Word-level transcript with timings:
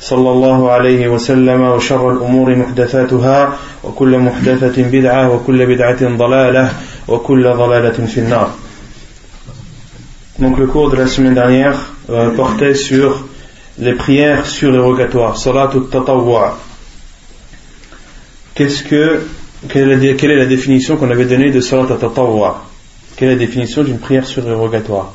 صلى 0.00 0.30
الله 0.30 0.70
عليه 0.70 1.08
وسلم 1.08 1.60
وشر 1.60 2.10
الأمور 2.10 2.56
محدثاتها 2.56 3.56
وكل 3.84 4.18
محدثة 4.18 4.82
بدعة 4.82 5.34
وكل 5.34 5.66
بدعة 5.66 6.16
ضلالة 6.16 6.72
وكل 7.08 7.42
ضلالة 7.42 8.06
في 8.06 8.18
النار 8.20 8.50
Donc 10.38 10.58
le 10.58 10.66
cours 10.66 10.90
de 10.90 10.96
la 10.96 11.06
semaine 11.06 11.34
dernière 11.34 11.92
euh, 12.10 12.30
portait 12.30 12.74
sur 12.74 13.24
les 13.78 13.94
prières 13.94 14.46
surérogatoires, 14.46 15.36
salat 15.36 15.70
tatawwa. 15.92 16.58
Qu'est-ce 18.54 18.82
que 18.82 19.22
quelle 19.68 19.92
est, 19.92 19.96
la, 19.96 20.14
quelle 20.14 20.32
est 20.32 20.36
la 20.36 20.46
définition 20.46 20.96
qu'on 20.96 21.10
avait 21.10 21.24
donnée 21.24 21.52
de 21.52 21.60
salat 21.60 21.86
tatawwa 21.86 22.64
Quelle 23.16 23.28
est 23.28 23.32
la 23.32 23.38
définition 23.38 23.84
d'une 23.84 23.98
prière 23.98 24.26
surérogatoire 24.26 25.14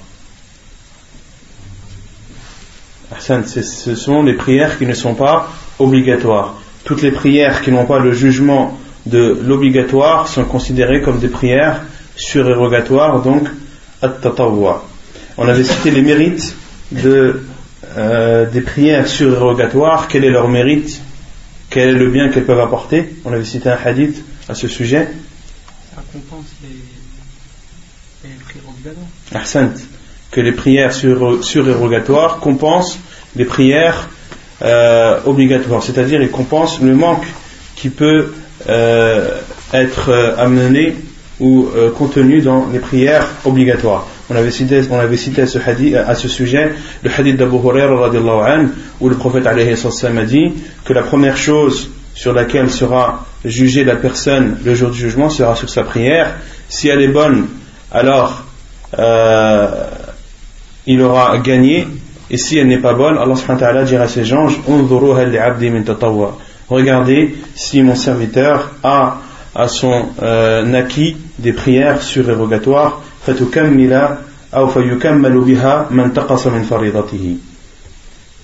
ce 3.26 3.94
sont 3.94 4.22
les 4.22 4.34
prières 4.34 4.78
qui 4.78 4.86
ne 4.86 4.94
sont 4.94 5.14
pas 5.14 5.48
obligatoires. 5.78 6.54
Toutes 6.84 7.02
les 7.02 7.10
prières 7.10 7.62
qui 7.62 7.72
n'ont 7.72 7.86
pas 7.86 7.98
le 7.98 8.12
jugement 8.12 8.78
de 9.06 9.38
l'obligatoire 9.42 10.28
sont 10.28 10.44
considérées 10.44 11.02
comme 11.02 11.18
des 11.18 11.28
prières 11.28 11.82
surérogatoires, 12.16 13.22
donc 13.22 13.48
at-tatawwa. 14.02 14.84
On 15.36 15.48
avait 15.48 15.64
cité 15.64 15.90
les 15.90 16.02
mérites 16.02 16.54
de, 16.92 17.42
euh, 17.96 18.48
des 18.50 18.60
prières 18.60 19.08
surérogatoires, 19.08 20.08
quel 20.08 20.24
est 20.24 20.30
leur 20.30 20.48
mérite, 20.48 21.00
quel 21.70 21.88
est 21.88 21.98
le 21.98 22.10
bien 22.10 22.28
qu'elles 22.28 22.44
peuvent 22.44 22.60
apporter? 22.60 23.16
On 23.24 23.32
avait 23.32 23.44
cité 23.44 23.68
un 23.68 23.78
hadith 23.82 24.22
à 24.48 24.54
ce 24.54 24.68
sujet. 24.68 25.08
Ça 25.94 26.02
compense 26.12 26.46
les, 26.62 28.28
prières 28.44 28.64
obligatoires 28.68 29.90
que 30.34 30.40
les 30.40 30.52
prières 30.52 30.92
surérogatoires 30.92 32.40
compensent 32.40 32.98
les 33.36 33.44
prières 33.44 34.08
euh, 34.62 35.18
obligatoires, 35.26 35.82
c'est-à-dire 35.82 36.22
ils 36.22 36.30
compensent 36.30 36.80
le 36.80 36.94
manque 36.94 37.26
qui 37.74 37.90
peut 37.90 38.32
euh, 38.68 39.40
être 39.72 40.10
euh, 40.10 40.36
amené 40.38 40.96
ou 41.40 41.66
contenu 41.98 42.40
dans 42.42 42.68
les 42.72 42.78
prières 42.78 43.26
obligatoires. 43.44 44.06
On 44.30 44.36
avait 44.36 44.52
cité, 44.52 44.82
on 44.88 45.00
avait 45.00 45.16
cité 45.16 45.42
à, 45.42 46.14
ce 46.14 46.28
sujet 46.28 46.72
le 47.02 47.10
hadith 47.10 47.36
d'Abu 47.36 47.56
Huraira 47.56 48.08
où 49.00 49.08
le 49.08 49.16
prophète 49.16 49.44
a 49.44 49.54
dit 50.24 50.52
que 50.84 50.92
la 50.92 51.02
première 51.02 51.36
chose 51.36 51.90
sur 52.14 52.32
laquelle 52.32 52.70
sera 52.70 53.26
jugée 53.44 53.82
la 53.82 53.96
personne 53.96 54.58
le 54.64 54.76
jour 54.76 54.90
du 54.90 54.98
jugement 54.98 55.28
sera 55.28 55.56
sur 55.56 55.68
sa 55.68 55.82
prière. 55.82 56.36
Si 56.68 56.86
elle 56.86 57.02
est 57.02 57.08
bonne, 57.08 57.48
alors 57.90 58.44
il 60.86 61.00
aura 61.02 61.38
gagné. 61.38 61.88
Et 62.30 62.36
si 62.36 62.58
elle 62.58 62.68
n'est 62.68 62.78
pas 62.78 62.94
bonne, 62.94 63.18
Allah 63.18 63.36
subhanahu 63.36 63.60
wa 63.60 63.66
ta'ala 63.66 63.84
dira 63.84 64.04
à 64.04 64.08
ses 64.08 64.32
anges 64.32 64.60
Regardez 66.68 67.34
si 67.54 67.82
mon 67.82 67.94
serviteur 67.94 68.72
a 68.82 69.18
à 69.54 69.68
son 69.68 70.06
euh, 70.22 70.74
acquis 70.74 71.16
des 71.38 71.52
prières 71.52 72.02
surérogatoires 72.02 73.02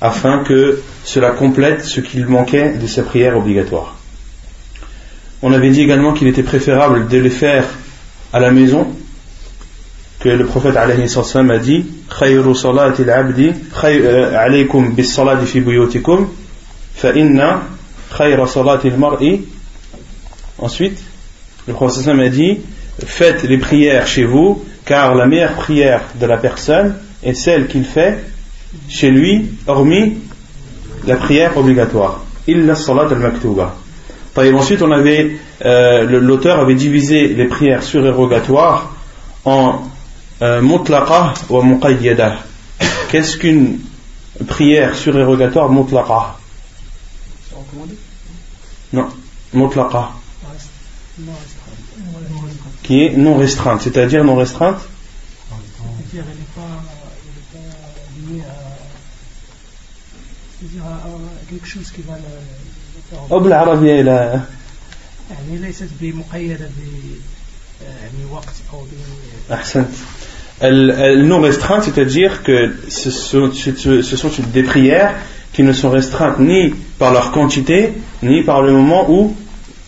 afin 0.03 0.39
que 0.45 0.81
cela 1.05 1.31
complète 1.31 1.85
ce 1.85 2.01
qu'il 2.01 2.27
manquait 2.27 2.75
de 2.75 2.87
ses 2.87 3.03
prières 3.03 3.37
obligatoires. 3.37 3.97
On 5.43 5.53
avait 5.53 5.71
dit 5.71 5.83
également 5.83 6.13
qu'il 6.13 6.29
était 6.29 6.43
préférable 6.43 7.09
de 7.09 7.19
les 7.19 7.31
faire 7.31 7.65
à 8.33 8.41
la 8.41 8.51
maison 8.51 8.87
que 10.21 10.29
le 10.29 10.45
prophète 10.45 10.77
a 10.77 10.87
dit 11.59 11.87
Khayru 12.19 12.55
salati 12.55 13.03
al-abdi 13.03 13.51
euh, 13.85 14.39
alaykum 14.39 14.93
bis 14.93 15.13
salati 15.15 15.47
fi 15.47 15.61
buyutikum 15.61 16.29
fa 16.95 17.13
inna 17.15 17.63
al-mar'i 18.19 19.41
Ensuite, 20.59 21.03
le 21.67 21.73
prophète 21.73 22.07
a 22.09 22.29
dit 22.29 22.59
Faites 23.03 23.45
les 23.45 23.57
prières 23.57 24.07
chez 24.07 24.25
vous, 24.25 24.63
car 24.85 25.15
la 25.15 25.27
meilleure 25.27 25.55
prière 25.55 26.03
de 26.21 26.27
la 26.27 26.37
personne 26.37 26.97
est 27.23 27.33
celle 27.33 27.67
qu'il 27.67 27.85
fait 27.85 28.19
chez 28.89 29.11
lui, 29.11 29.47
hormis 29.67 30.19
la 31.07 31.17
prière 31.17 31.57
obligatoire. 31.57 32.23
il 32.47 32.59
Illa 32.59 32.75
salat 32.75 33.09
al-maktuba. 33.11 33.75
Ensuite, 34.37 34.83
on 34.83 34.91
avait, 34.91 35.33
euh, 35.65 36.05
l'auteur 36.05 36.61
avait 36.61 36.75
divisé 36.75 37.29
les 37.29 37.47
prières 37.47 37.83
surérogatoires 37.83 38.95
en 39.45 39.81
mutlaqa 40.42 41.34
ou 41.50 41.62
muqayyada. 41.62 42.40
Qu'est-ce 43.10 43.38
qu'une 43.38 43.80
prière 44.48 44.96
surérogatoire 44.96 45.70
mutlaqa 45.70 46.38
Non, 48.94 49.08
mutlaqa. 49.54 50.12
Qui 52.84 53.06
est 53.06 53.18
non 53.18 53.38
restreinte, 53.38 53.82
c'est-à-dire 53.82 54.24
non 54.24 54.36
restreinte 54.36 54.80
C'est-à-dire 54.80 56.26
elle 56.30 56.38
n'est 56.38 56.56
pas 56.56 56.76
liée 58.36 58.44
à 60.82 61.50
quelque 61.50 61.68
chose 61.68 61.92
qui 61.92 62.02
va 62.02 62.16
le. 62.16 62.22
أو 63.32 63.40
بالعربية 63.40 64.02
إلى 64.02 64.42
يعني 65.30 65.58
ليست 65.58 65.90
بمقيدة 66.02 66.70
يعني 67.82 68.26
وقت 68.32 68.54
أو 68.74 68.86
أحسنت 69.52 69.90
elles, 70.61 71.23
non 71.25 71.41
restreintes, 71.41 71.85
c'est-à-dire 71.85 72.43
que 72.43 72.75
ce 72.89 73.11
sont, 73.11 73.51
des 74.53 74.63
prières 74.63 75.15
qui 75.53 75.63
ne 75.63 75.73
sont 75.73 75.91
restreintes 75.91 76.39
ni 76.39 76.75
par 76.99 77.13
leur 77.13 77.33
quantité, 77.33 77.95
ni 78.23 78.43
par 78.43 78.63
le 78.63 78.73
moment 78.73 79.11
où, 79.11 79.35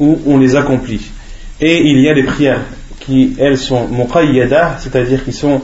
où 0.00 0.18
on 0.26 0.38
les 0.38 0.56
accomplit. 0.56 1.02
Et 1.60 1.82
il 1.82 2.00
y 2.00 2.08
a 2.08 2.14
des 2.14 2.22
prières 2.22 2.62
qui, 3.00 3.34
elles, 3.38 3.58
sont 3.58 3.86
muqayyada, 3.88 4.78
c'est-à-dire 4.78 5.24
qui 5.24 5.32
sont 5.32 5.60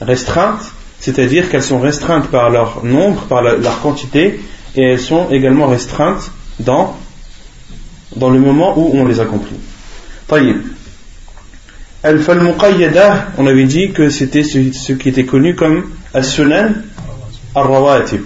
restreintes, 0.00 0.72
c'est-à-dire 1.00 1.48
qu'elles 1.48 1.62
sont 1.62 1.80
restreintes 1.80 2.28
par 2.28 2.50
leur 2.50 2.84
nombre, 2.84 3.22
par 3.22 3.42
leur 3.42 3.80
quantité, 3.80 4.40
et 4.76 4.82
elles 4.82 5.00
sont 5.00 5.30
également 5.30 5.66
restreintes 5.66 6.30
dans, 6.60 6.96
dans 8.14 8.30
le 8.30 8.38
moment 8.38 8.78
où 8.78 8.92
on 8.94 9.06
les 9.06 9.20
accomplit. 9.20 9.56
Al-Fal-Muqayyada, 12.04 13.28
on 13.38 13.46
avait 13.46 13.64
dit 13.64 13.92
que 13.92 14.10
c'était 14.10 14.42
ce, 14.42 14.92
qui 14.92 15.08
était 15.08 15.24
connu 15.24 15.54
comme 15.54 15.84
As-Sunan 16.12 16.72
Ar-Rawatib. 17.54 18.22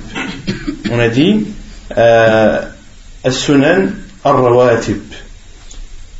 On 0.90 0.98
a 0.98 1.08
dit 1.08 1.46
euh, 1.96 2.62
As-Sunan 3.22 3.88
Ar-Rawatib. 4.24 5.02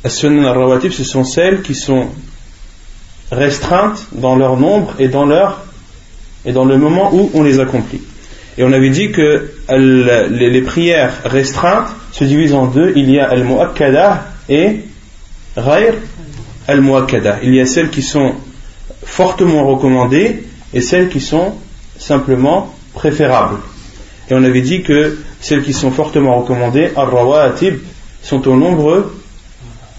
As-Sunan 0.03 0.45
Ar-Rawatib, 0.45 0.91
ce 0.91 1.03
sont 1.03 1.23
celles 1.23 1.63
qui 1.63 1.73
sont 1.73 2.09
restreintes 3.31 4.05
dans 4.11 4.35
leur 4.35 4.57
nombre 4.57 4.93
et 4.99 5.07
dans 5.07 5.25
leur 5.25 5.65
et 6.45 6.51
dans 6.51 6.65
le 6.65 6.77
moment 6.77 7.09
où 7.13 7.31
on 7.33 7.41
les 7.41 7.59
accomplit. 7.59 8.01
Et 8.59 8.63
on 8.63 8.71
avait 8.71 8.91
dit 8.91 9.11
que 9.11 9.51
les, 9.69 10.61
prières 10.61 11.13
restreintes 11.25 11.89
se 12.11 12.23
divisent 12.23 12.53
en 12.53 12.67
deux. 12.67 12.93
Il 12.95 13.09
y 13.09 13.19
a 13.19 13.29
Al-Mu'akkada 13.29 14.25
et 14.47 14.81
Ghayr 15.55 15.93
al 16.67 16.83
Il 17.43 17.55
y 17.55 17.61
a 17.61 17.65
celles 17.65 17.89
qui 17.89 18.01
sont 18.01 18.35
fortement 19.03 19.65
recommandées 19.67 20.45
et 20.73 20.81
celles 20.81 21.09
qui 21.09 21.21
sont 21.21 21.53
simplement 21.97 22.75
préférables. 22.93 23.59
Et 24.29 24.33
on 24.33 24.43
avait 24.43 24.61
dit 24.61 24.83
que 24.83 25.17
celles 25.39 25.63
qui 25.63 25.73
sont 25.73 25.91
fortement 25.91 26.41
recommandées, 26.41 26.91
al-rawatib, 26.95 27.79
sont 28.21 28.45
au 28.47 28.57
nombre 28.57 29.11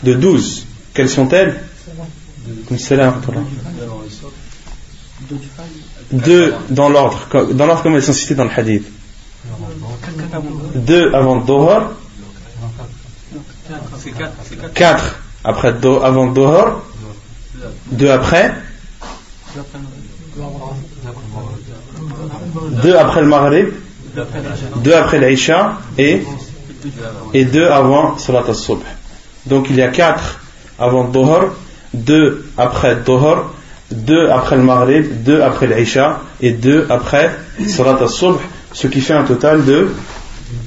de 0.03 0.15
12. 0.15 0.67
Quelles 0.93 1.09
sont-elles? 1.09 1.63
Deux 6.13 6.55
dans 6.71 6.89
l'ordre, 6.89 7.27
dans 7.53 7.67
l'ordre 7.67 7.83
comme 7.83 7.95
elles 7.95 8.03
sont 8.03 8.13
citées 8.13 8.35
dans 8.35 8.45
le 8.45 8.51
hadith. 8.55 8.87
Deux 10.75 11.13
avant 11.15 11.37
Dohar. 11.37 11.93
Quatre 14.75 15.21
après 15.45 15.75
avant 16.03 16.27
Dohar. 16.27 16.83
Deux 17.91 18.11
après. 18.11 18.55
Deux 22.83 22.97
après 22.97 23.21
le 23.21 23.27
Maghrib. 23.27 23.69
Deux 24.77 24.95
après 24.95 25.21
l'Aïcha 25.21 25.79
et, 25.97 26.25
deux 27.35 27.67
avant 27.67 28.19
Salat 28.19 28.45
al-Subh. 28.49 28.83
Donc 29.47 29.67
il 29.71 29.77
y 29.77 29.83
a 29.83 29.89
quatre 29.89 30.41
avant 30.79 31.05
Dohar, 31.05 31.47
deux 31.95 32.47
après 32.57 32.97
Dohar, 32.97 33.53
deux 33.91 34.29
après 34.29 34.57
le 34.57 34.63
Maghrib, 34.63 35.23
deux 35.23 35.43
après 35.43 35.67
l'Aïcha 35.67 36.21
et 36.41 36.53
deux 36.53 36.87
après 36.91 37.31
Salat 37.67 37.99
al-Subh, 38.01 38.39
ce 38.73 38.87
qui 38.87 39.01
fait 39.01 39.15
un 39.15 39.25
total 39.25 39.65
de, 39.65 39.89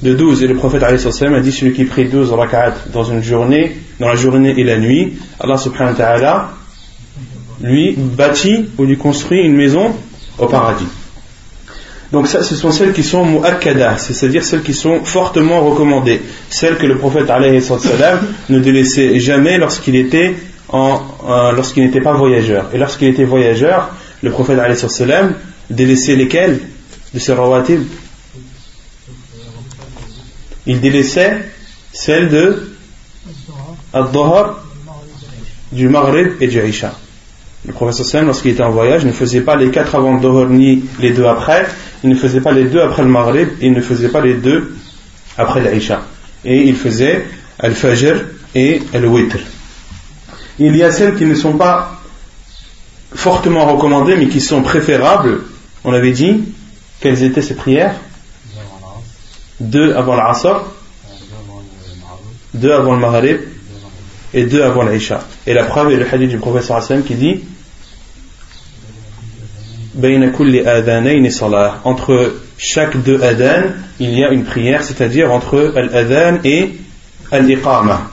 de 0.02 0.14
12. 0.14 0.42
Et 0.42 0.46
le 0.46 0.54
prophète 0.54 0.82
a 0.82 0.92
dit 0.92 1.52
celui 1.52 1.72
qui 1.72 1.84
prie 1.84 2.06
12 2.06 2.32
rak'at 2.32 2.74
dans 2.92 3.04
une 3.04 3.22
journée, 3.22 3.76
dans 4.00 4.08
la 4.08 4.16
journée 4.16 4.54
et 4.56 4.64
la 4.64 4.78
nuit, 4.78 5.14
Allah 5.40 5.56
subhanahu 5.56 5.92
wa 5.92 5.98
ta'ala 5.98 6.50
lui 7.62 7.94
bâtit 7.96 8.66
ou 8.78 8.84
lui 8.84 8.96
construit 8.96 9.40
une 9.40 9.54
maison 9.54 9.94
au 10.38 10.46
paradis. 10.46 10.86
Donc 12.10 12.26
ça, 12.26 12.42
ce 12.42 12.54
sont 12.54 12.70
celles 12.72 12.92
qui 12.92 13.02
sont 13.02 13.24
mu'akkada, 13.24 13.96
c'est-à-dire 13.96 14.44
celles 14.44 14.62
qui 14.62 14.74
sont 14.74 15.02
fortement 15.04 15.62
recommandées, 15.62 16.20
celles 16.50 16.76
que 16.76 16.86
le 16.86 16.98
prophète 16.98 17.30
ne 18.50 18.58
délaissait 18.58 19.18
jamais 19.18 19.56
lorsqu'il 19.56 19.96
était 19.96 20.34
euh, 20.74 21.52
lorsqu'il 21.52 21.84
n'était 21.84 22.00
pas 22.00 22.12
voyageur. 22.12 22.70
Et 22.74 22.78
lorsqu'il 22.78 23.08
était 23.08 23.24
voyageur, 23.24 23.94
le 24.22 24.30
prophète 24.30 24.58
délaissait 25.70 26.16
lesquelles? 26.16 26.60
De 27.14 27.18
ses 27.18 27.34
rawatib 27.34 27.82
Il 30.66 30.80
délaissait 30.80 31.48
celles 31.92 32.28
de 32.28 32.72
Ad-Dhahar, 33.92 34.62
du 35.72 35.88
Maghrib 35.88 36.40
et 36.40 36.48
du 36.48 36.66
Isha. 36.66 36.94
Le 37.66 37.72
professeur 37.72 38.24
lorsqu'il 38.24 38.52
était 38.52 38.62
en 38.62 38.70
voyage, 38.70 39.04
ne 39.04 39.12
faisait 39.12 39.40
pas 39.40 39.56
les 39.56 39.70
quatre 39.70 39.94
avant 39.94 40.18
le 40.18 40.48
ni 40.48 40.84
les 41.00 41.12
deux 41.12 41.26
après. 41.26 41.66
Il 42.02 42.10
ne 42.10 42.14
faisait 42.14 42.40
pas 42.40 42.52
les 42.52 42.64
deux 42.64 42.80
après 42.80 43.02
le 43.02 43.08
Maghrib 43.08 43.48
et 43.60 43.66
il 43.66 43.72
ne 43.72 43.80
faisait 43.80 44.08
pas 44.08 44.20
les 44.20 44.34
deux 44.34 44.74
après 45.38 45.62
l'Aïcha. 45.62 46.02
Et 46.44 46.62
il 46.62 46.74
faisait 46.74 47.24
Al-Fajr 47.60 48.16
et 48.54 48.82
Al-Witr. 48.92 49.38
Il 50.58 50.76
y 50.76 50.82
a 50.82 50.90
celles 50.90 51.16
qui 51.16 51.24
ne 51.24 51.34
sont 51.34 51.56
pas 51.56 52.00
fortement 53.14 53.66
recommandées 53.72 54.16
mais 54.16 54.28
qui 54.28 54.40
sont 54.40 54.62
préférables. 54.62 55.42
On 55.84 55.92
avait 55.92 56.12
dit 56.12 56.44
quelles 57.00 57.22
étaient 57.22 57.42
ces 57.42 57.54
prières? 57.54 57.94
Deux 59.60 59.94
avant 59.94 60.16
l'Asr, 60.16 60.64
deux 62.54 62.72
avant 62.72 62.94
le 62.94 62.98
Maghrib 62.98 63.38
et 64.34 64.44
deux 64.44 64.62
avant 64.62 64.82
l'Aïcha. 64.82 65.20
Et 65.46 65.54
la 65.54 65.64
preuve 65.64 65.92
est 65.92 65.96
le 65.96 66.06
hadith 66.12 66.30
du 66.30 66.38
professeur 66.38 66.76
Hassan 66.76 67.02
qui 67.02 67.14
dit 67.14 67.40
entre 71.84 72.34
chaque 72.56 73.02
deux 73.02 73.22
adhan, 73.22 73.72
il 74.00 74.18
y 74.18 74.24
a 74.24 74.30
une 74.30 74.44
prière, 74.44 74.82
c'est-à-dire 74.82 75.30
entre 75.30 75.72
al-adhan 75.76 76.38
et 76.44 76.78
al-iqama. 77.30 78.10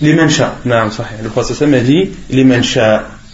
Les 0.00 0.14
mancha. 0.14 0.56
Le 0.64 1.28
prophète 1.28 1.62
a 1.62 1.80
dit 1.80 2.10
les. 2.30 2.44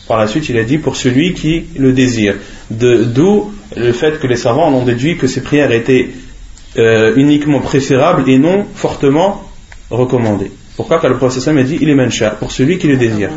Par 0.08 0.18
la 0.18 0.26
suite, 0.26 0.48
il 0.48 0.56
a 0.56 0.64
dit 0.64 0.78
pour 0.78 0.96
celui 0.96 1.34
qui 1.34 1.66
le 1.76 1.92
désire. 1.92 2.34
D'où 2.70 3.52
le 3.76 3.92
fait 3.92 4.18
que 4.18 4.26
les 4.26 4.36
savants 4.36 4.72
ont 4.72 4.84
déduit 4.84 5.18
que 5.18 5.26
ces 5.26 5.42
prières 5.42 5.70
étaient 5.70 6.08
euh, 6.78 7.14
uniquement 7.16 7.60
préférables 7.60 8.28
et 8.28 8.38
non 8.38 8.66
fortement 8.74 9.44
recommandées. 9.90 10.50
Pourquoi? 10.76 11.00
Car 11.00 11.10
le 11.10 11.18
prophète 11.18 11.46
a 11.48 11.62
dit 11.62 11.78
il 11.80 11.90
est 11.90 11.94
mancha, 11.94 12.30
pour 12.30 12.52
celui 12.52 12.78
qui 12.78 12.86
le 12.86 12.96
désire. 12.96 13.30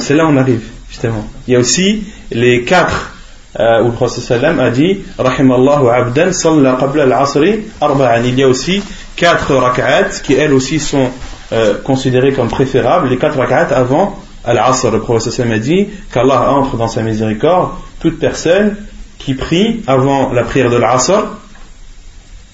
C'est 0.00 0.14
là 0.14 0.26
où 0.26 0.28
on 0.28 0.36
arrive, 0.36 0.62
justement. 0.88 1.26
Il 1.46 1.52
y 1.52 1.56
a 1.56 1.60
aussi 1.60 2.02
les 2.30 2.64
quatre 2.64 3.14
euh, 3.58 3.82
où 3.82 3.86
le 3.86 3.92
prophète 3.92 4.30
a 4.32 4.70
dit 4.70 4.98
Rahimallahu 5.18 5.88
abdan 5.88 6.32
salla 6.32 6.76
qabla 6.78 7.04
al-asri 7.04 7.60
arba'an. 7.80 8.24
Il 8.24 8.38
y 8.38 8.42
a 8.42 8.48
aussi 8.48 8.82
quatre 9.20 9.54
rak'at 9.54 10.08
qui 10.22 10.32
elles 10.32 10.54
aussi 10.54 10.80
sont 10.80 11.10
euh, 11.52 11.74
considérées 11.84 12.32
comme 12.32 12.48
préférables, 12.48 13.08
les 13.08 13.18
quatre 13.18 13.36
rak'at 13.38 13.68
avant 13.76 14.18
al-asr. 14.46 14.90
Le 14.90 15.00
prophète 15.00 15.38
a 15.38 15.58
dit 15.58 15.88
qu'Allah 16.10 16.50
entre 16.52 16.78
dans 16.78 16.88
sa 16.88 17.02
miséricorde 17.02 17.72
toute 18.00 18.18
personne 18.18 18.76
qui 19.18 19.34
prie 19.34 19.82
avant 19.86 20.32
la 20.32 20.42
prière 20.42 20.70
de 20.70 20.76
l'asr 20.76 21.36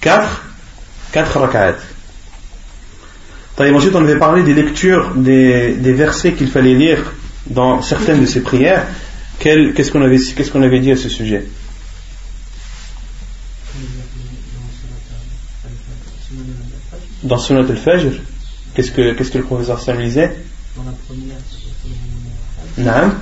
quatre, 0.01 0.43
quatre 1.13 1.39
rak'at 1.39 1.77
ensuite, 3.59 3.95
on 3.95 4.03
avait 4.03 4.19
parlé 4.19 4.43
des 4.43 4.53
lectures 4.53 5.13
des, 5.15 5.73
versets 5.93 6.33
qu'il 6.33 6.49
fallait 6.49 6.75
lire 6.75 7.13
dans 7.47 7.81
certaines 7.81 8.21
de 8.21 8.27
ces 8.27 8.43
prières. 8.43 8.87
Qu'est-ce 9.39 9.93
qu'on 9.93 10.63
avait 10.63 10.81
dit 10.81 10.91
à 10.91 10.97
ce 10.97 11.09
sujet? 11.09 11.45
Dans 17.26 17.38
Sunnat 17.38 17.70
al-Fajr, 17.70 18.12
qu'est-ce 18.74 18.92
que, 18.92 19.14
qu'est-ce 19.14 19.32
que 19.32 19.38
le 19.38 19.44
professeur 19.44 19.80
Sam 19.80 20.00
lisait 20.00 20.36
Dans 20.76 20.84
la 20.84 20.92
première, 21.08 21.38
Naam. 22.78 23.14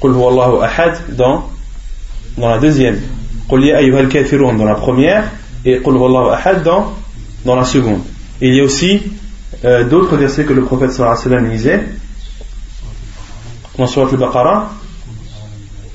Qul 0.00 0.10
huwa 0.12 0.64
ahad 0.64 1.16
dans, 1.16 1.48
dans 2.36 2.48
la 2.48 2.58
deuxième. 2.58 3.00
Qul 3.48 3.64
ya 3.64 3.78
ayyuhal 3.78 4.08
kafirun 4.08 4.54
dans 4.54 4.64
la 4.64 4.74
première 4.74 5.30
et 5.64 5.80
Qul 5.80 5.94
huwa 5.94 6.34
ahad 6.34 6.62
dans 6.62 6.94
dans 7.44 7.56
la 7.56 7.64
seconde. 7.64 8.00
il 8.40 8.54
y 8.54 8.60
a 8.60 8.64
aussi 8.64 9.02
euh, 9.64 9.84
d'autres 9.84 10.16
versets 10.16 10.44
que 10.44 10.52
le 10.52 10.62
prophète 10.62 10.92
sallallahu 10.92 11.18
alayhi 11.18 11.28
wa 11.28 11.36
sallam 11.36 11.52
lisait. 11.52 11.84
Dans 13.76 13.86
Surat 13.86 14.08
al-Baqarah, 14.10 14.70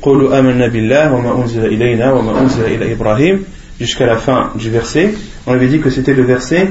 قولوا 0.01 0.39
آمنا 0.39 0.67
بالله 0.67 1.13
وما 1.13 1.43
أنزل 1.43 1.65
إلينا 1.65 2.13
وما 2.13 2.41
أنزل 2.41 2.65
إلى 2.65 2.93
إبراهيم 2.93 3.43
jusqu'à 3.79 4.05
la 4.05 4.17
fin 4.17 4.51
du 4.55 4.69
verset. 4.69 5.13
On 5.47 5.53
avait 5.53 5.67
dit 5.67 5.79
que 5.79 5.89
c'était 5.89 6.13
le 6.13 6.23
verset 6.23 6.69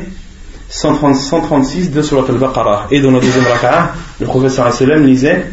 130, 0.69 1.17
136 1.17 1.91
de 1.91 2.03
Surat 2.03 2.25
al-Baqarah. 2.29 2.89
Et 2.91 3.01
dans 3.01 3.11
la 3.11 3.21
deuxième 3.21 3.47
raka'ah, 3.47 3.95
le 4.21 4.27
prophète 4.27 4.51
sallallahu 4.51 4.77
alayhi 4.77 4.91
wa 4.91 4.97
sallam 4.97 5.07
lisait 5.07 5.47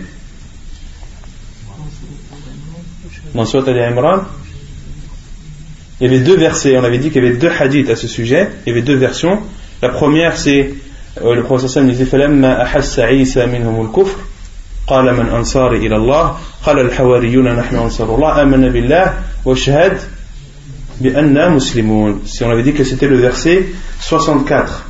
dans 3.33 3.45
Surat 3.45 3.69
al-Imran 3.69 4.21
il 6.01 6.11
y 6.11 6.13
avait 6.13 6.23
deux 6.23 6.35
versets, 6.35 6.77
on 6.77 6.83
avait 6.83 6.97
dit 6.97 7.09
qu'il 7.09 7.23
y 7.23 7.27
avait 7.27 7.37
deux 7.37 7.49
hadiths 7.57 7.89
à 7.89 7.95
ce 7.95 8.07
sujet, 8.07 8.49
il 8.65 8.69
y 8.69 8.71
avait 8.73 8.81
deux 8.81 8.97
versions. 8.97 9.39
La 9.81 9.89
première 9.89 10.35
c'est 10.35 10.73
euh, 11.23 11.35
le 11.35 11.43
prophète 11.43 11.69
sallam 11.69 11.89
disait 11.89 12.05
فلما 12.05 12.63
أحس 12.63 12.99
عيسى 12.99 13.45
منهم 13.45 13.85
الكفر 13.85 14.17
قال 14.87 15.13
من 15.13 15.29
أنصاري 15.29 15.77
إلى 15.77 15.95
الله 15.95 16.37
قال 16.63 16.79
الحواريون 16.79 17.55
نحن 17.55 17.75
أنصار 17.75 18.15
الله 18.15 18.41
آمنا 18.41 18.69
بالله 18.69 19.13
واشهد 19.45 19.97
بأننا 19.97 20.03
مسلمون 20.03 20.18
si 21.60 22.44
on 22.44 22.50
avait 22.50 22.62
dit 22.62 22.72
que 22.72 22.84
c'était 22.84 23.08
le 23.08 23.16
verset 23.16 23.66
64 24.00 24.86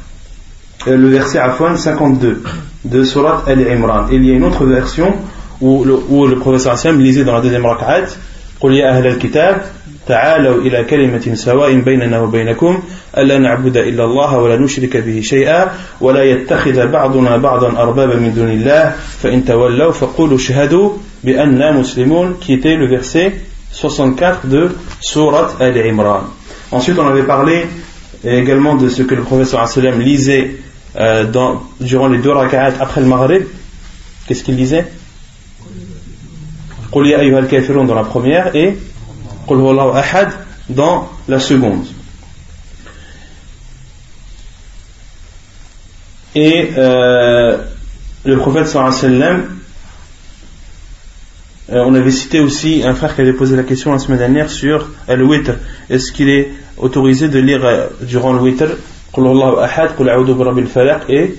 euh, 0.88 0.97
le 0.97 1.09
verset 1.09 1.38
Afwan 1.38 1.76
52 1.76 2.43
de 2.85 3.05
Surat 3.05 3.45
Al-Imran 3.47 4.07
il 4.11 4.25
y 4.25 4.31
a 4.31 4.35
une 4.35 4.45
autre 4.45 4.64
version 4.64 5.14
où 5.61 5.85
le, 5.85 5.99
où 6.09 6.26
le 6.26 6.37
professeur 6.37 6.79
sallam 6.79 7.00
lisait 7.00 7.25
dans 7.25 7.35
la 7.35 7.40
deuxième 7.40 7.67
rak'at 7.67 8.17
قل 8.61 8.75
يا 8.75 8.90
أهل 8.90 9.07
الكتاب 9.07 9.62
تعالوا 10.07 10.62
إلى 10.62 10.85
كلمة 10.85 11.35
سواء 11.35 11.75
بيننا 11.75 12.21
وبينكم 12.21 12.83
ألا 13.19 13.38
نعبد 13.38 13.76
إلا 13.76 14.05
الله 14.05 14.38
ولا 14.38 14.57
نشرك 14.57 14.97
به 14.97 15.21
شيئا 15.21 15.69
ولا 16.00 16.23
يتخذ 16.25 16.87
بعضنا 16.87 17.37
بعضا 17.37 17.83
أربابا 17.83 18.17
من 18.17 18.35
دون 18.35 18.49
الله 18.49 18.95
فإن 19.23 19.45
تولوا 19.45 19.93
فقولوا 19.93 20.38
شهدوا 20.38 20.90
بأننا 21.25 21.73
مسلمون 21.73 22.35
qui 22.40 22.52
était 22.52 22.76
le 22.76 22.87
verset 22.87 23.33
64 23.73 24.47
de 24.47 24.77
Surat 25.00 25.55
Al-Imran. 25.61 26.25
Ensuite, 26.73 26.99
on 26.99 27.07
avait 27.07 27.25
parlé 27.25 27.67
également 28.25 28.77
de 28.77 28.89
ce 28.89 29.03
que 29.03 29.15
le 29.15 29.23
professeur 29.23 29.67
sallam 29.67 30.00
lisait 30.00 30.57
euh, 30.97 31.25
dans, 31.25 31.62
durant 31.81 32.09
les 32.09 32.19
deux 32.19 32.33
rak'at 32.33 32.73
après 32.81 33.00
le 33.00 33.07
Maghrib. 33.07 33.45
Qu'est-ce 34.27 34.45
qu'il 34.45 34.57
lisait 34.57 34.87
dans 36.93 37.95
la 37.95 38.05
première 38.05 38.55
et 38.55 38.77
ahad 39.95 40.33
dans 40.69 41.09
la 41.29 41.41
seconde. 41.41 41.85
Et 46.35 46.71
euh, 46.77 47.59
le 48.25 48.37
prophète 48.39 48.69
sallam 48.69 49.60
euh, 51.73 51.85
on 51.87 51.95
avait 51.95 52.11
cité 52.11 52.41
aussi 52.41 52.83
un 52.85 52.95
frère 52.95 53.15
qui 53.15 53.21
avait 53.21 53.33
posé 53.33 53.57
la 53.57 53.62
question 53.62 53.93
la 53.93 53.99
semaine 53.99 54.19
dernière 54.19 54.50
sur 54.50 54.89
le 55.09 55.25
witr. 55.25 55.53
Est-ce 55.89 56.11
qu'il 56.11 56.29
est 56.29 56.50
autorisé 56.77 57.29
de 57.29 57.39
lire 57.39 57.65
euh, 57.65 57.87
durant 58.03 58.33
le 58.33 58.41
witr 58.41 58.67
et 61.09 61.35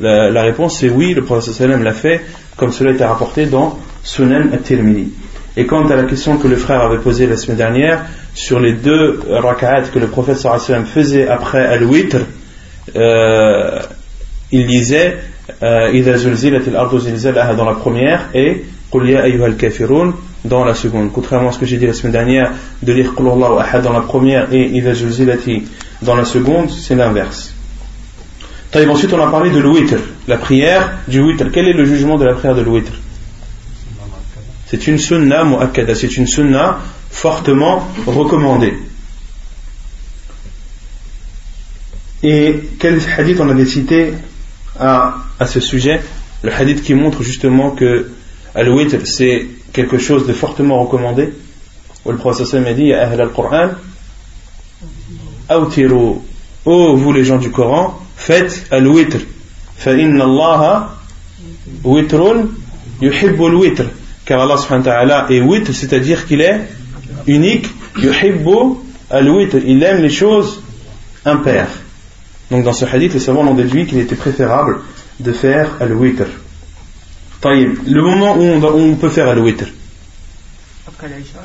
la, 0.00 0.30
la 0.30 0.42
réponse 0.42 0.78
c'est 0.78 0.88
oui, 0.90 1.14
le 1.14 1.24
prophète 1.24 1.54
sallam 1.54 1.82
l'a 1.82 1.92
fait 1.92 2.20
comme 2.56 2.72
cela 2.72 2.90
était 2.92 3.04
rapporté 3.04 3.46
dans 3.46 3.78
Sunan 4.02 4.52
at-Tirmidhi. 4.52 5.12
Et 5.56 5.66
quant 5.66 5.88
à 5.88 5.96
la 5.96 6.04
question 6.04 6.36
que 6.36 6.46
le 6.46 6.56
frère 6.56 6.82
avait 6.82 6.98
posée 6.98 7.26
la 7.26 7.36
semaine 7.36 7.56
dernière 7.56 8.04
sur 8.34 8.60
les 8.60 8.74
deux 8.74 9.20
rak'at 9.28 9.82
que 9.92 9.98
le 9.98 10.06
prophète 10.08 10.36
sallam 10.36 10.84
faisait 10.84 11.28
après 11.28 11.64
al-witr, 11.64 12.18
euh, 12.96 13.80
il 14.52 14.66
disait 14.66 15.16
euh, 15.62 15.92
dans 17.56 17.64
la 17.64 17.74
première 17.74 18.28
et 18.34 18.64
dans 20.44 20.64
la 20.64 20.74
seconde. 20.74 21.12
Contrairement 21.12 21.50
à 21.50 21.52
ce 21.52 21.58
que 21.58 21.66
j'ai 21.66 21.76
dit 21.76 21.86
la 21.86 21.92
semaine 21.92 22.12
dernière, 22.12 22.52
de 22.82 22.92
lire 22.92 23.12
Ahad 23.58 23.82
dans 23.82 23.92
la 23.92 24.00
première 24.00 24.52
et 24.52 24.66
Ida 24.66 24.94
Zulzilati 24.94 25.64
dans 26.02 26.14
la 26.14 26.24
seconde, 26.24 26.70
c'est 26.70 26.94
l'inverse. 26.94 27.54
Ensuite, 28.74 29.12
on 29.12 29.20
a 29.20 29.30
parlé 29.30 29.50
de 29.50 29.58
l'ouitr, 29.58 29.96
la 30.28 30.38
prière 30.38 30.98
du 31.08 31.20
witr. 31.20 31.50
Quel 31.52 31.68
est 31.68 31.72
le 31.72 31.84
jugement 31.84 32.16
de 32.18 32.24
la 32.24 32.34
prière 32.34 32.54
de 32.54 32.62
l'ouitr 32.62 32.92
C'est 34.66 34.86
une 34.86 34.98
sunna 34.98 35.44
mu'akkada, 35.44 35.94
c'est 35.94 36.16
une 36.16 36.26
sunna 36.26 36.78
fortement 37.10 37.88
recommandée. 38.06 38.74
Et 42.22 42.60
quel 42.78 43.00
hadith 43.16 43.40
on 43.40 43.48
avait 43.48 43.66
cité? 43.66 44.12
à, 44.79 45.15
à 45.39 45.45
ce 45.47 45.59
sujet 45.59 46.01
Le 46.43 46.51
hadith 46.53 46.83
qui 46.83 46.93
montre 46.93 47.23
justement 47.23 47.71
que 47.71 48.11
al-witr 48.53 49.05
c'est 49.05 49.47
quelque 49.73 49.97
chose 49.97 50.27
de 50.27 50.33
fortement 50.33 50.83
recommandé. 50.83 51.33
Où 52.05 52.11
le 52.11 52.17
prophète 52.17 52.53
a 52.53 52.73
dit 52.73 52.93
Ahl 52.93 53.19
al-Qur'an, 53.19 53.69
Autiru, 55.49 56.19
oh 56.65 56.95
vous 56.95 57.13
les 57.13 57.23
gens 57.23 57.37
du 57.37 57.49
Coran, 57.51 57.99
faites 58.15 58.67
al-witr. 58.71 59.19
فإن 59.77 60.21
الله 60.21 60.89
وتر 61.83 62.45
يحب 63.01 63.45
الوتر 63.45 63.85
car 64.25 64.39
Allah 64.41 64.57
subhanahu 64.57 64.85
wa 64.85 64.91
ta'ala 64.91 65.25
est 65.29 65.41
witr 65.41 65.73
c'est-à-dire 65.73 66.25
qu'il 66.25 66.41
est 66.41 66.61
unique 67.27 67.67
يحب 67.97 68.77
الوتر 69.13 69.59
il 69.65 69.83
aime 69.83 70.01
les 70.01 70.09
choses 70.09 70.61
impaires 71.25 71.67
donc 72.50 72.64
dans 72.64 72.72
ce 72.72 72.84
hadith 72.84 73.14
les 73.14 73.20
savants 73.20 73.46
ont 73.46 73.54
déduit 73.54 73.86
qu'il 73.86 73.98
était 73.98 74.16
préférable 74.16 74.80
de 75.20 75.32
faire 75.32 75.76
al-witr. 75.80 76.26
Le 77.44 78.02
moment 78.02 78.36
où 78.36 78.42
on, 78.42 78.62
on 78.64 78.96
peut 78.96 79.10
faire 79.10 79.28
al-witr. 79.28 79.66
Après 80.86 81.08
l'Aïcha 81.08 81.40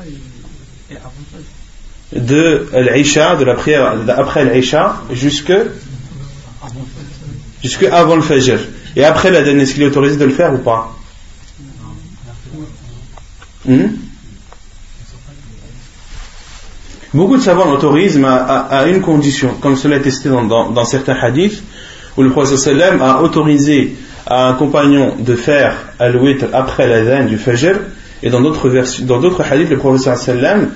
de 2.12 2.68
l'Aïcha, 2.72 3.36
de 3.36 3.44
la 3.44 3.54
prière 3.54 3.96
après 4.16 4.44
l'Aïcha 4.44 5.02
jusque 5.12 5.52
jusque 7.62 7.82
avant 7.84 8.16
le 8.16 8.22
Fajr. 8.22 8.58
Et 8.94 9.04
après 9.04 9.30
la 9.30 9.42
dernière, 9.42 9.62
est-ce 9.62 9.74
qu'il 9.74 9.82
est 9.82 9.86
autorisé 9.86 10.16
de 10.16 10.24
le 10.24 10.32
faire 10.32 10.54
ou 10.54 10.58
pas? 10.58 10.96
Hmm? 13.66 13.88
Beaucoup 17.16 17.38
de 17.38 17.42
savants 17.42 17.64
l'autorisent, 17.64 18.18
mais 18.18 18.28
à, 18.28 18.84
une 18.86 19.00
condition, 19.00 19.54
comme 19.58 19.74
cela 19.74 19.96
est 19.96 20.00
testé 20.00 20.28
dans, 20.28 20.84
certains 20.84 21.14
hadiths, 21.14 21.62
où 22.14 22.22
le 22.22 22.28
prophète 22.28 22.58
sallam 22.58 23.00
a 23.00 23.22
autorisé 23.22 23.96
à 24.26 24.48
un 24.48 24.52
compagnon 24.52 25.14
de 25.18 25.34
faire 25.34 25.76
al-witr 25.98 26.48
après 26.52 26.86
la 26.86 27.22
du 27.22 27.38
Fajr, 27.38 27.76
et 28.22 28.28
dans 28.28 28.42
d'autres 28.42 28.68
dans 29.04 29.18
d'autres 29.18 29.42
hadiths, 29.50 29.70
le 29.70 29.78
prophète 29.78 30.14
sallam 30.18 30.72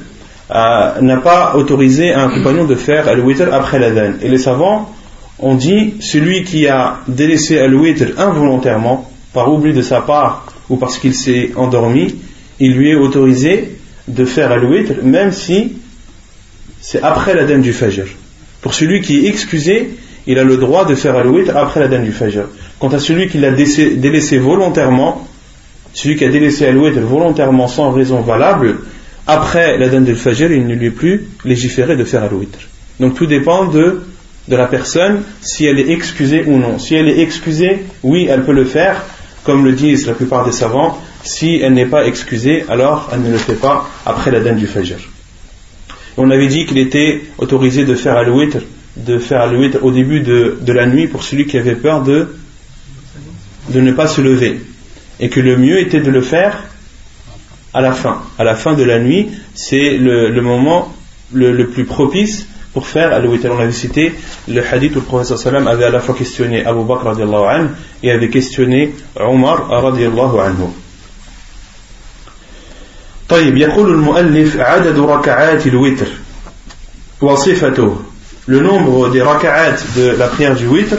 euh, 0.51 1.01
n'a 1.03 1.19
pas 1.19 1.57
autorisé 1.57 2.15
à 2.15 2.23
un 2.23 2.31
compagnon 2.31 2.65
de 2.65 2.75
faire 2.75 3.07
al-witr 3.07 3.53
après 3.53 3.79
l'adhan. 3.79 4.15
Et 4.23 4.31
les 4.31 4.39
savants 4.39 4.91
ont 5.41 5.57
dit 5.57 5.97
celui 6.01 6.45
qui 6.45 6.67
a 6.69 7.01
délaissé 7.07 7.59
al-witr 7.59 8.19
involontairement, 8.19 9.11
par 9.35 9.53
oubli 9.53 9.75
de 9.75 9.83
sa 9.83 10.01
part 10.01 10.47
ou 10.71 10.79
parce 10.79 10.97
qu'il 10.97 11.15
s'est 11.15 11.51
endormi, 11.57 12.15
il 12.61 12.77
lui 12.77 12.93
est 12.93 12.97
autorisé 12.97 13.77
de 14.09 14.25
faire 14.25 14.51
al-witr 14.53 15.03
même 15.03 15.33
si 15.33 15.75
c'est 16.81 17.03
après 17.03 17.35
l'adhan 17.35 17.59
du 17.59 17.73
fajr. 17.73 18.07
Pour 18.61 18.75
celui 18.75 19.01
qui 19.01 19.25
est 19.25 19.29
excusé, 19.29 19.91
il 20.27 20.39
a 20.39 20.45
le 20.45 20.57
droit 20.57 20.85
de 20.85 20.95
faire 20.95 21.17
al-witr 21.17 21.57
après 21.57 21.81
l'adhan 21.81 22.03
du 22.03 22.13
fajr. 22.13 22.45
Quant 22.79 22.89
à 22.89 22.99
celui 22.99 23.29
qui 23.29 23.39
l'a 23.39 23.51
délaissé 23.51 24.39
volontairement, 24.39 25.27
celui 25.93 26.17
qui 26.17 26.25
a 26.25 26.29
délaissé 26.29 26.67
al-witr 26.67 27.01
volontairement 27.01 27.69
sans 27.69 27.91
raison 27.91 28.21
valable, 28.21 28.79
après 29.27 29.79
la 29.79 29.89
dame 29.89 30.05
del 30.05 30.17
Fajr, 30.17 30.51
il 30.51 30.67
ne 30.67 30.75
lui 30.75 30.87
est 30.87 30.91
plus 30.91 31.29
légiféré 31.45 31.97
de 31.97 32.05
faire 32.05 32.25
al-witr. 32.25 32.59
Donc 32.99 33.15
tout 33.15 33.27
dépend 33.27 33.67
de, 33.67 34.03
de 34.49 34.57
la 34.57 34.67
personne, 34.67 35.23
si 35.41 35.67
elle 35.67 35.79
est 35.79 35.91
excusée 35.91 36.45
ou 36.47 36.59
non. 36.59 36.79
Si 36.79 36.97
elle 36.97 37.09
est 37.09 37.21
excusée, 37.21 37.85
oui, 38.03 38.27
elle 38.29 38.45
peut 38.45 38.53
le 38.53 38.65
faire, 38.65 39.05
comme 39.45 39.65
le 39.65 39.73
disent 39.73 40.07
la 40.07 40.15
plupart 40.15 40.45
des 40.45 40.53
savants. 40.53 40.99
Si 41.23 41.61
elle 41.63 41.75
n'est 41.75 41.87
pas 41.87 42.07
excusée, 42.07 42.65
alors 42.69 43.11
elle 43.13 43.23
ne 43.23 43.31
le 43.31 43.39
fait 43.39 43.55
pas 43.55 43.89
après 44.05 44.31
la 44.31 44.41
dame 44.41 44.57
du 44.57 44.67
Fajr. 44.67 44.99
On 46.17 46.31
avait 46.31 46.49
dit 46.49 46.67
qu'il 46.67 46.79
était 46.79 47.23
autorisé 47.39 47.85
de 47.85 47.95
faire 47.95 48.17
al-witr, 48.17 48.59
de 48.97 49.19
faire 49.19 49.43
al-witr 49.43 49.79
au 49.83 49.91
début 49.91 50.21
de, 50.21 50.59
la 50.67 50.87
nuit 50.87 51.07
pour 51.07 51.23
celui 51.23 51.47
qui 51.47 51.59
avait 51.59 51.75
peur 51.75 52.03
de, 52.03 52.29
ne 53.73 53.93
pas 53.93 54.07
se 54.07 54.21
lever. 54.21 54.61
Et 55.21 55.29
que 55.29 55.41
le 55.41 55.57
mieux 55.57 55.79
était 55.79 56.01
de 56.01 56.11
le 56.11 56.23
faire 56.23 56.65
à 57.73 57.81
la 57.81 57.93
fin. 57.93 58.23
À 58.39 58.45
la 58.45 58.55
fin 58.55 58.75
de 58.75 58.83
la 58.83 58.99
nuit, 58.99 59.29
c'est 59.55 59.97
le, 59.97 60.41
moment 60.41 60.95
le, 61.33 61.67
plus 61.67 61.85
propice 61.85 62.47
pour 62.73 62.87
faire 62.87 63.13
al-witr. 63.13 63.51
On 63.53 63.61
avait 63.61 63.73
cité 63.73 64.13
le 64.49 64.63
hadith 64.65 64.93
où 64.97 65.01
le 65.01 65.05
professeur 65.05 65.55
avait 65.69 65.85
à 65.85 65.91
la 65.91 66.01
fois 66.01 66.15
questionné 66.15 66.65
Abu 66.65 66.85
Bakr 66.85 67.13
et 68.03 68.11
avait 68.11 68.31
questionné 68.31 68.95
Omar 69.19 69.73
anhu. 69.73 70.69
طيب 73.31 73.57
يقول 73.57 73.91
المؤلف 73.91 74.61
عدد 74.61 74.99
ركعات 74.99 75.67
الوتر 75.67 76.07
وصفته. 77.21 77.97
Le 78.49 78.61
nombre 78.61 79.11
des 79.11 79.23
raka'at 79.23 79.77
de 79.97 80.17
la 80.19 80.27
prière 80.27 80.57
du 80.57 80.67
witr 80.67 80.97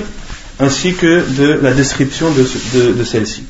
ainsi 0.60 0.94
que 0.94 1.24
de 1.38 1.60
la 1.62 1.72
description 1.72 2.30
de, 2.32 2.44
de, 2.74 2.94
de 2.94 3.04
celle-ci. 3.04 3.44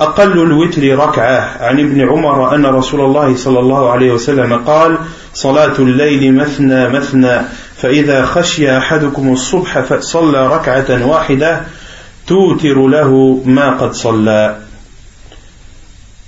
أقل 0.00 0.32
الوتر 0.32 0.98
ركعة. 0.98 1.56
عن 1.60 1.80
ابن 1.80 2.00
عمر 2.00 2.54
أن 2.54 2.66
رسول 2.66 3.00
الله 3.00 3.36
صلى 3.36 3.58
الله 3.58 3.90
عليه 3.90 4.12
وسلم 4.12 4.52
قال 4.66 4.98
صلاة 5.34 5.78
الليل 5.78 6.34
مثنى 6.34 6.88
مثنى 6.88 7.40
فإذا 7.76 8.24
خشي 8.24 8.78
أحدكم 8.78 9.32
الصبح 9.32 9.80
فصلى 9.80 10.46
ركعة 10.46 11.06
واحدة 11.06 11.60
توتر 12.26 12.86
له 12.86 13.42
ما 13.46 13.70
قد 13.70 13.92
صلى. 13.92 14.61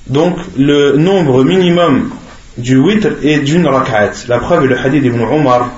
Donc 0.07 0.37
le 0.57 0.97
nombre 0.97 1.45
minimum 1.45 2.11
du 2.59 2.77
witr 2.77 3.09
est 3.23 3.39
d'une 3.39 3.67
rak'at. 3.67 4.13
La 4.29 4.39
preuve 4.39 4.65
est 4.65 4.69
le 4.69 4.79
hadith 4.79 5.03
d'Ibn 5.03 5.23
Omar 5.23 5.71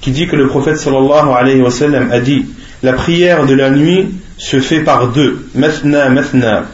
qui 0.00 0.10
dit 0.10 0.26
que 0.26 0.36
le 0.36 0.48
prophète 0.48 0.78
sallallahu 0.78 1.30
alayhi 1.34 1.60
wa 1.60 1.70
sallam 1.70 2.10
a 2.10 2.20
dit 2.20 2.46
la 2.82 2.92
prière 2.92 3.46
de 3.46 3.54
la 3.54 3.70
nuit 3.70 4.08
se 4.36 4.60
fait 4.60 4.80
par 4.80 5.08
deux. 5.08 5.48
Mathna, 5.54 6.08
mathna. 6.10 6.66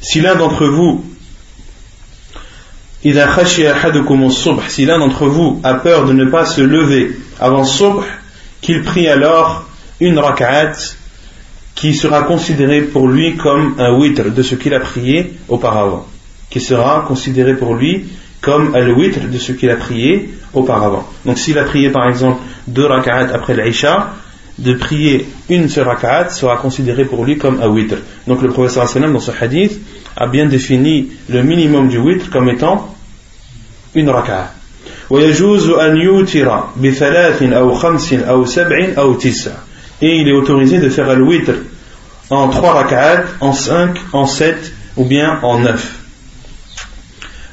Si 0.00 0.20
l'un 0.20 0.34
d'entre 0.34 0.66
vous, 0.66 1.04
si 3.02 4.84
l'un 4.84 4.98
d'entre 4.98 5.26
vous 5.26 5.60
a 5.62 5.74
peur 5.74 6.06
de 6.06 6.12
ne 6.12 6.24
pas 6.24 6.44
se 6.44 6.60
lever 6.60 7.16
avant 7.40 7.64
subh, 7.64 8.02
qu'il 8.60 8.82
prie 8.82 9.06
alors 9.08 9.68
une 10.00 10.18
rak'at 10.18 10.72
qui 11.75 11.93
sera 11.93 12.23
considérée 12.23 12.81
pour 12.81 13.07
lui 13.07 13.37
comme 13.37 13.75
un 13.79 13.97
witr 13.97 14.31
de 14.31 14.43
ce 14.43 14.55
qu'il 14.55 14.73
a 14.73 14.79
prié 14.79 15.33
auparavant. 15.47 16.05
Qui 16.49 16.59
sera 16.59 17.05
considéré 17.07 17.55
pour 17.55 17.75
lui 17.75 18.05
comme 18.41 18.75
un 18.75 18.89
witr 18.91 19.27
de 19.27 19.37
ce 19.37 19.51
qu'il 19.53 19.69
a 19.69 19.75
prié 19.75 20.29
auparavant. 20.53 21.07
Donc 21.25 21.37
s'il 21.37 21.57
a 21.57 21.63
prié 21.63 21.89
par 21.89 22.07
exemple 22.07 22.41
deux 22.67 22.85
rak'at 22.85 23.29
après 23.33 23.55
l'Aïcha, 23.55 24.13
de 24.59 24.73
prier 24.73 25.25
une 25.49 25.69
seule 25.69 25.87
rak'at 25.87 26.29
sera 26.29 26.57
considéré 26.57 27.05
pour 27.05 27.23
lui 27.25 27.37
comme 27.37 27.61
un 27.61 27.67
witr. 27.67 27.97
Donc 28.27 28.41
le 28.41 28.49
professeur 28.49 28.87
sallam 28.87 29.13
dans 29.13 29.19
ce 29.19 29.31
hadith 29.31 29.79
a 30.15 30.27
bien 30.27 30.45
défini 30.45 31.09
le 31.29 31.41
minimum 31.41 31.87
du 31.87 31.97
witr 31.97 32.29
comme 32.29 32.49
étant 32.49 32.93
une 33.95 34.09
rak'at. 34.09 34.53
ويجوز 35.11 35.69
أن 35.69 35.97
يوتر 35.97 36.63
بثلاث 36.83 37.43
أو 37.43 37.73
خمس 37.73 38.13
أو 38.13 38.45
سبع 38.45 38.93
أو 38.97 39.13
تسع 39.13 39.51
et 40.01 40.15
il 40.17 40.27
est 40.27 40.33
autorisé 40.33 40.79
de 40.79 40.89
faire 40.89 41.13
le 41.15 41.23
witr 41.23 41.53
en 42.29 42.47
trois 42.47 42.73
rak'at, 42.73 43.23
en 43.41 43.53
cinq, 43.53 43.97
en 44.13 44.25
sept 44.25 44.71
ou 44.95 45.05
bien 45.05 45.39
en 45.41 45.59
neuf. 45.59 45.97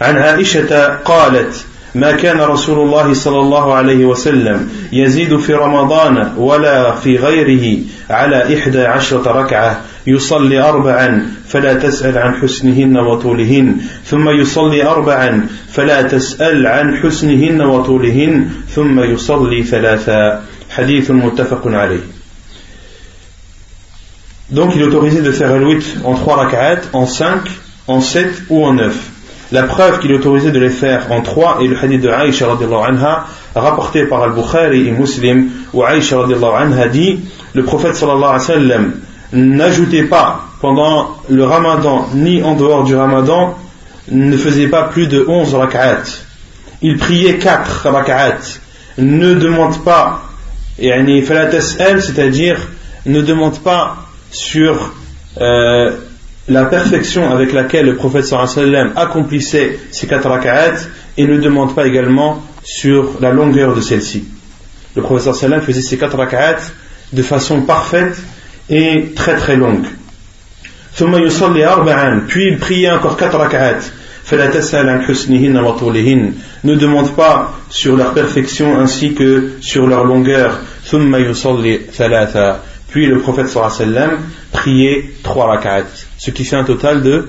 عن 0.00 0.17
عائشة 0.17 0.87
قالت 1.05 1.65
ما 1.95 2.12
كان 2.12 2.41
رسول 2.41 2.79
الله 2.79 3.15
صلى 3.15 3.41
الله 3.41 3.75
عليه 3.75 4.05
وسلم 4.05 4.69
يزيد 4.93 5.37
في 5.37 5.55
رمضان 5.55 6.33
ولا 6.37 6.95
في 6.95 7.17
غيره 7.17 7.79
على 8.11 8.59
إحدى 8.59 8.81
عشرة 8.81 9.33
ركعة 9.33 9.81
يصلي 10.07 10.59
أربعا 10.61 11.27
فلا 11.49 11.75
تسأل 11.75 12.19
عن 12.19 12.35
حسنهن 12.35 12.97
وطولهن 12.97 13.77
ثم 14.05 14.29
يصلي 14.29 14.87
أربعا 14.87 15.47
فلا 15.73 16.03
تسأل 16.03 16.67
عن 16.67 16.97
حسنهن 16.97 17.61
وطولهن 17.61 18.50
ثم 18.75 19.00
يصلي 19.00 19.62
ثلاثا 19.62 20.43
حديث 20.71 21.11
متفق 21.11 21.62
عليه 21.67 22.00
donc 24.54 24.76
il 24.76 24.82
est 24.82 24.86
autorisé 24.86 25.22
de 25.24 25.32
faire 25.32 25.52
8 25.60 25.98
en 26.06 26.14
3 26.14 26.36
rak'at, 26.36 26.82
en 26.94 27.08
5, 27.08 27.40
en 27.88 28.00
7 28.00 28.44
ou 28.50 28.64
en 28.64 28.74
9. 28.74 28.96
La 29.52 29.64
preuve 29.64 30.00
qu'il 30.00 30.14
autorisé 30.14 30.52
de 30.52 30.60
les 30.60 30.70
faire 30.70 31.12
en 31.12 31.22
3 31.22 31.62
est 31.64 31.68
le 31.68 31.76
hadith 31.76 32.02
de 32.02 32.10
Aïcha 32.10 32.46
anha, 32.88 33.26
rapporté 33.56 34.06
par 34.06 34.22
Al-Bukhari 34.22 34.88
et 34.88 34.92
Muslim, 34.92 35.50
où 35.74 35.84
Aïcha 35.84 36.18
anha 36.20 36.88
dit 36.88 37.20
Le 37.56 37.64
prophète 37.64 37.96
sallallahu 37.96 38.24
alayhi 38.24 38.34
wa 38.34 38.40
sallam 38.40 38.92
n'ajoutait 39.34 40.04
pas 40.04 40.42
pendant 40.62 41.18
le 41.30 41.44
ramadan 41.44 42.08
ni 42.14 42.44
en 42.44 42.54
dehors 42.54 42.84
du 42.84 42.96
ramadan, 42.96 43.58
ne 44.12 44.38
faisait 44.38 44.68
pas 44.68 44.84
plus 44.84 45.08
de 45.08 45.26
11 45.28 45.56
rak'at. 45.56 46.04
Il 46.84 46.98
priait 46.98 47.40
4 47.40 47.88
rak'at. 47.90 48.38
Ne 49.00 49.34
demande 49.34 49.84
pas, 49.84 50.22
c'est-à-dire 50.78 52.60
ne 53.08 53.22
demande 53.22 53.58
pas 53.60 54.03
sur 54.34 54.94
euh, 55.40 55.92
la 56.50 56.66
perfection 56.66 57.32
avec 57.32 57.54
laquelle 57.54 57.86
le 57.86 57.96
prophète 57.96 58.25
sallam 58.25 58.92
accomplissait 58.96 59.80
ces 59.92 60.08
quatre 60.08 60.28
rak'at 60.28 60.74
et 61.18 61.25
ne 61.25 61.38
demande 61.38 61.74
pas 61.74 61.88
également 61.88 62.44
sur 62.63 63.13
la 63.22 63.32
longueur 63.32 63.75
de 63.75 63.82
celle-ci. 63.82 64.25
Le 64.96 65.02
prophète 65.02 65.34
sallam 65.36 65.62
faisait 65.62 65.82
ces 65.82 65.98
quatre 65.98 66.18
rak'at 66.18 66.60
de 67.13 67.22
façon 67.22 67.62
parfaite 67.62 68.22
et 68.70 69.13
très 69.16 69.36
très 69.36 69.56
longue. 69.56 69.86
Puis 72.28 72.48
il 72.48 72.58
priait 72.58 72.92
encore 72.92 73.18
quatre 73.18 73.38
rak'at. 73.38 73.80
Ne 76.63 76.75
demande 76.75 77.16
pas 77.16 77.54
sur 77.70 77.98
leur 77.98 78.13
perfection 78.13 78.80
ainsi 78.80 79.13
que 79.13 79.52
sur 79.60 79.86
leur 79.86 80.06
longueur. 80.06 80.60
Puis 82.94 83.08
le 83.08 83.18
prophète 83.18 83.50
sallam 83.50 84.20
priait 84.52 85.16
trois 85.24 85.48
rak'at, 85.48 85.86
ce 86.20 86.30
qui 86.30 86.46
fait 86.46 86.58
un 86.58 86.64
total 86.64 87.02
de, 87.02 87.28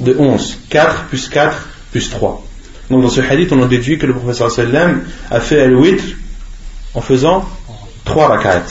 de 0.00 0.14
11. 0.14 0.58
4 0.68 1.04
plus 1.04 1.30
4 1.30 1.66
plus 1.90 2.10
3. 2.10 2.44
Donc 2.90 3.00
dans 3.00 3.08
ce 3.08 3.22
hadith, 3.22 3.50
on 3.52 3.62
a 3.62 3.66
déduit 3.66 3.96
que 3.96 4.04
le 4.04 4.12
prophète 4.12 4.50
sallam 4.50 5.04
a 5.30 5.40
fait 5.40 5.62
al-witr 5.62 6.04
en 6.92 7.00
faisant 7.00 7.48
trois 8.04 8.28
rak'at. 8.28 8.64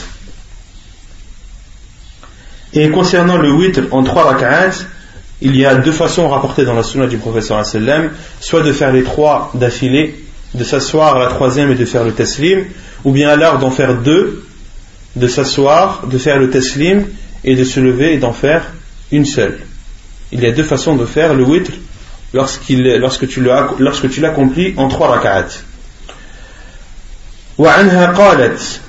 Et 2.74 2.92
concernant 2.92 3.38
le 3.38 3.52
witr 3.52 3.88
en 3.90 4.04
trois 4.04 4.26
rak'at, 4.26 4.86
il 5.42 5.56
y 5.56 5.66
a 5.66 5.74
deux 5.74 5.92
façons 5.92 6.30
rapportées 6.30 6.64
dans 6.64 6.76
la 6.76 6.84
sunna 6.84 7.08
du 7.08 7.18
prophète 7.18 7.46
sallam, 7.66 8.12
soit 8.40 8.62
de 8.62 8.72
faire 8.72 8.94
les 8.94 9.02
trois 9.02 9.50
d'affilée, 9.56 10.24
de 10.54 10.64
s'asseoir 10.64 11.16
à 11.16 11.20
la 11.22 11.28
troisième 11.30 11.72
et 11.72 11.76
de 11.76 11.86
faire 11.86 12.04
le 12.04 12.12
taslim, 12.12 12.66
ou 13.04 13.12
bien 13.12 13.30
alors 13.30 13.58
d'en 13.58 13.72
faire 13.72 13.96
deux 13.96 14.45
de 15.17 15.27
s'asseoir, 15.27 16.07
de 16.07 16.19
faire 16.19 16.39
le 16.39 16.51
taslim 16.51 17.07
et 17.45 17.57
de 17.57 17.65
se 17.65 17.81
lever 17.81 18.15
et 18.15 18.19
d'en 18.19 18.33
faire 18.33 18.63
une 19.11 19.25
seule. 19.25 19.59
Il 20.33 20.41
y 20.41 20.47
a 20.47 20.53
deux 20.53 20.63
façons 20.63 20.97
de 20.97 21.07
faire 21.07 21.35
le 21.35 21.43
witr 21.43 21.73
lorsque 22.33 22.65
tu 22.67 24.21
l'accomplis 24.21 24.75
en 24.77 24.89
trois 24.89 25.09
rak'at. 25.09 25.65
وعنها 27.59 28.07
قالت 28.07 28.81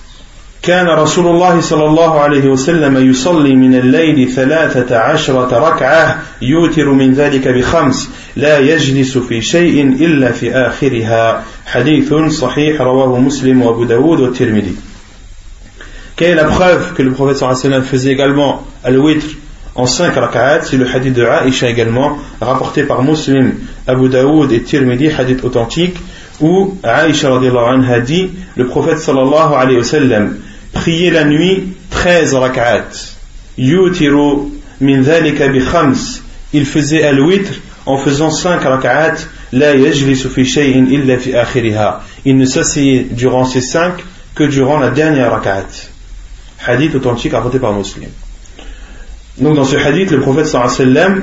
كان 0.62 0.88
رسول 0.88 1.28
الله 1.28 1.62
صلى 1.62 1.86
الله 1.86 2.20
عليه 2.20 2.46
وسلم 2.46 3.10
يصلي 3.10 3.56
من 3.56 3.76
الليل 3.76 4.30
ثلاثة 4.30 4.98
عشرة 4.98 5.70
ركعة 5.70 6.22
يوتر 6.42 6.90
من 6.90 7.14
ذلك 7.14 7.48
بخمس 7.48 8.10
لا 8.36 8.60
يجلس 8.60 9.18
في 9.18 9.42
شيء 9.42 9.82
إلا 9.84 10.32
في 10.32 10.52
آخرها 10.52 11.44
حديث 11.66 12.14
صحيح 12.14 12.82
رواه 12.82 13.20
مسلم 13.20 13.62
وابو 13.62 13.84
داود 13.84 14.20
والترمذي 14.20 14.76
quelle 16.17 16.31
est 16.31 16.35
la 16.35 16.45
preuve 16.45 16.95
que 16.95 17.03
le 17.03 17.13
prophète 17.13 17.37
sallam 17.37 17.83
faisait 17.83 18.13
également 18.13 18.67
al-witr 18.83 19.27
en 19.75 19.85
5 19.85 20.15
rak'at 20.15 20.63
C'est 20.63 20.79
le 20.79 20.89
hadith 20.89 21.13
de 21.13 21.23
Aisha 21.23 21.69
également, 21.69 22.17
rapporté 22.41 22.85
par 22.85 23.03
Muslim, 23.03 23.53
Abu 23.87 24.09
Daoud 24.09 24.51
et 24.51 24.63
Tirmidhi, 24.63 25.11
hadith 25.11 25.45
authentique, 25.45 25.99
où 26.41 26.75
Aisha 26.83 27.37
anha 27.37 28.01
dit 28.01 28.31
le 28.57 28.67
prophète 28.67 28.99
sallallahu 28.99 29.55
alayhi 29.57 29.77
wa 29.77 29.85
sallam 29.85 30.37
priait 30.73 31.11
la 31.11 31.25
nuit 31.25 31.75
13 31.91 32.33
rak'at. 32.33 32.89
Yutiru 33.59 34.53
min 34.81 35.03
dhalika 35.03 35.49
bi 35.49 35.61
khams. 35.61 36.23
Il 36.55 36.65
faisait 36.65 37.05
al-witr 37.05 37.53
en 37.85 37.99
faisant 37.99 38.31
5 38.31 38.63
rak'at. 38.63 39.17
La 39.53 39.77
yajlisu 39.77 40.31
fi 40.31 40.47
shay'in 40.47 40.87
illa 40.87 41.19
fi 41.19 41.37
akhiriha. 41.37 42.03
Il 42.25 42.39
ne 42.39 42.47
s'asseyait 42.47 43.07
durant 43.11 43.45
ces 43.45 43.61
5 43.61 44.03
que 44.35 44.45
durant 44.45 44.79
la 44.79 44.89
dernière 44.89 45.31
rak'at 45.31 45.91
hadith 46.65 46.95
authentique 46.95 47.33
rapporté 47.33 47.59
par 47.59 47.73
Muslim. 47.73 48.09
Donc 49.39 49.57
dans 49.57 49.65
ce 49.65 49.77
hadith, 49.77 50.11
le 50.11 50.21
prophète 50.21 50.47
sallam 50.47 51.23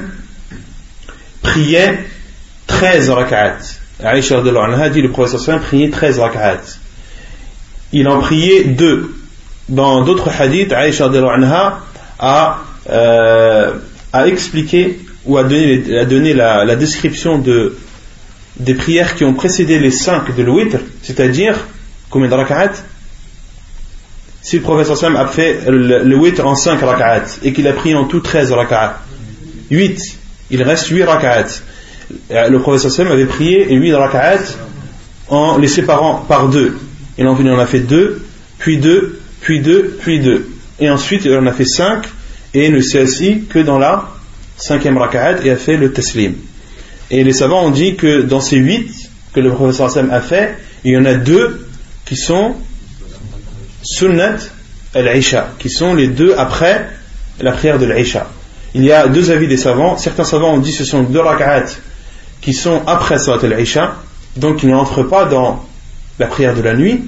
priait 1.41 2.00
13 2.67 3.10
rak'at. 3.10 3.58
Aïcha 4.04 4.39
anha 4.39 4.89
dit 4.89 5.02
le 5.02 5.10
prophète 5.10 5.39
sallam 5.39 5.62
priait 5.62 5.89
13 5.89 6.19
rak'at. 6.19 6.62
Il 7.91 8.08
en 8.08 8.19
priait 8.19 8.65
deux. 8.65 9.15
Dans 9.69 10.04
d'autres 10.04 10.30
hadiths, 10.30 10.74
Aïcha 10.74 11.06
anha 11.06 11.80
a, 12.19 12.60
euh, 12.89 13.74
a 14.12 14.28
expliqué 14.28 15.00
ou 15.26 15.38
a 15.38 15.43
donné, 15.43 16.00
a 16.00 16.06
donné 16.06 16.34
la, 16.34 16.76
description 16.76 17.39
de, 17.39 17.78
des 18.58 18.76
prières 18.76 19.15
qui 19.15 19.24
ont 19.24 19.34
précédé 19.34 19.80
les 19.80 19.91
5 19.91 20.36
de 20.36 20.43
l'ouïtre, 20.43 20.78
c'est-à-dire 21.02 21.56
combien 22.10 22.30
de 22.30 22.36
rak'at? 22.36 22.74
Si 24.43 24.58
le 24.58 24.62
professeur 24.62 24.97
Sam 24.97 25.15
a 25.15 25.25
fait 25.25 25.62
le, 25.67 26.03
le 26.03 26.45
en 26.45 26.53
5 26.53 26.82
rak'at 26.82 27.23
et 27.43 27.53
qu'il 27.53 27.65
a 27.67 27.73
pris 27.73 27.95
en 27.95 28.06
tout 28.06 28.19
13 28.19 28.51
rak'at, 28.51 28.99
8, 29.71 30.17
il 30.51 30.62
reste 30.62 30.88
8 30.88 31.03
rak'at. 31.03 31.45
Le 32.29 32.58
professeur 32.58 32.91
Sam 32.91 33.08
avait 33.08 33.25
prié 33.25 33.73
8 33.73 33.93
rak'at 33.93 34.39
en 35.29 35.58
les 35.58 35.69
séparant 35.69 36.25
par 36.27 36.49
deux. 36.49 36.77
Il 37.17 37.25
en 37.25 37.60
a 37.60 37.65
fait 37.65 37.79
2, 37.79 38.21
puis 38.60 38.77
2, 38.77 39.19
puis 39.39 39.62
2, 39.62 39.97
puis 40.01 40.19
2. 40.19 40.47
Et 40.79 40.89
ensuite, 40.89 41.23
il 41.23 41.34
en 41.34 41.47
a 41.47 41.53
fait 41.53 41.65
5 41.65 42.03
et 42.53 42.69
ne 42.69 42.82
s'est 42.82 42.99
assis 42.99 43.45
que 43.49 43.60
dans 43.60 43.79
la 43.79 44.10
cinquième 44.58 44.97
rak'at 44.97 45.38
et 45.45 45.51
a 45.51 45.56
fait 45.56 45.77
le 45.77 45.93
taslim. 45.93 46.34
Et 47.10 47.23
les 47.23 47.34
savants 47.34 47.65
ont 47.65 47.71
dit 47.71 47.95
que 47.95 48.21
dans 48.21 48.41
ces 48.41 48.58
8 48.58 48.91
que 49.34 49.39
le 49.39 49.51
professeur 49.51 49.89
Sam 49.89 50.12
a 50.12 50.19
fait, 50.19 50.58
il 50.84 50.91
y 50.91 50.97
en 50.97 51.06
a 51.06 51.13
deux 51.13 51.65
qui 52.06 52.17
sont 52.17 52.56
sunnat 53.84 54.38
al-Isha, 54.96 55.50
qui 55.60 55.69
sont 55.69 55.93
les 55.93 56.08
deux 56.08 56.34
après 56.38 56.89
la 57.39 57.52
prière 57.52 57.80
de 57.80 57.86
l'Isha. 57.86 58.28
Il 58.74 58.84
y 58.84 58.91
a 58.91 59.08
deux 59.08 59.32
avis 59.32 59.48
des 59.48 59.58
savants. 59.58 59.98
Certains 59.98 60.24
savants 60.24 60.54
ont 60.54 60.60
dit 60.60 60.72
que 60.72 60.78
ce 60.78 60.86
sont 60.86 61.04
deux 61.04 61.19
rak'at 61.19 61.65
qui 62.41 62.54
sont 62.54 62.82
après 62.88 63.19
salat 63.19 63.39
al-Isha, 63.43 63.96
donc 64.38 64.58
qui 64.58 64.67
n'entrent 64.67 65.04
pas 65.04 65.26
dans 65.26 65.65
la 66.19 66.28
prière 66.28 66.56
de 66.56 66.62
la 66.62 66.74
nuit. 66.74 67.04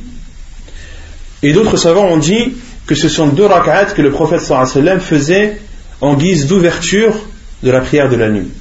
Et 1.43 1.53
d'autres 1.53 1.77
savants 1.77 2.07
ont 2.07 2.17
dit 2.17 2.53
que 2.87 2.95
ce 2.95 3.09
sont 3.09 3.27
deux 3.27 3.45
rak'at 3.45 3.85
que 3.85 4.01
le 4.01 4.11
prophète 4.11 4.41
sallam 4.41 4.99
faisait 4.99 5.59
en 6.01 6.15
guise 6.15 6.47
d'ouverture 6.47 7.13
de 7.63 7.71
la 7.71 7.81
prière 7.81 8.09
de 8.09 8.15
la 8.15 8.29
nuit. 8.29 8.51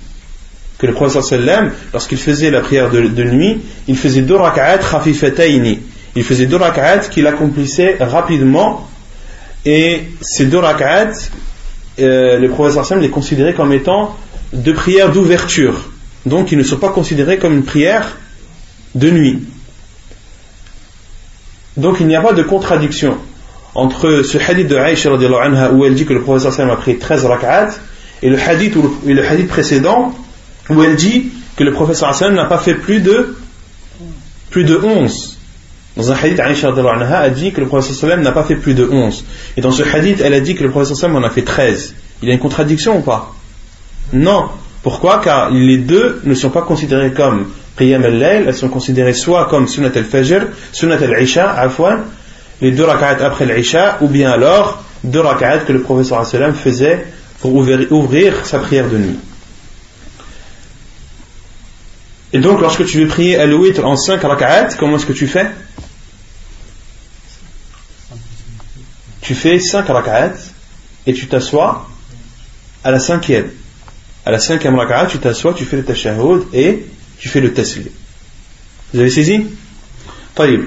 Que 0.79 0.87
le 0.87 0.93
prophète 0.93 1.23
sallam, 1.23 1.73
lorsqu'il 1.93 2.19
faisait 2.19 2.51
la 2.51 2.61
prière 2.61 2.91
de, 2.91 3.25
nuit, 3.25 3.61
il 3.87 3.97
faisait 3.97 4.23
deux 4.23 4.37
rak'at 4.37 4.79
khafifataini 4.79 5.81
il 6.17 6.25
faisait 6.25 6.47
deux 6.47 6.57
rak'at 6.57 6.99
qu'il 7.11 7.27
accomplissait 7.27 7.97
rapidement. 8.01 8.89
Et 9.65 10.03
ces 10.21 10.47
deux 10.47 10.59
rak'at 10.59 11.13
euh, 12.01 12.39
le 12.39 12.49
professeur 12.49 12.85
Sam 12.85 13.01
les 13.01 13.11
considérait 13.11 13.55
comme 13.55 13.73
étant 13.73 14.17
deux 14.53 14.75
prières 14.75 15.11
d'ouverture. 15.11 15.91
Donc 16.27 16.53
ils 16.53 16.59
ne 16.59 16.65
sont 16.65 16.79
pas 16.79 16.91
considérés 16.91 17.39
comme 17.39 17.55
une 17.55 17.65
prière 17.65 18.17
de 18.95 19.11
nuit. 19.11 19.45
Donc 21.77 21.99
il 22.01 22.07
n'y 22.07 22.17
a 22.17 22.21
pas 22.21 22.33
de 22.33 22.43
contradiction 22.43 23.17
entre 23.75 24.23
ce 24.23 24.39
hadith 24.39 24.69
de 24.69 24.77
Aïcha 24.77 25.11
où 25.13 25.85
elle 25.85 25.95
dit 25.95 26.05
que 26.05 26.13
le 26.13 26.23
professeur 26.23 26.53
Sam 26.53 26.71
a 26.71 26.77
pris 26.77 26.99
13 26.99 27.27
rak'at 27.27 27.71
et 28.23 28.31
le 28.31 28.41
hadith, 28.41 28.77
hadith 29.29 29.49
précédent 29.49 30.15
où 30.71 30.83
elle 30.83 30.97
dit 30.97 31.33
que 31.57 31.65
le 31.65 31.73
professeur 31.73 32.15
Sam 32.15 32.35
n'a 32.35 32.45
pas 32.45 32.59
fait 32.59 32.75
plus 32.75 33.01
de 33.01 33.37
plus 34.51 34.65
de 34.65 34.77
11 34.77 35.39
dans 35.97 36.11
un 36.11 36.17
hadith, 36.17 36.41
Aisha 36.41 36.73
a 36.73 37.31
dit 37.31 37.53
que 37.53 37.61
le 37.61 37.67
prophète 37.67 38.19
n'a 38.19 38.33
pas 38.33 38.43
fait 38.43 38.57
plus 38.57 38.75
de 38.75 38.85
11. 38.85 39.25
Et 39.57 39.61
dans 39.61 39.71
ce 39.71 39.83
hadith, 39.83 40.21
elle 40.21 40.35
a 40.35 40.41
dit 40.41 40.57
que 40.57 40.65
le 40.65 40.71
prophète 40.71 41.05
en 41.05 41.23
a 41.23 41.31
fait 41.31 41.43
13. 41.43 41.95
Il 42.23 42.29
y 42.29 42.31
a 42.33 42.35
une 42.35 42.41
contradiction 42.41 42.99
ou 42.99 43.01
pas? 43.01 43.33
Non. 44.13 44.49
Pourquoi? 44.83 45.21
Car 45.23 45.51
les 45.51 45.79
deux 45.79 46.21
ne 46.25 46.35
sont 46.35 46.51
pas 46.51 46.63
considérés 46.63 47.13
comme 47.13 47.47
Qiyam 47.79 48.05
al-Layl, 48.05 48.45
elles 48.49 48.55
sont 48.55 48.69
considérées 48.69 49.15
soit 49.15 49.47
comme 49.47 49.69
Sunnat 49.69 49.93
al-Fajr, 49.95 50.47
Sunnat 50.73 50.97
al-Isha, 50.97 51.51
afwan, 51.51 52.03
les 52.61 52.73
deux 52.73 52.85
rak'at 52.85 53.25
après 53.25 53.47
l'Isha, 53.47 53.99
ou 54.01 54.09
bien 54.09 54.31
alors 54.31 54.83
deux 55.05 55.21
rak'at 55.21 55.59
que 55.59 55.73
le 55.73 55.81
prophète 55.81 56.07
sallam 56.07 56.55
faisait 56.55 57.07
pour 57.41 57.55
ouvrir 57.55 58.47
sa 58.47 58.59
prière 58.59 58.89
de 58.89 58.99
nuit. 58.99 59.19
Et 62.33 62.39
donc, 62.39 62.61
lorsque 62.61 62.85
tu 62.85 62.99
veux 62.99 63.07
prier 63.07 63.39
al-witr 63.39 63.85
en 63.85 63.97
5 63.97 64.21
rak'at, 64.23 64.71
comment 64.79 64.97
est-ce 64.97 65.07
que 65.07 65.13
tu 65.13 65.29
fais? 65.29 65.47
Tu 69.25 69.35
fais 69.35 69.59
5 69.59 69.89
rak'at 69.89 70.35
et 71.07 71.15
tu 71.15 71.27
t'assois 71.27 71.89
à 72.85 72.91
la 72.91 72.99
cinquième. 72.99 73.51
À 74.27 74.31
la 74.31 74.39
cinquième 74.39 74.75
rak'at, 74.75 75.07
tu 75.07 75.19
t'assois, 75.19 75.55
tu 75.55 75.65
fais 75.65 75.77
le 75.77 75.85
tashahhud 75.85 76.43
et 76.53 76.85
tu 77.19 77.29
fais 77.31 77.41
le 77.41 77.53
taslim. 77.53 77.89
Vous 78.93 79.01
avez 79.01 79.11
saisi 79.11 79.47
طيب 80.37 80.65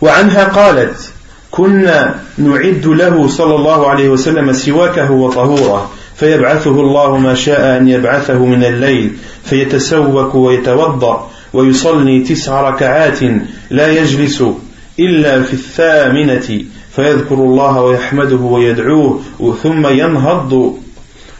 وعنها 0.00 0.44
قالت 0.44 1.12
كنا 1.50 2.20
نعد 2.38 2.86
له 2.86 3.28
صلى 3.28 3.54
الله 3.54 3.88
عليه 3.88 4.08
وسلم 4.08 4.52
سواكه 4.52 5.10
وطهوره 5.10 5.90
فيبعثه 6.16 6.70
الله 6.70 7.16
ما 7.16 7.34
شاء 7.34 7.76
أن 7.76 7.88
يبعثه 7.88 8.38
من 8.38 8.64
الليل 8.64 9.12
فيتسوك 9.44 10.34
ويتوضأ 10.34 11.30
ويصلي 11.52 12.20
تسع 12.20 12.60
ركعات 12.70 13.20
لا 13.70 13.88
يجلس 13.88 14.44
إلا 14.98 15.42
في 15.42 15.52
الثامنة 15.52 16.64
فيذكر 16.96 17.34
الله 17.34 17.82
ويحمده 17.82 18.36
ويدعوه 18.36 19.20
ثم 19.62 19.86
ينهض 19.86 20.76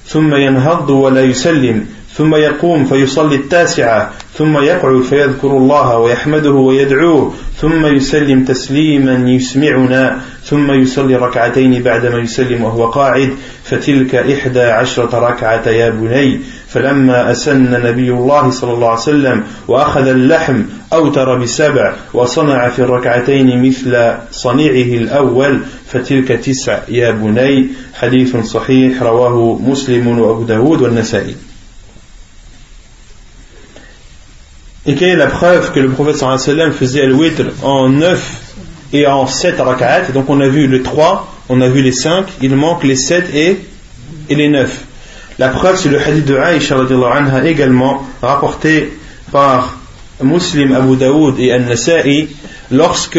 ثم 0.06 0.34
ينهض 0.34 0.90
ولا 0.90 1.20
يسلم 1.22 1.86
ثم 2.14 2.34
يقوم 2.34 2.84
فيصلي 2.84 3.34
التاسعة 3.34 4.10
ثم 4.34 4.58
يقعد 4.58 5.02
فيذكر 5.02 5.50
الله 5.56 5.98
ويحمده 5.98 6.50
ويدعوه 6.50 7.34
ثم 7.60 7.86
يسلم 7.86 8.44
تسليما 8.44 9.30
يسمعنا 9.30 10.20
ثم 10.44 10.70
يصلي 10.72 11.16
ركعتين 11.16 11.82
بعدما 11.82 12.18
يسلم 12.18 12.64
وهو 12.64 12.86
قاعد 12.86 13.30
فتلك 13.64 14.14
إحدى 14.14 14.62
عشرة 14.62 15.18
ركعة 15.18 15.68
يا 15.68 15.90
بني. 15.90 16.40
فلما 16.68 17.30
أسن 17.30 17.70
نبي 17.86 18.10
الله 18.10 18.50
صلى 18.50 18.72
الله 18.72 18.88
عليه 18.88 18.98
وسلم 18.98 19.42
وأخذ 19.68 20.06
اللحم 20.06 20.62
أوتر 20.93 21.37
بسبع 21.37 21.95
وصنع 22.13 22.69
في 22.69 22.79
الركعتين 22.79 23.67
مثل 23.67 24.15
صنيعه 24.31 24.97
الأول 24.97 25.59
فتلك 25.87 26.27
تسع 26.27 26.79
يا 26.89 27.11
بني 27.11 27.67
حديث 27.93 28.35
صحيح 28.37 29.03
رواه 29.03 29.59
مسلم 29.63 30.19
وأبو 30.19 30.43
داود 30.43 30.81
والنسائي 30.81 31.35
Et 34.89 34.95
quelle 34.95 35.09
est 35.09 35.15
la 35.17 35.27
preuve 35.27 35.73
que 35.73 35.81
le 35.81 35.89
prophète 35.89 36.15
sallam 36.15 36.71
faisait 36.71 37.05
le 37.05 37.13
witr 37.13 37.43
en 37.61 37.89
9 37.89 38.41
et 38.93 39.05
en 39.05 39.27
7 39.27 39.59
rak'at 39.59 40.11
Donc 40.13 40.29
on 40.29 40.39
a 40.39 40.47
vu 40.47 40.65
les 40.67 40.81
3, 40.81 41.27
on 41.49 41.59
a 41.59 41.67
vu 41.67 41.81
les 41.81 41.91
5, 41.91 42.25
il 42.41 42.55
manque 42.55 42.85
les 42.85 42.95
7 42.95 43.35
et, 43.35 43.59
et 44.29 44.35
les 44.35 44.47
9. 44.47 44.85
La 45.39 45.49
preuve 45.49 45.77
c'est 45.77 45.89
le 45.89 45.99
hadith 46.01 46.25
de 46.25 46.37
Aïcha 46.37 46.77
anha 46.77 47.45
également 47.45 48.07
rapporté 48.21 48.97
par 49.31 49.77
Muslim, 50.22 50.72
Abu 50.74 50.96
Daoud 50.96 51.38
et 51.38 51.52
An-Nasa'i 51.52 52.28
lorsque 52.70 53.18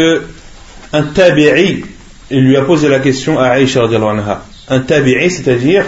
un 0.91 1.03
tabi'i 1.03 1.85
lui 2.31 2.55
a 2.57 2.63
posé 2.63 2.87
la 2.87 2.99
question 2.99 3.39
à 3.39 3.47
Aïcha 3.49 3.83
anha. 3.83 4.45
Un 4.69 4.79
tabi'i 4.79 5.29
c'est-à-dire 5.29 5.85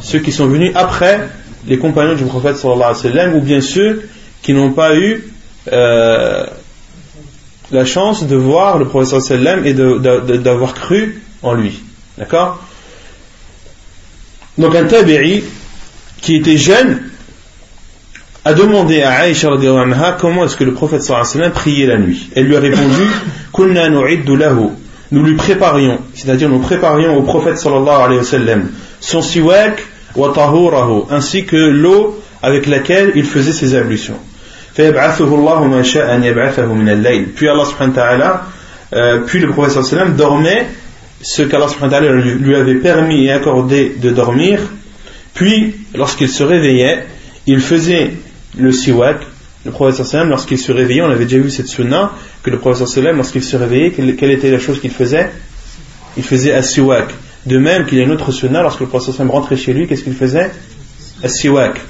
ceux 0.00 0.20
qui 0.20 0.32
sont 0.32 0.46
venus 0.46 0.72
après 0.74 1.28
les 1.66 1.78
compagnons 1.78 2.14
du 2.14 2.24
prophète 2.24 2.56
sallallahu 2.56 2.94
alayhi 3.04 3.30
wa 3.30 3.36
ou 3.36 3.40
bien 3.40 3.60
ceux 3.60 4.08
qui 4.42 4.52
n'ont 4.52 4.72
pas 4.72 4.96
eu 4.96 5.32
euh, 5.72 6.46
la 7.70 7.84
chance 7.84 8.26
de 8.26 8.36
voir 8.36 8.78
le 8.78 8.86
prophète 8.86 9.20
sallallahu 9.20 9.60
alayhi 9.60 10.34
et 10.34 10.38
d'avoir 10.38 10.74
cru 10.74 11.22
en 11.42 11.54
lui. 11.54 11.80
D'accord? 12.18 12.62
Donc 14.58 14.74
un 14.74 14.84
tabi'i 14.84 15.44
qui 16.20 16.36
était 16.36 16.56
jeune 16.56 17.02
a 18.44 18.54
demandé 18.54 19.02
à 19.02 19.20
Aïcha 19.20 19.50
anha 19.50 20.16
comment 20.20 20.44
est-ce 20.44 20.56
que 20.56 20.64
le 20.64 20.72
prophète 20.72 21.02
wa 21.08 21.24
sallam 21.24 21.52
priait 21.52 21.86
la 21.86 21.98
nuit. 21.98 22.30
Elle 22.34 22.46
lui 22.46 22.56
a 22.56 22.60
répondu. 22.60 23.02
Nous 25.12 25.22
lui 25.22 25.34
préparions, 25.36 25.98
c'est-à-dire 26.14 26.48
nous 26.48 26.58
préparions 26.58 27.16
au 27.16 27.22
prophète 27.22 27.58
sallallahu 27.58 28.02
alayhi 28.02 28.18
wa 28.18 28.24
sallam 28.24 28.70
son 29.00 29.20
siwak 29.20 29.84
ainsi 31.10 31.44
que 31.44 31.56
l'eau 31.56 32.20
avec 32.42 32.66
laquelle 32.66 33.12
il 33.14 33.24
faisait 33.24 33.52
ses 33.52 33.74
ablutions. 33.74 34.18
Puis 34.74 34.86
Allah 34.86 35.02
wa 38.10 38.42
euh, 38.94 39.20
puis 39.26 39.38
le 39.38 39.48
prophète 39.48 39.84
sallam 39.84 40.16
dormait 40.16 40.66
ce 41.22 41.42
qu'Allah 41.42 41.66
lui 42.00 42.54
avait 42.56 42.74
permis 42.74 43.26
et 43.26 43.32
accordé 43.32 43.94
de 44.00 44.10
dormir. 44.10 44.58
Puis, 45.34 45.74
lorsqu'il 45.94 46.28
se 46.28 46.42
réveillait, 46.42 47.06
il 47.46 47.60
faisait 47.60 48.10
le 48.56 48.72
siwak. 48.72 49.18
Le 49.64 49.70
prophète 49.70 50.04
sallam, 50.04 50.28
lorsqu'il 50.28 50.58
se 50.58 50.72
réveillait, 50.72 51.02
on 51.02 51.10
avait 51.10 51.24
déjà 51.24 51.38
vu 51.38 51.50
cette 51.50 51.68
sunna, 51.68 52.12
que 52.42 52.50
le 52.50 52.58
prophète 52.58 52.88
sallam, 52.88 53.16
lorsqu'il 53.16 53.44
se 53.44 53.56
réveillait, 53.56 53.92
quelle 53.92 54.30
était 54.30 54.50
la 54.50 54.58
chose 54.58 54.80
qu'il 54.80 54.90
faisait? 54.90 55.30
Il 56.16 56.24
faisait 56.24 56.52
un 56.52 56.62
siwak. 56.62 57.10
De 57.46 57.58
même 57.58 57.86
qu'il 57.86 57.98
y 57.98 58.00
a 58.00 58.04
une 58.04 58.12
autre 58.12 58.32
sunna, 58.32 58.62
lorsque 58.62 58.80
le 58.80 58.86
professeur 58.86 59.26
rentrait 59.28 59.56
chez 59.56 59.72
lui, 59.72 59.86
qu'est-ce 59.86 60.04
qu'il 60.04 60.14
faisait? 60.14 60.50
As-siwak. 61.22 61.80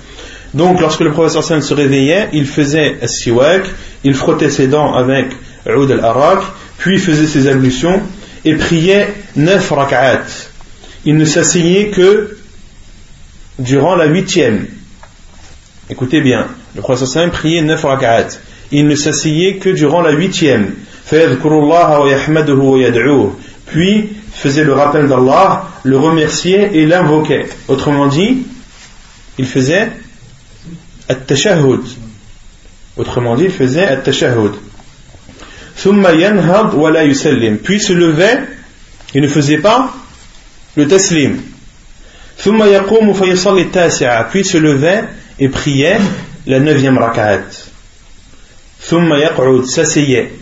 Donc, 0.55 0.81
lorsque 0.81 1.01
le 1.01 1.13
professeur 1.13 1.63
se 1.63 1.75
réveillait, 1.75 2.29
il 2.33 2.47
faisait 2.47 2.99
as-siwak, 3.03 3.65
il 4.05 4.15
frottait 4.15 4.51
ses 4.51 4.67
dents 4.67 4.95
avec 4.95 5.27
oud 5.67 5.91
al-arak, 5.91 6.43
puis 6.79 6.97
il 6.97 7.01
faisait 7.01 7.27
ses 7.27 7.49
ablutions 7.49 8.03
et 8.45 8.55
priait 8.55 9.09
neuf 9.37 9.71
rak'at. 9.71 10.25
Il 11.05 11.17
ne 11.17 11.25
s'asseyait 11.25 11.91
que 11.91 12.37
durant 13.59 13.97
la 13.97 14.07
huitième. 14.07 14.67
Écoutez 15.93 16.23
bien, 16.23 16.47
le 16.75 16.81
professeur 16.81 17.31
priait 17.31 17.61
neuf 17.61 17.85
rak'at. 17.85 18.29
Il 18.71 18.87
ne 18.87 18.95
s'asseyait 18.95 19.57
que 19.57 19.69
durant 19.69 20.01
la 20.01 20.13
huitième. 20.13 20.75
Puis 23.67 24.09
faisait 24.33 24.65
le 24.65 24.73
rappel 24.73 25.07
d'Allah, 25.07 25.69
le 25.83 25.99
remerciait 25.99 26.71
et 26.73 26.87
l'invoquait. 26.87 27.47
Autrement 27.69 28.07
dit, 28.07 28.39
il 29.37 29.45
faisait 29.45 29.91
at-tashahhud. 31.11 31.83
Autrement 32.97 33.37
dit, 33.37 33.45
il 33.45 33.51
faisait 33.51 33.85
at-tashahhud. 33.85 34.53
Puis 37.63 37.81
se 37.81 37.93
levait, 37.93 38.39
il 39.13 39.21
ne 39.21 39.29
faisait 39.29 39.59
pas 39.59 39.93
le 40.75 40.89
taslim. 40.89 41.37
Puis 44.31 44.45
se 44.45 44.57
levait 44.57 45.05
et 45.39 45.49
priait 45.49 45.99
la 46.47 46.61
neuvième 46.61 46.99
rak'at. 46.99 47.41
s'asseyait 49.67 50.33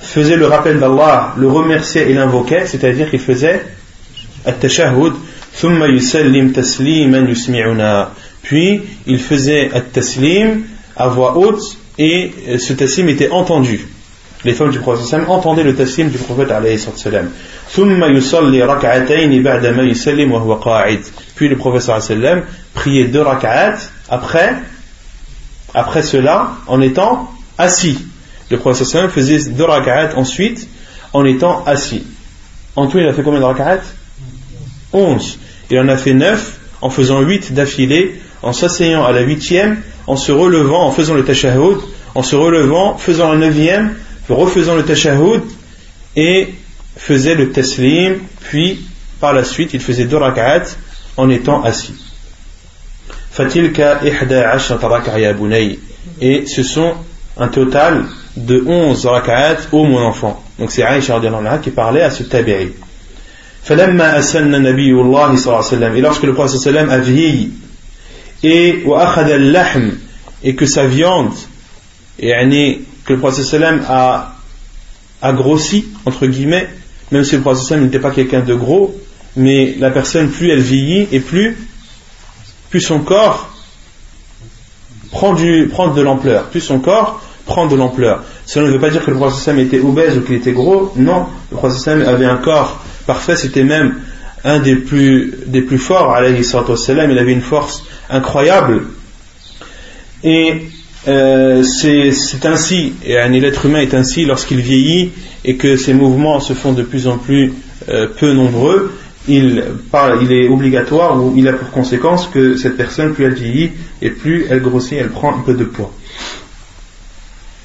faisait 0.00 0.36
le 0.36 0.46
rappel 0.46 0.78
d'Allah, 0.78 1.34
le 1.36 1.48
remerciait 1.48 2.10
et 2.10 2.14
l'invoquait, 2.14 2.66
c'est-à-dire 2.66 3.10
qu'il 3.10 3.20
faisait 3.20 3.62
at-tashahhud, 4.46 5.12
puis 8.42 8.82
il 9.06 9.18
faisait 9.18 9.70
at-taslim 9.72 10.62
à 10.96 11.08
voix 11.08 11.36
haute 11.36 11.62
et 11.98 12.32
ce 12.58 12.72
taslim 12.72 13.08
était 13.08 13.30
entendu. 13.30 13.86
Les 14.44 14.54
femmes 14.54 14.70
du 14.70 14.80
prophète 14.80 15.28
entendaient 15.28 15.62
le 15.62 15.74
taslim 15.74 16.08
du 16.08 16.18
prophète. 16.18 16.48
Puis 21.36 21.48
le 21.48 21.56
prophète 21.56 22.14
priait 22.74 23.04
deux 23.04 23.20
rak'at 23.20 23.74
après, 24.08 24.54
après 25.74 26.02
cela 26.02 26.52
en 26.66 26.80
étant 26.80 27.30
assis. 27.56 27.98
Le 28.50 28.58
prophète 28.58 29.10
faisait 29.10 29.50
deux 29.50 29.64
rak'at 29.64 30.10
ensuite 30.16 30.68
en 31.12 31.24
étant 31.24 31.64
assis. 31.64 32.04
En 32.74 32.86
tout, 32.86 32.98
il 32.98 33.06
a 33.06 33.12
fait 33.12 33.22
combien 33.22 33.40
de 33.40 33.44
rak'at? 33.44 33.82
11. 34.92 35.38
Il 35.70 35.78
en 35.78 35.88
a 35.88 35.96
fait 35.96 36.14
9 36.14 36.58
en 36.80 36.90
faisant 36.90 37.20
8 37.20 37.54
d'affilée, 37.54 38.20
en 38.42 38.52
s'asseyant 38.52 39.04
à 39.04 39.12
la 39.12 39.20
huitième, 39.20 39.80
en 40.06 40.16
se 40.16 40.32
relevant, 40.32 40.84
en 40.84 40.90
faisant 40.90 41.14
le 41.14 41.24
tashahhud, 41.24 41.78
en 42.14 42.22
se 42.22 42.34
relevant, 42.34 42.98
faisant 42.98 43.32
la 43.32 43.38
neuvième, 43.38 43.94
refaisant 44.29 44.75
le 44.75 44.83
tashahhud 44.83 45.41
et 46.15 46.53
faisait 46.97 47.35
le 47.35 47.51
taslim, 47.51 48.19
puis 48.41 48.79
par 49.19 49.33
la 49.33 49.43
suite 49.43 49.73
il 49.73 49.79
faisait 49.79 50.05
deux 50.05 50.17
rak'at 50.17 50.63
en 51.15 51.29
étant 51.29 51.63
assis. 51.63 51.93
Fatilka 53.31 53.99
ihda 54.03 54.57
Et 56.21 56.45
ce 56.47 56.63
sont 56.63 56.93
un 57.37 57.47
total 57.47 58.05
de 58.35 58.63
11 58.65 59.05
rak'at 59.05 59.57
ô 59.71 59.85
mon 59.85 59.99
enfant. 59.99 60.43
Donc 60.57 60.71
c'est 60.71 60.83
Aïcha 60.83 61.21
qui 61.61 61.71
parlait 61.71 62.01
à 62.01 62.09
ce 62.09 62.23
tabi'i. 62.23 62.73
فلما 63.67 64.19
أسن 64.19 64.55
النبي 64.55 64.91
الله 64.91 65.35
صلى 65.35 65.45
الله 65.45 65.57
عليه 65.57 65.77
وسلم 65.77 65.95
et 65.97 66.01
lorsque 66.01 66.23
le 66.23 66.33
prophète 66.33 66.59
sallam 66.61 66.89
a 66.89 66.99
vieilli 66.99 67.51
et 68.43 68.83
وأخذ 68.85 69.29
اللحم 69.29 69.89
et 70.43 70.55
que 70.55 70.65
sa 70.65 70.87
viande 70.87 71.33
يعني 72.19 72.79
que 73.04 73.12
le 73.12 73.18
prophète 73.18 73.44
sallam 73.44 73.82
a, 73.88 74.34
a 75.20 75.32
grossi 75.32 75.86
entre 76.06 76.26
guillemets 76.26 76.68
même 77.10 77.24
si 77.24 77.36
le 77.36 77.42
prophète 77.42 77.64
sallam 77.64 77.84
n'était 77.84 77.98
pas 77.98 78.10
quelqu'un 78.10 78.40
de 78.40 78.54
gros 78.54 78.96
mais 79.36 79.76
la 79.78 79.90
personne, 79.90 80.30
plus 80.30 80.50
elle 80.50 80.60
vieillit 80.60 81.08
et 81.12 81.20
plus, 81.20 81.56
plus 82.70 82.80
son 82.80 83.00
corps 83.00 83.48
prend, 85.10 85.32
du, 85.32 85.68
prend 85.70 85.88
de 85.88 86.02
l'ampleur, 86.02 86.44
plus 86.48 86.60
son 86.60 86.80
corps 86.80 87.22
prend 87.46 87.66
de 87.66 87.74
l'ampleur. 87.74 88.22
Cela 88.46 88.66
ne 88.66 88.72
veut 88.72 88.78
pas 88.78 88.90
dire 88.90 89.04
que 89.04 89.10
le 89.10 89.16
prophète 89.16 89.58
était 89.58 89.80
obèse 89.80 90.16
ou 90.18 90.22
qu'il 90.22 90.36
était 90.36 90.52
gros, 90.52 90.92
non, 90.96 91.26
le 91.50 91.56
prophète 91.56 91.88
avait 91.88 92.26
un 92.26 92.36
corps 92.36 92.82
parfait, 93.06 93.36
c'était 93.36 93.64
même 93.64 94.00
un 94.44 94.58
des 94.58 94.76
plus, 94.76 95.34
des 95.46 95.62
plus 95.62 95.78
forts, 95.78 96.12
alayhi 96.12 96.42
il 96.42 97.18
avait 97.18 97.32
une 97.32 97.40
force 97.40 97.84
incroyable. 98.10 98.84
Et 100.24 100.62
euh, 101.08 101.64
c'est 101.64 102.46
ainsi, 102.46 102.94
et 103.04 103.18
un 103.18 103.32
être 103.32 103.66
humain 103.66 103.80
est 103.80 103.94
ainsi 103.94 104.24
lorsqu'il 104.24 104.60
vieillit 104.60 105.10
et 105.44 105.56
que 105.56 105.76
ses 105.76 105.94
mouvements 105.94 106.38
se 106.38 106.52
font 106.52 106.72
de 106.72 106.82
plus 106.82 107.08
en 107.08 107.18
plus 107.18 107.54
euh, 107.88 108.06
peu 108.06 108.32
nombreux, 108.32 108.92
il, 109.26 109.64
est 110.30 110.48
obligatoire 110.48 111.22
ou 111.22 111.34
il 111.36 111.48
a 111.48 111.54
pour 111.54 111.70
conséquence 111.70 112.28
que 112.28 112.56
cette 112.56 112.76
personne, 112.76 113.14
plus 113.14 113.24
elle 113.24 113.34
vieillit 113.34 113.70
et 114.00 114.10
plus 114.10 114.46
elle 114.48 114.60
grossit, 114.60 114.98
elle 114.98 115.10
prend 115.10 115.34
un 115.34 115.40
peu 115.40 115.54
de 115.54 115.64
poids. 115.64 115.92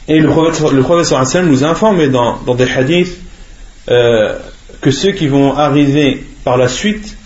Et 0.07 0.19
le 0.19 0.27
le 0.27 0.81
prophète 0.81 1.43
nous 1.43 1.63
informe 1.63 2.07
dans, 2.07 2.55
des 2.55 2.69
hadiths 2.71 3.17
euh, 3.89 4.37
que 4.81 4.89
ceux 4.89 5.11
qui 5.11 5.27
vont 5.27 5.55
arriver 5.55 6.25
par 6.43 6.57
la 6.57 6.67
suite 6.67 7.17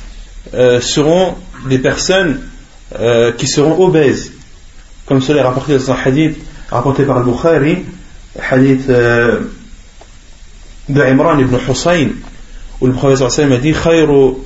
seront 0.82 1.36
des 1.69 1.80
personnes 1.80 2.41
qui 3.38 3.47
seront 3.47 3.82
obèses. 3.86 4.34
Comme 5.12 5.21
cela 5.21 5.41
est 5.41 5.43
rapporté 5.43 5.74
dans 5.74 5.91
un 5.91 5.97
hadith 6.06 6.38
rapporté 6.69 7.04
par 7.04 7.17
Al-Bukhari, 7.17 7.80
hadith 8.50 8.88
euh, 8.88 9.41
ibn 10.88 11.58
Hussein, 11.69 12.12
où 12.80 12.88
le 12.88 12.93
prophète 12.93 13.21
a 13.21 13.28
dit 13.58 13.74
Khayrukum 13.74 14.38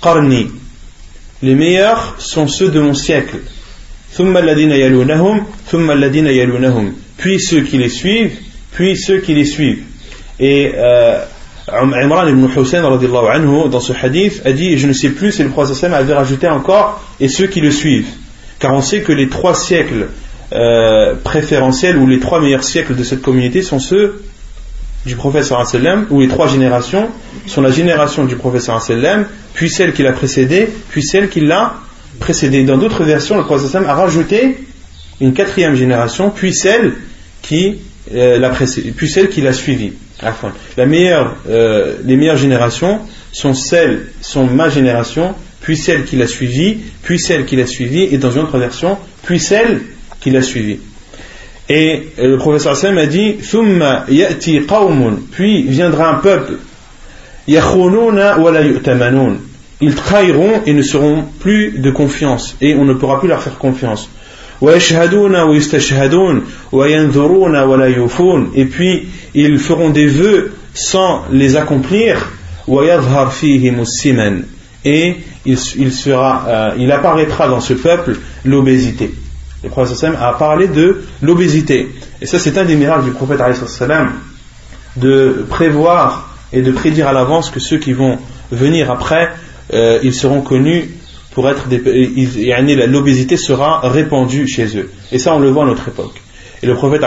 qarni. 0.00 0.46
Les 1.42 1.56
meilleurs 1.56 2.14
sont 2.18 2.46
ceux 2.46 2.68
de 2.68 2.78
mon 2.78 2.94
siècle. 2.94 3.38
Puis 7.16 7.40
ceux 7.40 7.62
qui 7.62 7.78
les 7.78 7.88
suivent, 7.88 8.38
puis 8.70 8.96
ceux 8.96 9.18
qui 9.18 9.34
les 9.34 9.44
suivent. 9.44 9.82
Et 10.38 10.70
euh, 10.76 11.24
Imran 11.66 12.28
ibn 12.28 12.46
Hussein 12.56 12.84
anhu, 12.84 13.68
dans 13.68 13.80
ce 13.80 13.92
hadith 13.92 14.40
a 14.44 14.52
dit, 14.52 14.78
je 14.78 14.86
ne 14.86 14.92
sais 14.92 15.10
plus 15.10 15.32
si 15.32 15.42
le 15.42 15.48
prophète 15.48 15.92
avait 15.92 16.14
rajouté 16.14 16.46
encore, 16.46 17.02
et 17.18 17.26
ceux 17.26 17.48
qui 17.48 17.60
le 17.60 17.72
suivent. 17.72 18.21
Car 18.62 18.72
on 18.74 18.80
sait 18.80 19.00
que 19.00 19.10
les 19.10 19.28
trois 19.28 19.56
siècles 19.56 20.06
euh, 20.52 21.14
préférentiels 21.24 21.96
ou 21.96 22.06
les 22.06 22.20
trois 22.20 22.40
meilleurs 22.40 22.62
siècles 22.62 22.94
de 22.94 23.02
cette 23.02 23.20
communauté 23.20 23.60
sont 23.60 23.80
ceux 23.80 24.22
du 25.04 25.16
prophète 25.16 25.46
sallam, 25.46 26.06
ou 26.10 26.20
les 26.20 26.28
trois 26.28 26.46
générations 26.46 27.08
sont 27.48 27.60
la 27.60 27.72
génération 27.72 28.24
du 28.24 28.36
prophète 28.36 28.62
sallam, 28.62 29.26
puis 29.52 29.68
celle 29.68 29.92
qui 29.92 30.04
l'a 30.04 30.12
précédé, 30.12 30.68
puis 30.90 31.02
celle 31.02 31.28
qui 31.28 31.40
l'a 31.40 31.74
précédé. 32.20 32.62
Dans 32.62 32.78
d'autres 32.78 33.02
versions, 33.02 33.36
le 33.36 33.58
sallam 33.58 33.90
a 33.90 33.94
rajouté 33.94 34.58
une 35.20 35.32
quatrième 35.32 35.74
génération, 35.74 36.30
puis 36.30 36.54
celle 36.54 36.92
qui 37.42 37.80
euh, 38.14 38.38
l'a 38.38 38.50
précédé, 38.50 38.92
puis 38.92 39.08
celle 39.08 39.28
qui 39.28 39.40
l'a 39.40 39.52
suivi. 39.52 39.94
La 40.76 40.86
meilleure, 40.86 41.34
euh, 41.50 41.96
les 42.04 42.14
meilleures 42.14 42.36
générations 42.36 43.00
sont 43.32 43.54
celles, 43.54 44.06
sont 44.20 44.46
ma 44.46 44.68
génération, 44.68 45.34
puis 45.62 45.76
celle 45.76 46.04
qui 46.04 46.16
l'a 46.16 46.26
suivi, 46.26 46.78
puis 47.02 47.18
celle 47.18 47.46
qui 47.46 47.56
l'a 47.56 47.66
suivi, 47.66 48.02
et 48.02 48.18
dans 48.18 48.32
une 48.32 48.42
autre 48.42 48.58
version, 48.58 48.98
puis 49.22 49.40
celle 49.40 49.80
qui 50.20 50.30
l'a 50.30 50.42
suivi. 50.42 50.78
Et 51.68 52.08
le 52.18 52.36
professeur 52.36 52.76
Sam 52.76 52.98
a 52.98 53.06
dit 53.06 53.36
puis 55.30 55.62
viendra 55.62 56.10
un 56.10 56.16
peuple 56.16 56.54
ils 59.80 59.94
trahiront 59.94 60.62
et 60.66 60.72
ne 60.72 60.82
seront 60.82 61.24
plus 61.40 61.78
de 61.78 61.90
confiance 61.90 62.56
et 62.60 62.74
on 62.74 62.84
ne 62.84 62.94
pourra 62.94 63.20
plus 63.20 63.28
leur 63.28 63.42
faire 63.42 63.58
confiance 63.58 64.08
et 64.60 64.78
puis 68.64 69.08
ils 69.34 69.58
feront 69.58 69.90
des 69.90 70.06
vœux 70.06 70.52
sans 70.74 71.24
les 71.32 71.56
accomplir 71.56 72.32
et 74.84 75.16
euh, 75.46 76.70
il 76.78 76.92
apparaîtra 76.92 77.48
dans 77.48 77.60
ce 77.60 77.74
peuple 77.74 78.16
l'obésité 78.44 79.14
le 79.62 79.68
prophète 79.68 80.14
a 80.20 80.32
parlé 80.32 80.68
de 80.68 81.02
l'obésité. 81.22 81.88
Et 82.20 82.26
ça, 82.26 82.38
c'est 82.38 82.58
un 82.58 82.64
des 82.64 82.74
miracles 82.74 83.04
du 83.04 83.10
prophète 83.12 83.40
de 84.96 85.46
prévoir 85.48 86.36
et 86.52 86.62
de 86.62 86.70
prédire 86.70 87.08
à 87.08 87.12
l'avance 87.12 87.50
que 87.50 87.60
ceux 87.60 87.78
qui 87.78 87.92
vont 87.92 88.18
venir 88.50 88.90
après, 88.90 89.30
euh, 89.72 89.98
ils 90.02 90.14
seront 90.14 90.42
connus 90.42 90.90
pour 91.30 91.48
être 91.48 91.68
des. 91.68 91.78
L'obésité 92.86 93.36
sera 93.36 93.80
répandue 93.88 94.46
chez 94.46 94.76
eux. 94.76 94.90
Et 95.12 95.18
ça, 95.18 95.34
on 95.34 95.38
le 95.38 95.48
voit 95.48 95.62
à 95.62 95.66
notre 95.66 95.88
époque. 95.88 96.20
Et 96.62 96.66
le 96.66 96.74
prophète, 96.74 97.02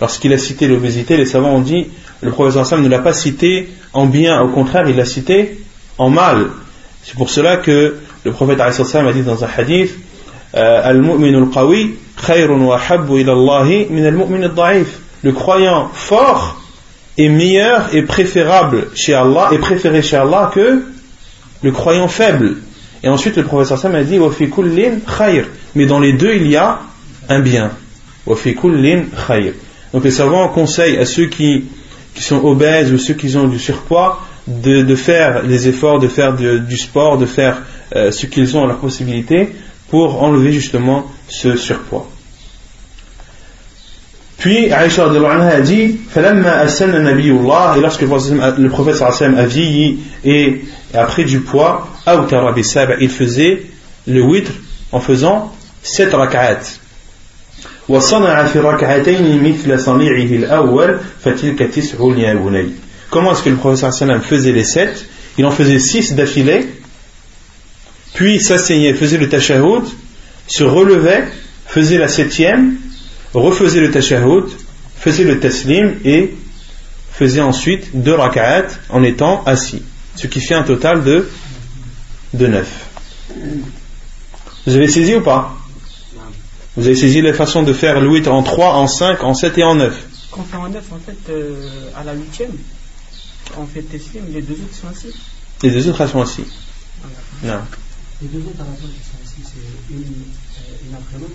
lorsqu'il 0.00 0.32
a 0.32 0.38
cité 0.38 0.66
l'obésité, 0.66 1.16
les 1.16 1.26
savants 1.26 1.54
ont 1.54 1.60
dit 1.60 1.86
le 2.20 2.30
prophète 2.30 2.78
ne 2.78 2.88
l'a 2.88 2.98
pas 2.98 3.12
cité 3.12 3.68
en 3.92 4.06
bien, 4.06 4.40
au 4.40 4.48
contraire, 4.48 4.88
il 4.88 4.96
l'a 4.96 5.04
cité 5.04 5.60
en 5.98 6.10
mal. 6.10 6.48
C'est 7.04 7.16
pour 7.16 7.30
cela 7.30 7.56
que 7.56 7.96
le 8.24 8.32
prophète 8.32 8.60
a 8.60 8.70
dit 9.12 9.22
dans 9.22 9.44
un 9.44 9.48
hadith 9.56 9.96
le 15.24 15.32
croyant 15.32 15.88
fort 15.92 16.60
est 17.16 17.28
meilleur 17.28 17.94
et 17.94 18.02
préférable 18.02 18.88
chez 18.94 19.14
Allah 19.14 19.50
et 19.52 19.58
préféré 19.58 20.02
chez 20.02 20.16
Allah 20.16 20.50
que 20.54 20.82
le 21.62 21.72
croyant 21.72 22.08
faible. 22.08 22.56
Et 23.02 23.08
ensuite 23.08 23.36
le 23.36 23.44
professeur 23.44 23.78
Sam 23.78 23.94
a 23.94 24.04
dit 24.04 24.18
mais 25.74 25.86
dans 25.86 26.00
les 26.00 26.12
deux 26.12 26.34
il 26.34 26.48
y 26.48 26.56
a 26.56 26.80
un 27.28 27.40
bien. 27.40 27.70
Donc 28.26 30.04
les 30.04 30.10
savants 30.10 30.48
conseillent 30.48 30.98
à 30.98 31.06
ceux 31.06 31.26
qui 31.26 31.64
sont 32.14 32.44
obèses 32.44 32.92
ou 32.92 32.98
ceux 32.98 33.14
qui 33.14 33.36
ont 33.36 33.48
du 33.48 33.58
surpoids 33.58 34.20
de, 34.46 34.82
de 34.82 34.94
faire 34.96 35.44
des 35.44 35.68
efforts, 35.68 35.98
de 36.00 36.08
faire 36.08 36.34
du 36.34 36.76
sport, 36.76 37.18
de 37.18 37.26
faire 37.26 37.62
euh, 37.94 38.10
ce 38.10 38.26
qu'ils 38.26 38.56
ont 38.56 38.64
à 38.64 38.66
leur 38.66 38.78
possibilité 38.78 39.50
pour 39.88 40.22
enlever 40.22 40.52
justement 40.52 41.06
ce 41.28 41.56
surpoids. 41.56 42.08
Puis 44.38 44.72
Aïcha 44.72 45.04
a 45.04 45.60
dit 45.60 46.00
et 46.16 46.20
lorsque 47.80 48.02
le 48.02 48.68
prophète 48.68 49.00
a 49.00 49.46
vieilli 49.46 50.00
et 50.24 50.62
a 50.94 51.04
pris 51.04 51.24
du 51.24 51.40
poids, 51.40 51.88
il 52.06 53.08
faisait 53.08 53.62
le 54.08 54.22
witr 54.22 54.50
en 54.90 54.98
faisant 54.98 55.52
7 55.84 56.12
rak'at. 56.14 56.58
Comment 63.12 63.32
est-ce 63.32 63.42
que 63.42 63.50
le 63.50 63.56
prophète 63.56 64.22
faisait 64.22 64.52
les 64.52 64.64
7 64.64 65.06
Il 65.38 65.46
en 65.46 65.52
faisait 65.52 65.78
6 65.78 66.14
d'affilée 66.14 66.66
puis 68.14 68.40
s'asseyait, 68.40 68.94
faisait 68.94 69.18
le 69.18 69.28
tashahhud, 69.28 69.84
se 70.46 70.64
relevait, 70.64 71.24
faisait 71.66 71.98
la 71.98 72.08
septième, 72.08 72.76
refaisait 73.32 73.80
le 73.80 73.90
tashahhud, 73.90 74.44
faisait 74.96 75.24
le 75.24 75.40
taslim 75.40 75.96
et 76.04 76.34
faisait 77.12 77.40
ensuite 77.40 77.90
deux 77.94 78.14
raka'at 78.14 78.66
en 78.90 79.02
étant 79.02 79.42
assis. 79.44 79.82
Ce 80.16 80.26
qui 80.26 80.40
fait 80.40 80.54
un 80.54 80.62
total 80.62 81.04
de, 81.04 81.28
de 82.34 82.46
neuf. 82.46 82.86
Vous 84.66 84.74
avez 84.74 84.88
saisi 84.88 85.14
ou 85.14 85.22
pas 85.22 85.56
Vous 86.76 86.86
avez 86.86 86.96
saisi 86.96 87.22
la 87.22 87.32
façon 87.32 87.62
de 87.62 87.72
faire 87.72 88.00
8 88.02 88.28
en 88.28 88.42
3, 88.42 88.74
en 88.74 88.86
5, 88.86 89.24
en 89.24 89.34
7 89.34 89.58
et 89.58 89.64
en 89.64 89.76
9 89.76 90.06
Quand 90.30 90.40
on 90.40 90.44
fait 90.44 90.56
en 90.56 90.68
9, 90.68 90.84
en 90.92 90.98
fait, 90.98 91.32
euh, 91.32 91.88
à 91.96 92.04
la 92.04 92.12
huitième, 92.12 92.52
on 93.58 93.66
fait 93.66 93.82
taslim, 93.82 94.24
les 94.32 94.42
deux 94.42 94.54
autres 94.54 94.74
sont 94.74 94.88
assis 94.88 95.14
Les 95.62 95.70
deux 95.70 95.88
autres 95.88 96.06
sont 96.06 96.20
assis. 96.20 96.44
Non. 97.42 97.60
Les 98.20 98.28
deux 98.28 98.38
autres 98.38 98.52
qui 98.54 99.02
sont 99.02 99.18
ici, 99.24 99.42
c'est 99.44 99.94
une, 99.94 100.00
euh, 100.00 100.88
une 100.88 100.94
après 100.94 101.18
l'autre 101.18 101.34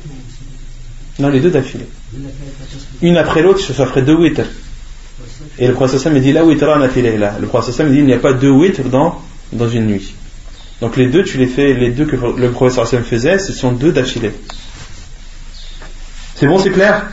Non, 1.20 1.30
les 1.30 1.42
deux 1.42 1.52
d'affilée. 1.52 1.88
Une 3.02 3.18
après 3.18 3.42
l'autre, 3.42 3.60
ça 3.60 3.86
ferait 3.86 4.04
deux 4.04 4.16
witr. 4.16 4.44
Et 5.58 5.68
le 5.68 5.74
prophète 5.74 6.06
me 6.14 6.20
dit 6.20 6.32
la 6.32 6.46
witra 6.46 6.78
là. 6.78 7.38
Le 7.40 7.48
prophète 7.48 7.80
me 7.80 7.92
dit 7.92 7.98
il 7.98 8.06
n'y 8.06 8.14
a 8.14 8.20
pas 8.20 8.34
deux 8.34 8.52
witr 8.52 8.84
dans, 8.84 9.22
dans 9.52 9.70
une 9.70 9.88
nuit. 9.88 10.14
Donc 10.80 10.96
les 10.96 11.08
deux, 11.08 11.24
tu 11.24 11.38
les 11.38 11.48
fais, 11.48 11.74
les 11.74 11.90
deux 11.90 12.06
que 12.06 12.16
le 12.16 12.52
prophète 12.52 13.04
faisait, 13.04 13.40
ce 13.40 13.52
sont 13.52 13.72
deux 13.72 13.92
d'affilée. 13.92 14.32
C'est 16.36 16.46
bon, 16.46 16.60
c'est 16.60 16.70
clair? 16.70 17.10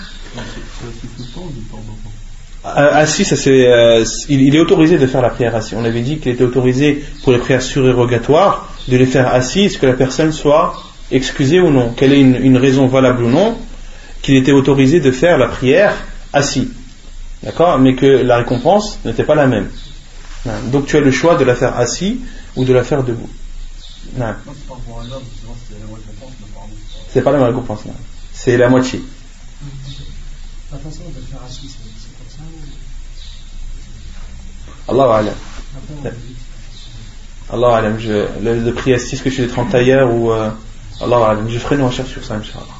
Ça 2.64 3.36
c'est, 3.36 3.66
euh, 3.66 4.04
il, 4.28 4.54
est 4.54 4.60
autorisé 4.60 4.96
de 4.98 5.06
faire 5.06 5.20
la 5.20 5.28
prière 5.28 5.54
assis. 5.54 5.74
On 5.74 5.84
avait 5.84 6.00
dit 6.00 6.18
qu'il 6.18 6.32
était 6.32 6.44
autorisé 6.44 7.04
pour 7.22 7.32
les 7.32 7.38
prières 7.38 7.62
surérogatoires 7.62 8.72
de 8.88 8.96
les 8.96 9.06
faire 9.06 9.32
assis, 9.32 9.68
que 9.78 9.86
la 9.86 9.92
personne 9.92 10.32
soit 10.32 10.74
excusée 11.10 11.60
ou 11.60 11.70
non, 11.70 11.92
quelle 11.94 12.12
est 12.12 12.20
une, 12.20 12.56
raison 12.56 12.86
valable 12.86 13.24
ou 13.24 13.30
non, 13.30 13.58
qu'il 14.22 14.36
était 14.36 14.52
autorisé 14.52 15.00
de 15.00 15.10
faire 15.10 15.36
la 15.36 15.48
prière 15.48 15.94
assis? 16.32 16.70
D'accord? 17.42 17.78
Mais 17.78 17.94
que 17.94 18.06
la 18.06 18.38
récompense 18.38 18.98
n'était 19.04 19.24
pas 19.24 19.34
la 19.34 19.46
même. 19.46 19.68
Donc 20.72 20.86
tu 20.86 20.96
as 20.96 21.00
le 21.00 21.10
choix 21.10 21.36
de 21.36 21.44
la 21.44 21.54
faire 21.54 21.78
assis 21.78 22.20
ou 22.56 22.64
de 22.64 22.72
la 22.72 22.82
faire 22.82 23.02
debout. 23.02 23.28
Non. 24.16 24.34
C'est 27.10 27.22
pas 27.22 27.30
la 27.30 27.38
même 27.38 27.46
récompense, 27.48 27.80
c'est 28.32 28.56
la 28.56 28.68
moitié. 28.68 29.00
Allah 34.88 35.16
Alam. 35.16 35.34
Allah 37.52 37.76
Alam. 37.76 37.98
Je, 37.98 38.26
le, 38.42 38.60
le 38.60 38.72
prix 38.72 38.94
assis 38.94 39.18
que 39.18 39.30
je 39.30 39.34
suis 39.34 39.46
30 39.48 39.70
tailleur 39.70 40.12
ou 40.12 40.32
euh, 40.32 40.50
Allah 41.00 41.30
Alam. 41.30 41.46
Je 41.48 41.58
ferai 41.58 41.76
une 41.76 41.82
recherche 41.82 42.10
sur 42.10 42.24
ça, 42.24 42.34
Inch'Allah. 42.34 42.74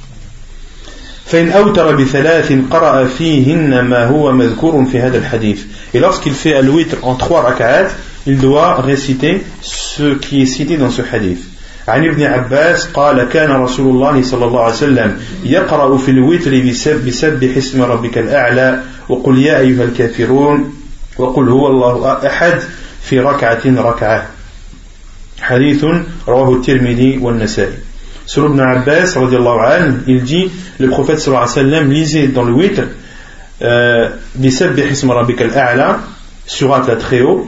فإن 1.27 1.51
أوتر 1.51 1.97
بثلاث 1.97 2.53
قرأ 2.71 3.05
فيهن 3.05 3.81
ما 3.81 4.07
هو 4.07 4.33
مذكور 4.33 4.85
في 4.93 5.01
هذا 5.01 5.19
الحديث 5.19 5.65
et 5.95 5.99
lorsqu'il 5.99 6.35
fait 6.35 6.55
al-witr 6.55 6.97
en 7.03 7.15
trois 7.15 7.41
rak'at 7.41 7.89
il 8.27 8.39
doit 8.39 8.75
réciter 8.83 9.43
ce 9.63 10.15
qui 10.15 10.43
est 10.43 10.47
cité 10.47 10.77
dans 10.77 10.91
ce 10.91 11.01
hadith 11.01 11.41
عن 11.89 12.05
ابن 12.05 12.23
عباس 12.23 12.87
قال 12.87 13.29
كان 13.29 13.51
رسول 13.51 13.95
الله 13.95 14.23
صلى 14.23 14.45
الله 14.45 14.61
عليه 14.61 14.75
وسلم 14.75 15.19
يقرأ 15.45 15.97
في 15.99 16.11
الوتر 16.11 16.61
بسبح 17.07 17.57
اسم 17.57 17.83
ربك 17.83 18.19
الأعلى 18.19 18.81
وقل 19.09 19.39
يا 19.39 19.59
أيها 19.59 19.85
الكافرون 19.85 20.74
وقل 21.19 21.49
هو 21.49 21.67
الله 21.67 22.27
أحد 22.27 22.61
في 23.03 23.21
ركعة 23.21 23.63
ركعة 23.67 24.27
حديث 25.41 25.85
رواه 26.29 26.53
الترمذي 26.53 27.19
والنسائي 27.19 27.79
سر 28.27 28.47
ابن 28.47 28.61
عباس 28.61 29.19
رضي 29.19 29.37
الله 29.37 29.61
عنه 29.61 30.01
il 30.07 30.25
dit 30.25 30.51
صلى 30.81 31.27
الله 31.27 31.39
عليه 31.39 31.51
وسلم 31.51 31.93
lisait 31.93 32.35
دون 32.35 32.71
le 32.71 32.85
بسبح 34.41 34.91
اسم 34.91 35.11
ربك 35.11 35.43
الأعلى 35.43 35.97
سورة 36.47 36.93
التخيو 36.93 37.47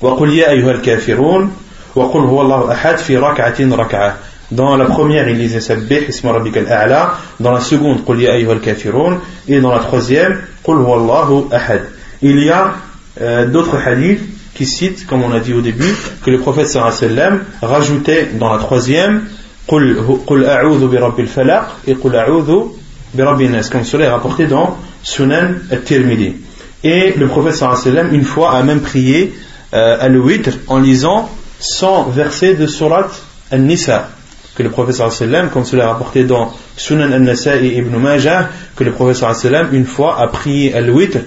وقل 0.00 0.32
يا 0.32 0.50
أيها 0.50 0.70
الكافرون 0.70 1.52
وقل 1.94 2.20
هو 2.20 2.42
الله 2.42 2.72
أحد 2.72 2.98
في 2.98 3.16
ركعة 3.16 3.56
ركعة 3.60 4.16
Dans 4.52 4.76
la 4.76 4.84
première, 4.84 5.28
il 5.28 5.38
disait 5.38 5.60
Sabbih 5.60 6.06
Isma 6.08 6.30
Rabbika 6.30 6.60
al-A'la. 6.60 7.18
Dans 7.40 7.50
la 7.50 7.58
seconde, 7.58 8.04
Qul 8.04 8.20
ya 8.20 8.34
ayyuhal 8.34 8.60
kafirun. 8.60 9.18
Et 9.48 9.60
dans 9.60 9.72
la 9.72 9.80
troisième, 9.80 10.38
Qul 10.62 10.76
huwallahu 10.76 11.48
ahad. 11.50 11.82
Il 12.22 12.38
y 12.38 12.48
a 12.48 12.74
euh, 13.21 13.45
d'autres 13.47 13.77
hadiths 13.77 14.21
qui 14.53 14.65
citent, 14.65 15.05
comme 15.07 15.23
on 15.23 15.31
a 15.31 15.39
dit 15.39 15.53
au 15.53 15.61
début, 15.61 15.95
que 16.23 16.31
le 16.31 16.39
prophète 16.39 16.67
sallallahu 16.67 16.97
alayhi 16.97 17.13
wa 17.13 17.15
sallam 17.15 17.39
rajoutait 17.61 18.29
dans 18.39 18.51
la 18.51 18.59
troisième 18.59 19.23
قل 19.67 20.45
أعوذ 20.45 20.87
برب 20.87 21.19
الفلق 21.19 21.67
et 21.87 21.93
قل 21.93 22.15
أعوذ 22.15 22.65
برب 23.13 23.41
الناس 23.41 23.69
comme 23.69 23.83
cela 23.83 24.05
est 24.05 24.09
rapporté 24.09 24.47
dans 24.47 24.77
Sunan 25.03 25.55
al-Tirmidhi 25.71 26.35
et 26.83 27.13
le 27.17 27.27
prophète 27.27 27.55
sallallahu 27.55 27.81
alayhi 27.81 27.95
wa 27.95 28.01
sallam 28.01 28.15
une 28.15 28.23
fois 28.23 28.55
a 28.55 28.63
même 28.63 28.81
prié 28.81 29.33
euh, 29.73 29.97
al-witr 29.99 30.51
en 30.67 30.79
lisant 30.79 31.29
100 31.59 32.09
versets 32.09 32.55
de 32.55 32.67
surat 32.67 33.07
al-Nisa 33.51 34.09
que 34.55 34.63
le 34.63 34.69
prophète 34.69 34.95
sallallahu 34.95 35.15
alayhi 35.15 35.31
wa 35.31 35.37
sallam 35.37 35.49
comme 35.51 35.65
cela 35.65 35.83
est 35.83 35.87
rapporté 35.87 36.23
dans 36.23 36.53
Sunan 36.75 37.11
al-Nasa'i 37.11 37.77
ibn 37.77 37.95
Majah 37.97 38.49
que 38.75 38.83
le 38.83 38.91
prophète 38.91 39.17
sallallahu 39.17 39.39
alayhi 39.39 39.53
wa 39.53 39.59
sallam 39.59 39.75
une 39.75 39.85
fois 39.85 40.19
a 40.19 40.27
prié 40.27 40.73
al-witr 40.73 41.19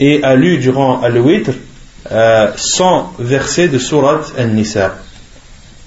et 0.00 0.22
a 0.22 0.34
lu 0.34 0.58
durant 0.58 1.02
al-witr 1.02 1.52
euh, 2.10 2.52
100 2.56 3.14
versets 3.18 3.68
de 3.68 3.78
surat 3.78 4.32
al-Nisa 4.38 4.98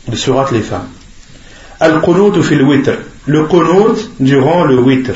de 0.08 0.15
surat 0.15 0.47
les 0.51 0.62
femmes 0.62 0.89
Al-Qunut 1.79 2.43
fil 2.43 2.62
witr. 2.63 2.97
Le 3.25 3.45
Qunut 3.47 4.12
durant 4.19 4.65
le 4.65 4.79
witr. 4.82 5.13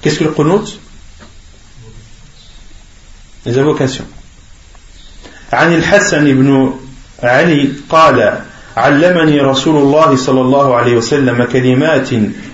Qu'est-ce 0.00 0.18
que 0.18 0.24
le 0.24 0.30
Qunut 0.30 0.78
Les 3.44 3.58
invocations. 3.58 4.06
عن 5.52 5.74
الحسن 5.74 6.24
بن 6.24 6.72
علي 7.22 7.72
قال 7.90 8.40
علمني 8.76 9.40
رسول 9.40 9.76
الله 9.76 10.16
صلى 10.16 10.40
الله 10.40 10.76
عليه 10.76 10.96
وسلم 10.96 11.44
كلمات 11.44 12.08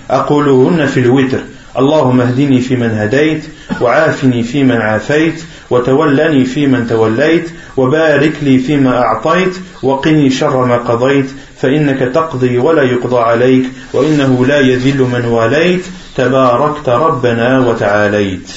أقولهن 0.09 0.85
في 0.85 0.99
الوتر 0.99 1.39
اللهم 1.78 2.20
اهدني 2.20 2.60
فيمن 2.60 2.90
هديت 2.90 3.44
وعافني 3.80 4.42
فيمن 4.42 4.80
عافيت 4.80 5.44
وتولني 5.70 6.44
فيمن 6.44 6.86
توليت 6.86 7.50
وبارك 7.76 8.32
لي 8.42 8.58
فيما 8.58 8.98
أعطيت 8.98 9.56
وقني 9.82 10.30
شر 10.30 10.64
ما 10.64 10.76
قضيت 10.76 11.30
فإنك 11.56 11.98
تقضي 11.98 12.58
ولا 12.58 12.82
يقضى 12.82 13.18
عليك 13.18 13.64
وإنه 13.92 14.46
لا 14.46 14.60
يذل 14.60 14.98
من 14.98 15.24
واليت 15.24 15.84
تباركت 16.16 16.88
ربنا 16.88 17.58
وتعاليت. 17.68 18.48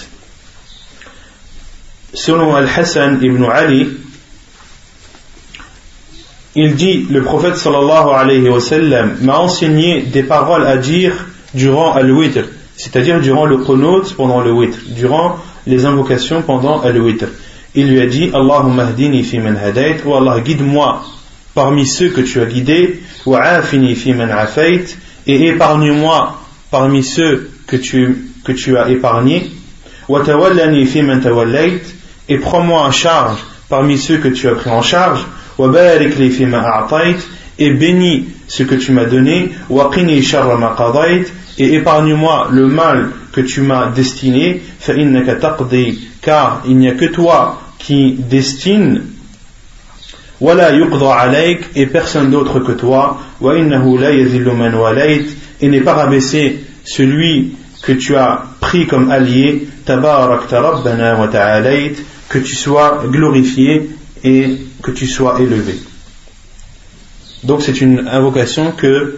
Selon 2.14 2.56
Al-Hassan 2.56 3.20
ibn 3.22 3.44
Ali, 3.44 3.90
il 6.56 6.76
dit, 6.76 7.06
le 7.12 7.22
prophète 7.22 7.58
sallallahu 7.58 8.10
alayhi 8.10 8.50
wa 8.50 8.60
sallam 8.60 9.18
m'a 9.22 9.38
enseigné 9.38 10.02
des 10.02 10.24
paroles 10.24 10.66
à 10.66 10.78
dire 10.78 11.14
durant 11.54 11.94
al-witr, 11.94 12.46
c'est-à-dire 12.78 13.20
durant 13.20 13.46
le 13.46 13.58
qunut 13.58 14.14
pendant 14.16 14.42
le 14.42 14.52
witr, 14.52 14.78
durant 14.96 15.38
les 15.66 15.86
invocations 15.86 16.44
pendant 16.44 16.82
al-witr. 16.82 17.28
il 17.76 17.90
lui 17.90 18.00
a 18.00 18.06
dit 18.06 18.30
Allahumma 18.34 18.86
hdini 18.86 19.24
fi 19.24 19.40
man 19.40 19.58
hadait, 19.58 19.98
ou 20.06 20.14
Allah 20.16 20.40
guide-moi 20.40 21.04
parmi 21.54 21.88
ceux 21.88 22.10
que 22.10 22.22
tu 22.22 22.40
as 22.40 22.46
guidés, 22.46 23.02
ou 23.26 23.36
afini 23.36 23.96
fi 23.96 24.14
man 24.14 24.30
afait, 24.30 24.86
et 25.26 25.48
épargne-moi 25.48 26.40
parmi 26.70 27.04
ceux 27.04 27.50
que 27.66 27.76
tu, 27.76 28.30
que 28.46 28.52
tu 28.52 28.78
as 28.78 28.90
épargnés, 28.90 29.50
wa 30.08 30.22
tawallani 30.22 30.86
fi 30.86 31.02
man 31.02 31.20
tawallait, 31.20 31.82
et 32.30 32.38
prends-moi 32.38 32.82
en 32.82 32.92
charge 32.92 33.40
parmi 33.70 33.98
ceux 33.98 34.18
que 34.18 34.30
tu 34.30 34.48
as 34.48 34.54
pris 34.54 34.70
en 34.70 34.84
charge, 34.84 35.26
wa 35.58 35.68
barik 35.68 36.18
li 36.18 36.30
fi 36.30 36.46
ma 36.46 36.62
a'tait, 36.62 37.18
et 37.58 37.72
bénis 37.72 38.28
ce 38.48 38.62
que 38.62 38.76
tu 38.76 38.92
m'as 38.92 39.06
donné, 39.06 39.50
wa 39.68 39.90
qini 39.92 40.22
sharra 40.22 40.58
ma 40.58 40.76
qadait, 40.78 41.26
et 41.58 41.74
épargne-moi 41.74 42.50
le 42.52 42.68
mal 42.68 43.10
que 43.32 43.42
tu 43.42 43.62
m'as 43.62 43.88
destiné, 43.88 44.62
car 46.22 46.62
il 46.68 46.78
n'y 46.78 46.88
a 46.88 46.94
que 46.94 47.06
toi 47.06 47.62
qui 47.80 48.14
destine. 48.14 49.04
Wala 50.40 50.72
yuqda 50.74 51.14
alayk 51.14 51.70
et 51.76 51.88
personne 51.88 52.30
d'autre 52.30 52.60
que 52.60 52.74
toi. 52.74 53.20
Et 55.60 55.70
n'est 55.70 55.82
pas 55.82 55.94
rabaissé 55.94 56.60
celui 56.84 57.54
que 57.82 57.94
tu 57.94 58.16
as 58.16 58.44
pris 58.60 58.86
comme 58.86 59.10
allié. 59.10 59.68
Que 62.30 62.40
tu 62.40 62.56
sois 62.56 63.04
glorifié 63.08 63.90
et 64.24 64.58
que 64.84 64.92
tu 64.92 65.08
sois 65.08 65.40
élevé. 65.40 65.76
Donc 67.44 67.62
c'est 67.62 67.82
une 67.82 68.08
invocation 68.08 68.72
que 68.72 69.18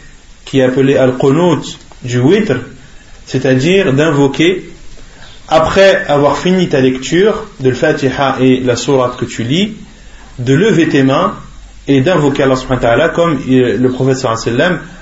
qui 0.51 0.59
est 0.59 0.63
appelée 0.63 0.97
al-qunut 0.97 1.79
du 2.03 2.19
witr, 2.19 2.57
c'est-à-dire 3.25 3.93
d'invoquer 3.93 4.69
après 5.47 6.05
avoir 6.07 6.37
fini 6.37 6.67
ta 6.67 6.81
lecture 6.81 7.45
de 7.61 7.69
l'Fatiha 7.69 8.35
et 8.41 8.59
la 8.59 8.75
sourate 8.75 9.15
que 9.15 9.23
tu 9.23 9.43
lis, 9.43 9.75
de 10.39 10.53
lever 10.53 10.89
tes 10.89 11.03
mains 11.03 11.35
et 11.87 12.01
d'invoquer 12.01 12.43
Allah 12.43 12.57
subhanahu 12.57 12.83
wa 12.83 12.89
ta'ala 12.89 13.09
comme 13.09 13.39
le 13.47 13.87
prophète 13.89 14.25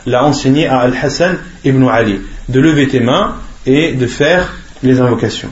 l'a 0.05 0.23
enseigné 0.23 0.67
à 0.67 0.81
Al-Hassan 0.81 1.39
ibn 1.65 1.87
Ali. 1.87 2.21
De 2.47 2.59
lever 2.59 2.87
tes 2.87 2.99
mains 2.99 3.37
et 3.65 3.93
de 3.93 4.05
faire 4.05 4.53
les 4.83 5.01
invocations. 5.01 5.49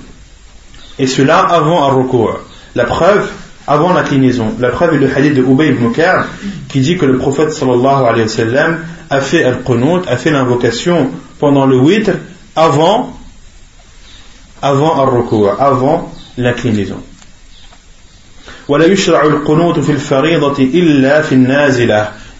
Et 0.99 1.07
cela 1.07 1.39
avant 1.39 1.87
al 1.87 2.05
La 2.75 2.85
preuve, 2.85 3.31
avant 3.67 3.93
l'inclinaison. 3.93 4.55
La 4.59 4.69
preuve 4.69 4.95
est 4.95 4.97
le 4.97 5.09
hadith 5.13 5.35
de 5.35 5.41
Ubay 5.41 5.69
ibn 5.69 5.91
Ka'b 5.91 6.25
qui 6.69 6.79
dit 6.79 6.97
que 6.97 7.05
le 7.05 7.17
prophète 7.17 7.51
sallallahu 7.51 8.05
alayhi 8.05 8.23
wa 8.23 8.27
sallam 8.27 8.79
a 9.09 9.21
fait 9.21 9.43
al-qunut, 9.43 10.07
a 10.07 10.15
fait 10.17 10.31
l'invocation 10.31 11.09
pendant 11.39 11.65
le 11.65 11.77
witr 11.77 12.11
avant 12.55 13.13
avant 14.61 15.01
al 15.01 15.09
avant 15.59 16.11
l'inclinaison. 16.37 17.01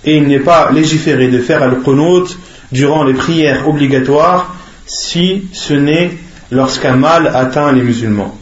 Et 0.06 0.18
il 0.18 0.28
n'est 0.28 0.40
pas 0.40 0.72
légiféré 0.72 1.28
de 1.28 1.40
faire 1.40 1.62
al-qunut 1.62 2.38
durant 2.72 3.04
les 3.04 3.14
prières 3.14 3.68
obligatoires 3.68 4.56
si 4.86 5.48
ce 5.54 5.74
n'est 5.74 6.12
lorsqu'un 6.52 6.96
mal 6.96 7.28
atteint 7.28 7.72
les 7.74 7.82
musulmans. 7.82 8.38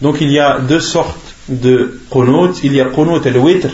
Donc 0.00 0.20
il 0.20 0.30
y 0.30 0.38
a 0.38 0.58
deux 0.60 0.80
sortes 0.80 1.34
de 1.48 2.00
qunut, 2.10 2.62
il 2.62 2.74
y 2.74 2.80
a 2.80 2.84
qunut 2.86 3.26
al-witr 3.26 3.68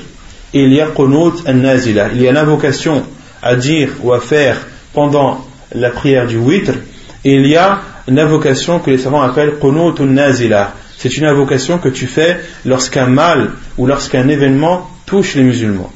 et 0.54 0.62
il 0.62 0.72
y 0.72 0.80
a 0.80 0.86
qunut 0.86 1.42
al-nazila. 1.44 2.08
Il 2.14 2.22
y 2.22 2.28
a 2.28 2.32
l'invocation 2.32 3.02
à 3.42 3.56
dire 3.56 3.90
ou 4.02 4.12
à 4.12 4.20
faire 4.20 4.58
pendant 4.92 5.44
la 5.74 5.90
prière 5.90 6.26
du 6.26 6.38
witr 6.38 6.72
et 7.24 7.34
il 7.34 7.46
y 7.48 7.56
a 7.56 7.80
une 8.06 8.20
invocation 8.20 8.78
que 8.78 8.90
les 8.90 8.98
savants 8.98 9.22
appellent 9.22 9.58
qunut 9.58 10.00
al-nazila. 10.00 10.72
C'est 10.96 11.16
une 11.16 11.26
invocation 11.26 11.78
que 11.78 11.88
tu 11.88 12.06
fais 12.06 12.38
lorsqu'un 12.64 13.06
mal 13.06 13.50
ou 13.76 13.86
lorsqu'un 13.86 14.28
événement 14.28 14.88
touche 15.04 15.34
les 15.34 15.42
musulmans. 15.42 15.90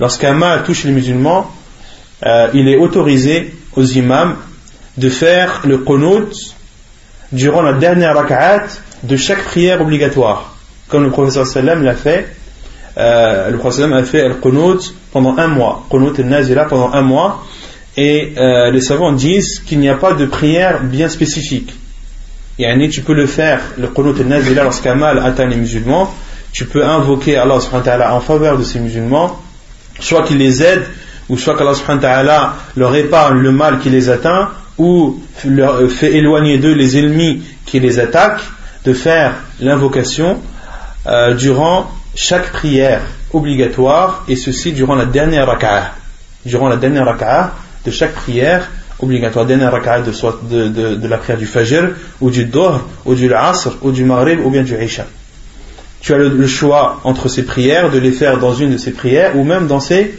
Lorsqu'un 0.00 0.32
mal 0.32 0.64
touche 0.64 0.84
les 0.84 0.90
musulmans, 0.90 1.48
euh, 2.26 2.48
il 2.54 2.68
est 2.68 2.76
autorisé 2.76 3.54
aux 3.76 3.84
imams 3.84 4.36
de 4.96 5.08
faire 5.08 5.62
le 5.64 5.78
qunut 5.78 6.54
durant 7.32 7.62
la 7.62 7.72
dernière 7.72 8.14
rak'at 8.14 8.66
de 9.02 9.16
chaque 9.16 9.42
prière 9.44 9.80
obligatoire. 9.80 10.54
Comme 10.88 11.04
le 11.04 11.10
professeur 11.10 11.46
sallam 11.46 11.82
l'a 11.82 11.94
fait, 11.94 12.28
euh, 12.98 13.50
le 13.50 13.58
professeur 13.58 13.92
a 13.94 14.02
fait 14.02 14.28
le 14.28 14.34
qunut 14.34 14.94
pendant 15.12 15.36
un 15.38 15.48
mois, 15.48 15.86
qunut 15.90 16.18
al-nazila 16.18 16.66
pendant 16.66 16.92
un 16.92 17.02
mois, 17.02 17.44
et 17.96 18.34
euh, 18.36 18.70
les 18.70 18.80
savants 18.80 19.12
disent 19.12 19.60
qu'il 19.60 19.80
n'y 19.80 19.88
a 19.88 19.94
pas 19.94 20.12
de 20.12 20.26
prière 20.26 20.82
bien 20.82 21.08
spécifique. 21.08 21.72
Yani, 22.58 22.90
tu 22.90 23.00
peux 23.00 23.14
le 23.14 23.26
faire, 23.26 23.60
le 23.78 23.88
qunut 23.88 24.20
al-nazila, 24.20 24.64
lorsqu'un 24.64 24.94
mal 24.94 25.18
atteint 25.18 25.46
les 25.46 25.56
musulmans, 25.56 26.12
tu 26.52 26.66
peux 26.66 26.84
invoquer 26.84 27.38
Allah 27.38 27.58
en 28.12 28.20
faveur 28.20 28.58
de 28.58 28.64
ces 28.64 28.78
musulmans, 28.78 29.40
soit 29.98 30.22
qu'il 30.24 30.36
les 30.36 30.62
aide, 30.62 30.84
ou 31.28 31.38
soit 31.38 31.56
qu'Allah 31.56 32.54
leur 32.76 32.94
épargne 32.94 33.38
le 33.38 33.52
mal 33.52 33.78
qui 33.78 33.90
les 33.90 34.10
atteint, 34.10 34.50
ou 34.78 35.20
leur 35.44 35.90
fait 35.90 36.14
éloigner 36.14 36.58
d'eux 36.58 36.74
les 36.74 36.98
ennemis 36.98 37.42
qui 37.66 37.80
les 37.80 37.98
attaquent, 37.98 38.42
de 38.84 38.92
faire 38.92 39.34
l'invocation 39.60 40.40
euh, 41.06 41.34
durant 41.34 41.90
chaque 42.14 42.52
prière 42.52 43.02
obligatoire, 43.32 44.24
et 44.28 44.36
ceci 44.36 44.72
durant 44.72 44.94
la 44.94 45.06
dernière 45.06 45.46
rak'ah. 45.46 45.92
Durant 46.44 46.68
la 46.68 46.76
dernière 46.76 47.06
rak'ah 47.06 47.52
de 47.84 47.90
chaque 47.90 48.12
prière 48.12 48.68
obligatoire, 48.98 49.46
dernière 49.46 49.72
rak'ah 49.72 50.00
de, 50.00 50.68
de, 50.68 50.94
de, 50.96 51.08
la 51.08 51.18
prière 51.18 51.38
du 51.38 51.46
Fajr, 51.46 51.90
ou 52.20 52.30
du 52.30 52.44
Dohr, 52.44 52.88
ou 53.04 53.14
du 53.14 53.32
Asr, 53.32 53.76
ou 53.82 53.90
du 53.90 54.04
Maghrib, 54.04 54.44
ou 54.44 54.50
bien 54.50 54.62
du 54.62 54.76
Isha. 54.82 55.06
Tu 56.00 56.12
as 56.14 56.18
le, 56.18 56.46
choix 56.46 57.00
entre 57.04 57.28
ces 57.28 57.44
prières, 57.44 57.90
de 57.90 57.98
les 57.98 58.12
faire 58.12 58.38
dans 58.38 58.54
une 58.54 58.72
de 58.72 58.78
ces 58.78 58.92
prières, 58.92 59.36
ou 59.36 59.44
même 59.44 59.66
dans, 59.66 59.80
ces, 59.80 60.18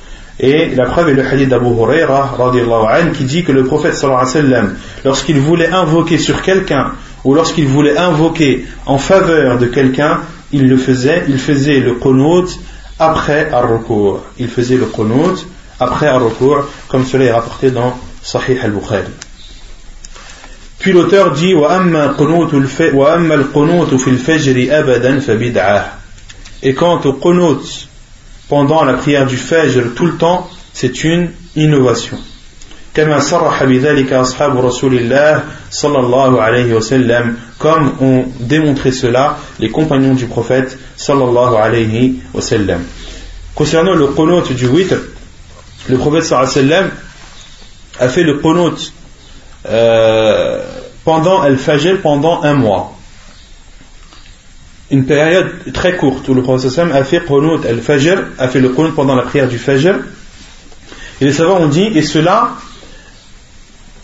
Et 0.43 0.73
la 0.75 0.85
preuve 0.85 1.09
est 1.09 1.13
le 1.13 1.23
hadith 1.23 1.49
d'Abu 1.49 1.67
Huraira 1.67 2.35
qui 3.15 3.23
dit 3.25 3.43
que 3.43 3.51
le 3.51 3.63
prophète 3.63 3.93
sallallahu 3.93 4.21
alayhi 4.21 4.35
wa 4.35 4.41
sallam, 4.41 4.75
lorsqu'il 5.05 5.39
voulait 5.39 5.69
invoquer 5.69 6.17
sur 6.17 6.41
quelqu'un 6.41 6.93
ou 7.23 7.35
lorsqu'il 7.35 7.67
voulait 7.67 7.95
invoquer 7.95 8.65
en 8.87 8.97
faveur 8.97 9.59
de 9.59 9.67
quelqu'un, 9.67 10.21
il 10.51 10.67
le 10.67 10.77
faisait, 10.77 11.25
il 11.27 11.37
faisait 11.37 11.79
le 11.79 11.93
qunut 11.93 12.49
après 12.97 13.51
ar-rukur. 13.53 14.21
Il 14.39 14.47
faisait 14.47 14.77
le 14.77 14.85
qunut 14.85 15.45
après 15.79 16.07
ar-rukur, 16.07 16.67
comme 16.87 17.05
cela 17.05 17.25
est 17.25 17.31
rapporté 17.31 17.69
dans 17.69 17.93
Sahih 18.23 18.57
al-Bukhari. 18.63 19.11
Puis 20.79 20.91
l'auteur 20.91 21.33
dit 21.33 21.53
Et 26.63 26.73
quant 26.73 27.01
au 27.05 27.13
qunut 27.13 27.90
pendant 28.50 28.84
la 28.84 28.94
prière 28.94 29.26
du 29.26 29.36
Fajr 29.36 29.94
tout 29.94 30.06
le 30.06 30.16
temps, 30.16 30.48
c'est 30.72 31.04
une 31.04 31.30
innovation. 31.56 32.18
كما 32.96 33.20
صرح 33.20 33.64
بذلك 33.64 34.12
أصحاب 34.12 34.56
رسول 34.56 34.94
الله 34.98 35.44
صلى 35.70 35.98
الله 35.98 36.42
عليه 36.42 36.74
وسلم 36.74 37.36
comme 37.58 37.92
ont 38.00 38.24
démontré 38.40 38.90
cela 38.90 39.36
les 39.60 39.68
compagnons 39.68 40.14
du 40.14 40.26
prophète 40.26 40.78
صلى 40.96 41.24
الله 41.24 41.58
عليه 41.58 42.12
وسلم 42.34 42.80
concernant 43.54 43.94
le 43.94 44.06
qunut 44.06 44.50
du 44.54 44.66
witr 44.66 44.96
le 45.90 45.98
prophète 45.98 46.24
صلى 46.24 46.38
الله 46.40 46.48
عليه 46.48 46.48
وسلم 46.48 46.90
a 48.00 48.08
fait 48.08 48.22
le 48.22 48.38
qunut 48.38 48.92
euh, 49.68 50.62
pendant 51.04 51.42
al-fajr 51.42 52.00
pendant 52.00 52.42
un 52.44 52.54
mois 52.54 52.96
une 54.91 55.05
période 55.05 55.51
très 55.73 55.95
courte 55.95 56.27
où 56.27 56.33
le 56.33 56.41
prophète 56.41 56.77
a 56.77 57.03
fait 57.03 57.21
qunut 57.25 57.65
al-fajr, 57.65 58.23
a 58.37 58.47
fait 58.49 58.59
le 58.59 58.69
qunut 58.69 58.91
pendant 58.91 59.15
la 59.15 59.23
prière 59.23 59.47
du 59.47 59.57
fajr. 59.57 59.95
Et 61.21 61.25
les 61.25 61.33
savants 61.33 61.59
ont 61.59 61.69
dit, 61.69 61.87
et 61.95 62.01
cela, 62.01 62.51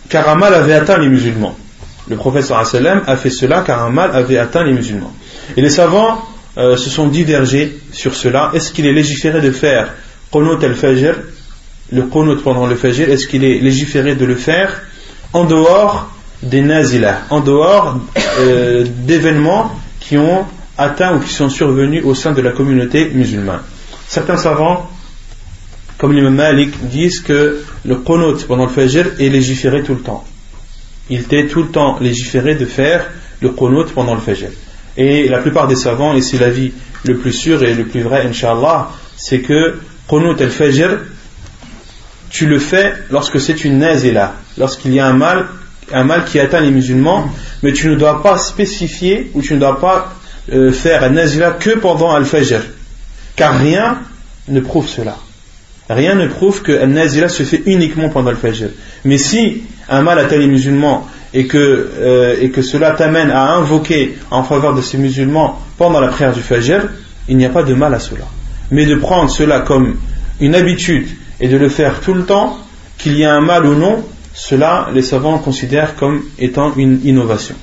car 0.09 0.29
un 0.29 0.35
mal 0.35 0.53
avait 0.53 0.73
atteint 0.73 0.97
les 0.97 1.09
musulmans. 1.09 1.57
Le 2.09 2.15
prophète 2.15 2.49
a 2.51 3.17
fait 3.17 3.29
cela 3.29 3.63
car 3.65 3.83
un 3.83 3.89
mal 3.89 4.11
avait 4.13 4.37
atteint 4.37 4.63
les 4.63 4.71
musulmans. 4.71 5.13
Et 5.57 5.61
les 5.61 5.69
savants 5.69 6.23
euh, 6.57 6.77
se 6.77 6.89
sont 6.89 7.07
divergés 7.07 7.77
sur 7.91 8.15
cela. 8.15 8.51
Est-ce 8.53 8.71
qu'il 8.71 8.85
est 8.85 8.93
légiféré 8.93 9.41
de 9.41 9.51
faire 9.51 9.93
qunut 10.31 10.63
al-fajr, 10.63 11.15
le 11.91 12.03
qunut 12.03 12.41
pendant 12.41 12.65
le 12.65 12.75
fajr, 12.75 13.09
est-ce 13.09 13.27
qu'il 13.27 13.43
est 13.43 13.59
légiféré 13.59 14.15
de 14.15 14.23
le 14.23 14.35
faire 14.35 14.83
en 15.33 15.43
dehors 15.43 16.09
des 16.41 16.61
nazilas, 16.61 17.23
en 17.29 17.41
dehors 17.41 17.97
euh, 18.39 18.85
d'événements 18.87 19.71
qui 19.99 20.17
ont 20.17 20.45
atteints 20.77 21.15
ou 21.15 21.19
qui 21.19 21.33
sont 21.33 21.49
survenus 21.49 22.03
au 22.05 22.13
sein 22.13 22.33
de 22.33 22.41
la 22.41 22.51
communauté 22.51 23.09
musulmane. 23.13 23.61
Certains 24.07 24.37
savants, 24.37 24.89
comme 25.97 26.13
l'imam 26.13 26.35
Malik, 26.35 26.87
disent 26.87 27.21
que 27.21 27.61
le 27.85 27.95
qunut 27.95 28.45
pendant 28.47 28.65
le 28.65 28.71
fajr 28.71 29.19
est 29.19 29.29
légiféré 29.29 29.83
tout 29.83 29.93
le 29.93 30.01
temps. 30.01 30.23
Il 31.09 31.21
était 31.21 31.47
tout 31.47 31.63
le 31.63 31.69
temps 31.69 31.97
légiféré 31.99 32.55
de 32.55 32.65
faire 32.65 33.09
le 33.41 33.49
qunut 33.49 33.91
pendant 33.93 34.13
le 34.13 34.21
fajr. 34.21 34.49
Et 34.97 35.27
la 35.27 35.39
plupart 35.39 35.67
des 35.67 35.75
savants, 35.75 36.13
et 36.15 36.21
c'est 36.21 36.37
l'avis 36.37 36.73
le 37.03 37.17
plus 37.17 37.33
sûr 37.33 37.63
et 37.63 37.73
le 37.73 37.85
plus 37.85 38.01
vrai, 38.01 38.25
inshallah, 38.27 38.89
c'est 39.15 39.41
que 39.41 39.79
qunut 40.07 40.39
al-fajr, 40.39 40.99
tu 42.29 42.45
le 42.45 42.59
fais 42.59 42.93
lorsque 43.09 43.39
c'est 43.39 43.63
une 43.63 43.79
nazila, 43.79 44.35
lorsqu'il 44.57 44.93
y 44.93 44.99
a 44.99 45.07
un 45.07 45.13
mal, 45.13 45.47
un 45.91 46.03
mal 46.03 46.25
qui 46.25 46.39
atteint 46.39 46.59
les 46.59 46.71
musulmans, 46.71 47.29
mais 47.63 47.73
tu 47.73 47.87
ne 47.89 47.95
dois 47.95 48.21
pas 48.21 48.37
spécifier 48.37 49.31
ou 49.33 49.41
tu 49.41 49.53
ne 49.53 49.59
dois 49.59 49.79
pas 49.79 50.13
euh, 50.51 50.71
faire 50.71 51.03
un 51.03 51.13
que 51.51 51.77
pendant 51.77 52.11
Al-Fajr. 52.11 52.61
Car 53.35 53.59
rien 53.59 53.99
ne 54.47 54.59
prouve 54.59 54.87
cela. 54.87 55.17
Rien 55.89 56.15
ne 56.15 56.27
prouve 56.27 56.63
que 56.63 56.85
nazila 56.85 57.29
se 57.29 57.43
fait 57.43 57.63
uniquement 57.65 58.09
pendant 58.09 58.31
le 58.31 58.37
Fajr. 58.37 58.69
Mais 59.05 59.17
si 59.17 59.63
un 59.89 60.01
mal 60.01 60.19
atteint 60.19 60.37
les 60.37 60.47
musulmans 60.47 61.07
et 61.33 61.47
que, 61.47 61.57
euh, 61.57 62.35
et 62.41 62.49
que 62.49 62.61
cela 62.61 62.91
t'amène 62.91 63.31
à 63.31 63.53
invoquer 63.53 64.17
en 64.31 64.43
faveur 64.43 64.73
de 64.73 64.81
ces 64.81 64.97
musulmans 64.97 65.61
pendant 65.77 65.99
la 65.99 66.09
prière 66.09 66.33
du 66.33 66.41
Fajr, 66.41 66.89
il 67.29 67.37
n'y 67.37 67.45
a 67.45 67.49
pas 67.49 67.63
de 67.63 67.73
mal 67.73 67.93
à 67.93 67.99
cela. 67.99 68.25
Mais 68.69 68.85
de 68.85 68.95
prendre 68.95 69.29
cela 69.29 69.61
comme 69.61 69.95
une 70.41 70.55
habitude 70.55 71.07
et 71.39 71.47
de 71.47 71.55
le 71.55 71.69
faire 71.69 72.01
tout 72.01 72.13
le 72.13 72.25
temps, 72.25 72.57
qu'il 72.97 73.17
y 73.17 73.23
a 73.23 73.33
un 73.33 73.41
mal 73.41 73.65
ou 73.65 73.75
non, 73.75 74.03
cela, 74.33 74.89
les 74.93 75.01
savants 75.01 75.37
considèrent 75.37 75.95
comme 75.95 76.23
étant 76.37 76.73
une 76.75 76.99
innovation. 77.05 77.55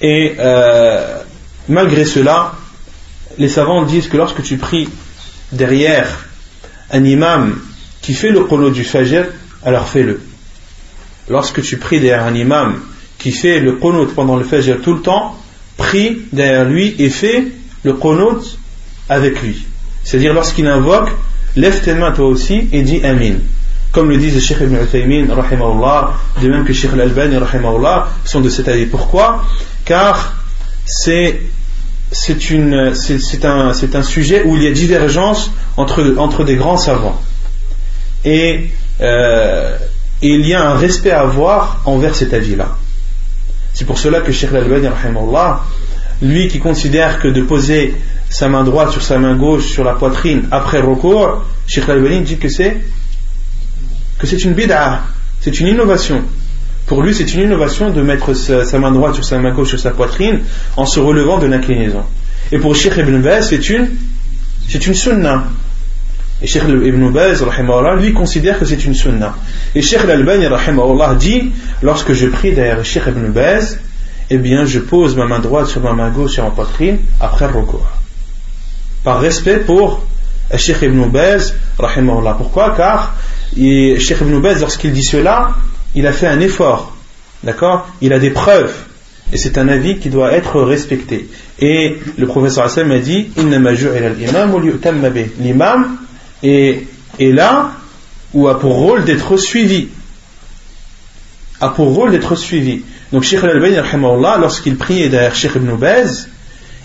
Et 0.00 0.34
euh, 0.38 1.18
Malgré 1.68 2.04
cela, 2.04 2.52
les 3.38 3.48
savants 3.48 3.84
disent 3.84 4.08
que 4.08 4.16
lorsque 4.16 4.42
tu 4.42 4.58
pries 4.58 4.88
derrière 5.52 6.26
un 6.90 7.04
imam 7.04 7.58
qui 8.02 8.12
fait 8.12 8.30
le 8.30 8.44
qunut 8.44 8.70
du 8.70 8.84
fajr, 8.84 9.24
alors 9.64 9.88
fais-le. 9.88 10.20
Lorsque 11.28 11.62
tu 11.62 11.78
pries 11.78 12.00
derrière 12.00 12.26
un 12.26 12.34
imam 12.34 12.80
qui 13.18 13.32
fait 13.32 13.60
le 13.60 13.72
qunut 13.76 14.08
pendant 14.14 14.36
le 14.36 14.44
fajr 14.44 14.80
tout 14.82 14.92
le 14.92 15.00
temps, 15.00 15.40
prie 15.78 16.22
derrière 16.32 16.66
lui 16.66 16.94
et 16.98 17.08
fais 17.08 17.46
le 17.82 17.94
qunut 17.94 18.58
avec 19.08 19.40
lui. 19.42 19.64
C'est-à-dire 20.04 20.34
lorsqu'il 20.34 20.66
invoque, 20.66 21.08
lève 21.56 21.80
tes 21.82 21.94
mains 21.94 22.12
toi 22.12 22.26
aussi 22.26 22.68
et 22.72 22.82
dis 22.82 23.02
Amin. 23.02 23.36
Comme 23.90 24.10
le 24.10 24.18
disent 24.18 24.34
le 24.34 24.40
Sheikh 24.40 24.58
Ibn 24.60 24.82
Uthaymin, 24.82 25.26
de 25.26 26.48
même 26.48 26.64
que 26.64 26.72
Sheikh 26.72 26.92
Al-Albani, 26.92 27.36
sont 28.24 28.40
de 28.40 28.48
cet 28.50 28.68
avis. 28.68 28.86
Pourquoi? 28.86 29.44
Car 29.84 30.43
c'est 30.86 31.40
c'est 32.12 33.44
un, 33.44 33.72
un, 33.72 34.02
sujet 34.02 34.42
où 34.44 34.56
il 34.56 34.62
y 34.62 34.68
a 34.68 34.70
divergence 34.70 35.50
entre, 35.76 36.14
entre 36.16 36.44
des 36.44 36.54
grands 36.54 36.76
savants. 36.76 37.20
Et, 38.24 38.70
euh, 39.00 39.76
il 40.22 40.46
y 40.46 40.54
a 40.54 40.70
un 40.70 40.74
respect 40.76 41.10
à 41.10 41.20
avoir 41.20 41.82
envers 41.84 42.14
cet 42.14 42.32
avis-là. 42.32 42.76
C'est 43.74 43.84
pour 43.84 43.98
cela 43.98 44.20
que 44.20 44.32
Sheikh 44.32 44.50
Al-Albani, 44.52 44.88
lui 46.22 46.48
qui 46.48 46.60
considère 46.60 47.18
que 47.18 47.28
de 47.28 47.42
poser 47.42 47.94
sa 48.30 48.48
main 48.48 48.64
droite 48.64 48.92
sur 48.92 49.02
sa 49.02 49.18
main 49.18 49.34
gauche 49.34 49.66
sur 49.66 49.84
la 49.84 49.94
poitrine 49.94 50.46
après 50.50 50.80
recours, 50.80 51.44
Sheikh 51.66 51.88
Al-Albani 51.88 52.22
dit 52.22 52.38
que 52.38 52.48
c'est 52.48 52.76
que 54.18 54.26
c'est 54.26 54.44
une 54.44 54.54
bid'a, 54.54 55.02
c'est 55.40 55.58
une 55.58 55.66
innovation. 55.66 56.22
Pour 56.86 57.02
lui, 57.02 57.14
c'est 57.14 57.32
une 57.32 57.40
innovation 57.40 57.90
de 57.90 58.02
mettre 58.02 58.34
sa, 58.34 58.78
main 58.78 58.90
droite 58.90 59.14
sur 59.14 59.24
sa 59.24 59.38
main 59.38 59.52
gauche 59.52 59.70
sur 59.70 59.80
sa 59.80 59.90
poitrine 59.90 60.40
en 60.76 60.84
se 60.84 61.00
relevant 61.00 61.38
de 61.38 61.46
l'inclinaison. 61.46 62.02
Et 62.52 62.58
pour 62.58 62.76
Sheikh 62.76 62.96
Ibn 62.98 63.18
Baz, 63.20 63.48
c'est 63.48 63.70
une, 63.70 63.88
c'est 64.68 64.86
une 64.86 64.94
sunnah. 64.94 65.44
Et 66.42 66.46
Sheikh 66.46 66.64
Ibn 66.64 67.08
Baz, 67.10 67.42
lui, 67.98 68.12
considère 68.12 68.58
que 68.58 68.66
c'est 68.66 68.84
une 68.84 68.94
sunnah. 68.94 69.34
Et 69.74 69.80
Sheikh 69.80 70.00
Al-Albani, 70.00 70.46
dit, 71.18 71.52
lorsque 71.82 72.12
je 72.12 72.26
prie 72.26 72.52
derrière 72.52 72.84
Sheikh 72.84 73.04
Ibn 73.08 73.28
Baz, 73.28 73.78
eh 74.28 74.36
bien, 74.36 74.66
je 74.66 74.78
pose 74.78 75.16
ma 75.16 75.24
main 75.24 75.38
droite 75.38 75.68
sur 75.68 75.80
ma 75.80 75.94
main 75.94 76.10
gauche 76.10 76.32
sur 76.32 76.44
ma 76.44 76.50
poitrine 76.50 76.98
après 77.18 77.46
recours. 77.46 77.88
Par 79.04 79.20
respect 79.20 79.58
pour 79.58 80.02
Sheikh 80.54 80.82
Ibn 80.82 81.06
Baz, 81.06 81.54
Pourquoi? 81.78 82.74
Car 82.76 83.14
Sheikh 83.56 84.20
Ibn 84.20 84.38
Baz, 84.40 84.60
lorsqu'il 84.60 84.92
dit 84.92 85.04
cela, 85.04 85.54
il 85.94 86.06
a 86.06 86.12
fait 86.12 86.26
un 86.26 86.40
effort. 86.40 86.96
D'accord? 87.42 87.88
Il 88.00 88.12
a 88.12 88.18
des 88.18 88.30
preuves. 88.30 88.74
Et 89.32 89.36
c'est 89.36 89.58
un 89.58 89.68
avis 89.68 89.98
qui 89.98 90.10
doit 90.10 90.32
être 90.32 90.60
respecté. 90.62 91.28
Et 91.58 91.98
le 92.16 92.26
professeur 92.26 92.64
Hassan 92.64 92.86
m'a 92.88 92.98
dit 92.98 93.30
L'imam 95.40 95.96
est, 96.42 96.86
là 97.20 97.72
ou 98.32 98.48
a 98.48 98.58
pour 98.58 98.74
rôle 98.74 99.04
d'être 99.04 99.36
suivi. 99.36 99.88
A 101.60 101.68
pour 101.68 101.94
rôle 101.94 102.10
d'être 102.10 102.36
suivi. 102.36 102.82
Donc 103.12 103.22
Sheikh 103.22 103.44
Al-Albani, 103.44 103.76
lorsqu'il 104.40 104.76
priait 104.76 105.08
derrière 105.08 105.34
Sheikh 105.34 105.52
Ibn 105.56 105.70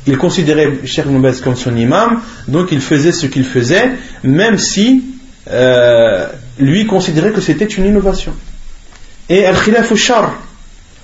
il 0.08 0.18
considérait 0.18 0.80
Sheikh 0.86 1.06
Ibn 1.06 1.32
comme 1.44 1.56
son 1.56 1.76
imam, 1.76 2.22
donc 2.48 2.72
il 2.72 2.82
faisait 2.82 3.12
ce 3.12 3.28
qu'il 3.28 3.44
faisait, 3.44 3.92
même 4.24 4.58
si 4.58 5.04
euh, 5.50 6.28
lui 6.58 6.86
considérait 6.86 7.32
que 7.32 7.42
c'était 7.42 7.66
une 7.66 7.86
innovation. 7.86 8.34
Et 9.30 9.46
al-khilaf 9.46 9.94
shar, 9.96 10.34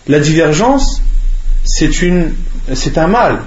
la 0.08 0.20
divergence, 0.20 1.02
c'est 1.64 2.02
une, 2.02 2.34
c'est 2.74 2.98
un 2.98 3.08
mal. 3.08 3.40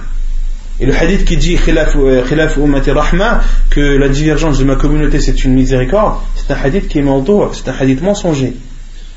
Et 0.81 0.87
le 0.87 0.95
hadith 0.95 1.25
qui 1.25 1.37
dit 1.37 1.57
khilaf, 1.57 1.97
khilaf 2.29 2.57
ummati 2.57 2.93
rahma, 2.93 3.41
que 3.71 3.81
la 3.81 4.09
divergence 4.09 4.59
de 4.59 4.65
ma 4.65 4.77
communauté 4.77 5.21
c'est 5.21 5.45
une 5.45 5.55
miséricorde, 5.55 6.19
c'est 6.37 6.53
un 6.53 6.57
hadith 6.63 6.87
qui 6.87 6.99
est 7.01 7.03
mentor, 7.03 7.53
c'est 7.55 7.69
un 7.69 7.75
hadith 7.79 8.01
mensonger. 8.01 8.55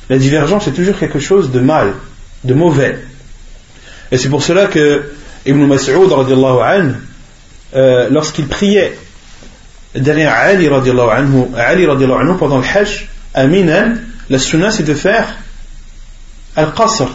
La 0.09 0.17
divergence 0.17 0.65
c'est 0.65 0.73
toujours 0.73 0.97
quelque 0.97 1.19
chose 1.19 1.51
de 1.51 1.59
mal, 1.59 1.93
de 2.43 2.53
mauvais. 2.55 2.97
Et 4.11 4.17
c'est 4.17 4.29
pour 4.29 4.41
cela 4.41 4.65
que 4.65 5.11
Ibn 5.45 5.65
Mas'ud 5.65 6.11
euh, 7.73 8.09
lorsqu'il 8.09 8.47
priait 8.47 8.97
derrière 9.95 10.33
Ali 10.33 10.67
anhu, 10.67 11.45
Ali 11.55 11.85
anhu 11.85 12.37
pendant 12.37 12.57
le 12.57 12.65
Hajj, 12.65 13.07
à 13.35 13.45
la 13.45 14.39
sunna 14.39 14.71
c'est 14.71 14.83
de 14.83 14.93
faire 14.93 15.27
Al-Qasr, 16.55 17.07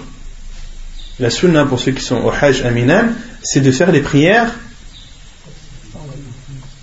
la 1.18 1.30
sunna 1.30 1.64
pour 1.64 1.80
ceux 1.80 1.93
qui 1.93 2.03
sont 2.03 2.16
au 2.16 2.30
Hajj 2.30 2.62
Aminan, 2.64 3.09
c'est 3.43 3.61
de 3.61 3.70
faire 3.70 3.93
des 3.93 4.01
prières 4.01 4.51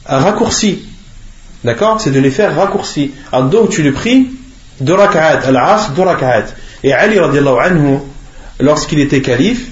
à 0.05 0.19
raccourci. 0.19 0.83
D'accord? 1.63 2.01
C'est 2.01 2.11
de 2.11 2.19
les 2.19 2.31
faire 2.31 2.55
raccourcis. 2.55 3.11
À 3.31 3.41
dos, 3.41 3.67
tu 3.67 3.83
le 3.83 3.93
pries, 3.93 4.27
deux 4.81 4.93
rak'at, 4.93 5.39
al-asr, 5.45 5.91
deux 5.91 6.01
rak'at. 6.01 6.45
Et 6.83 6.93
Ali 6.93 7.19
anhu, 7.19 7.99
lorsqu'il 8.59 8.99
était 8.99 9.21
calife, 9.21 9.67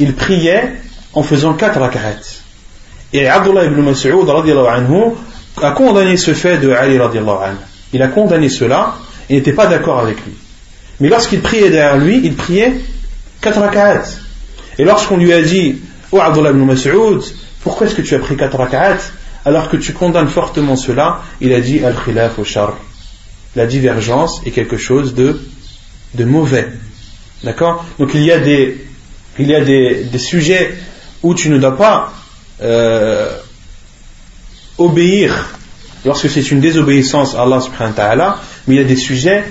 il 0.00 0.14
priait 0.14 0.74
en 1.14 1.22
faisant 1.22 1.54
quatre 1.54 1.78
rak'at. 1.78 2.20
Et 3.12 3.28
Abdullah 3.28 3.64
ibn 3.64 3.80
Mas'ud 3.82 4.28
anhu 4.28 5.12
a 5.62 5.70
condamné 5.70 6.16
ce 6.16 6.34
fait 6.34 6.58
de 6.58 6.70
Ali 6.70 6.98
radiallahu 6.98 7.44
anhu. 7.44 7.56
Il 7.92 8.02
a 8.02 8.08
condamné 8.08 8.48
cela 8.48 8.96
et 9.30 9.36
n'était 9.36 9.52
pas 9.52 9.66
d'accord 9.66 10.00
avec 10.00 10.16
lui. 10.24 10.34
Mais 11.00 11.08
lorsqu'il 11.08 11.40
priait 11.40 11.70
derrière 11.70 11.98
lui, 11.98 12.20
il 12.24 12.34
priait 12.34 12.74
quatre 13.40 13.60
rak'at. 13.60 14.04
Et 14.78 14.84
lorsqu'on 14.84 15.16
lui 15.16 15.32
a 15.32 15.42
dit, 15.42 15.76
oh 16.12 16.20
Abdullah 16.20 16.50
ibn 16.50 16.64
Mas'ud, 16.64 17.22
pourquoi 17.62 17.86
est-ce 17.86 17.94
que 17.94 18.02
tu 18.02 18.14
as 18.14 18.18
pris 18.18 18.36
quatre 18.36 18.56
rak'at 18.56 18.98
alors 19.44 19.68
que 19.68 19.76
tu 19.76 19.92
condamnes 19.92 20.28
fortement 20.28 20.76
cela? 20.76 21.22
Il 21.40 21.52
a 21.52 21.60
dit, 21.60 21.84
al-khilaf 21.84 22.38
au 22.38 22.44
char. 22.44 22.76
La 23.54 23.66
divergence 23.66 24.42
est 24.44 24.50
quelque 24.50 24.76
chose 24.76 25.14
de, 25.14 25.40
de 26.14 26.24
mauvais. 26.24 26.68
D'accord? 27.42 27.84
Donc 27.98 28.10
il 28.14 28.22
y 28.22 28.32
a 28.32 28.38
des, 28.38 28.86
il 29.38 29.48
y 29.48 29.54
a 29.54 29.64
des, 29.64 30.04
des, 30.04 30.18
sujets 30.18 30.74
où 31.22 31.34
tu 31.34 31.48
ne 31.48 31.58
dois 31.58 31.76
pas 31.76 32.12
euh, 32.62 33.36
obéir 34.78 35.50
lorsque 36.04 36.30
c'est 36.30 36.50
une 36.50 36.60
désobéissance 36.60 37.34
à 37.34 37.42
Allah 37.42 37.60
subhanahu 37.60 37.90
wa 37.90 37.96
ta'ala, 37.96 38.40
mais 38.66 38.76
il 38.76 38.78
y 38.78 38.84
a 38.84 38.86
des 38.86 38.96
sujets 38.96 39.44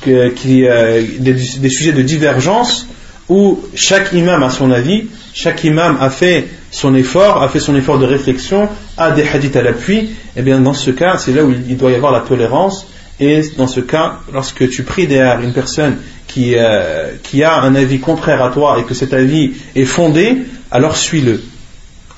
qui, 0.00 0.66
euh, 0.66 1.02
des, 1.18 1.68
sujets 1.68 1.92
de 1.92 2.02
divergence 2.02 2.86
où 3.28 3.60
chaque 3.74 4.12
imam 4.12 4.42
a 4.42 4.50
son 4.50 4.70
avis, 4.70 5.08
chaque 5.34 5.62
imam 5.64 5.96
a 6.00 6.10
fait 6.10 6.48
son 6.70 6.94
effort, 6.94 7.42
a 7.42 7.48
fait 7.48 7.60
son 7.60 7.76
effort 7.76 7.98
de 7.98 8.06
réflexion, 8.06 8.68
a 8.96 9.12
des 9.12 9.26
hadiths 9.28 9.56
à 9.56 9.62
l'appui, 9.62 9.98
et 9.98 10.08
eh 10.36 10.42
bien 10.42 10.60
dans 10.60 10.74
ce 10.74 10.90
cas, 10.90 11.16
c'est 11.16 11.32
là 11.32 11.44
où 11.44 11.50
il 11.50 11.76
doit 11.76 11.92
y 11.92 11.94
avoir 11.94 12.12
la 12.12 12.20
tolérance. 12.20 12.86
Et 13.20 13.42
dans 13.58 13.66
ce 13.66 13.80
cas, 13.80 14.20
lorsque 14.32 14.68
tu 14.70 14.82
pries 14.82 15.06
derrière 15.06 15.40
une 15.42 15.52
personne 15.52 15.98
qui, 16.26 16.54
euh, 16.56 17.12
qui 17.22 17.44
a 17.44 17.60
un 17.60 17.74
avis 17.74 18.00
contraire 18.00 18.42
à 18.42 18.50
toi 18.50 18.78
et 18.80 18.84
que 18.84 18.94
cet 18.94 19.12
avis 19.12 19.52
est 19.76 19.84
fondé, 19.84 20.38
alors 20.70 20.96
suis-le. 20.96 21.42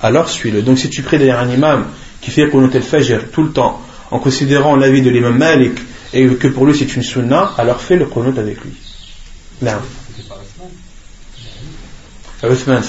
Alors 0.01 0.29
suis-le. 0.29 0.63
Donc 0.63 0.79
si 0.79 0.89
tu 0.91 1.03
pries 1.03 1.19
derrière 1.19 1.41
un 1.41 1.51
imam 1.51 1.87
qui 2.21 2.31
fait 2.31 2.49
Qunut 2.49 2.75
al-Fajr 2.75 3.31
tout 3.33 3.43
le 3.43 3.51
temps, 3.51 3.81
en 4.13 4.19
considérant 4.19 4.77
l'avis 4.77 5.03
de 5.03 5.11
l'imam 5.11 5.37
Malik 5.37 5.75
et 6.13 6.27
que 6.37 6.49
pour 6.49 6.67
lui 6.67 6.77
c'est 6.77 6.95
une 6.95 7.03
sunna, 7.03 7.53
alors 7.59 7.81
fais 7.81 7.97
le 7.97 8.07
qunut 8.07 8.39
avec 8.39 8.63
lui. 8.63 8.73
Non. 9.63 9.73
Ah, 12.43 12.49
Uthman. 12.49 12.83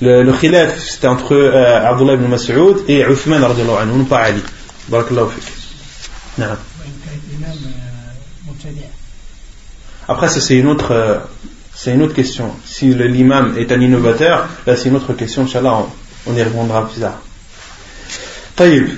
Le, 0.00 0.22
le 0.22 0.32
khilaf, 0.32 0.78
c'était 0.78 1.08
entre 1.08 1.34
euh, 1.34 1.88
Abdullah 1.90 2.14
ibn 2.14 2.26
Mas'ud 2.26 2.84
et 2.86 3.00
Uthman, 3.00 3.42
anhu, 3.42 4.04
pas 4.04 4.18
Ali. 4.18 4.42
Barakallahu 4.88 5.30
fik. 5.30 5.44
Non. 6.38 6.46
Après, 10.06 10.28
ça 10.28 10.40
c'est 10.40 10.56
une 10.56 10.68
autre, 10.68 10.92
euh, 10.92 11.18
c'est 11.74 11.92
une 11.92 12.02
autre 12.02 12.14
question. 12.14 12.54
Si 12.64 12.94
l'imam 12.94 13.58
est 13.58 13.72
un 13.72 13.80
innovateur, 13.80 14.48
là 14.66 14.76
c'est 14.76 14.88
une 14.88 14.96
autre 14.96 15.12
question, 15.14 15.42
Inch'Allah, 15.42 15.74
on, 16.26 16.30
on, 16.30 16.36
y 16.36 16.42
répondra 16.42 16.88
plus 16.88 17.00
tard. 17.00 17.20
Taïb. 18.54 18.88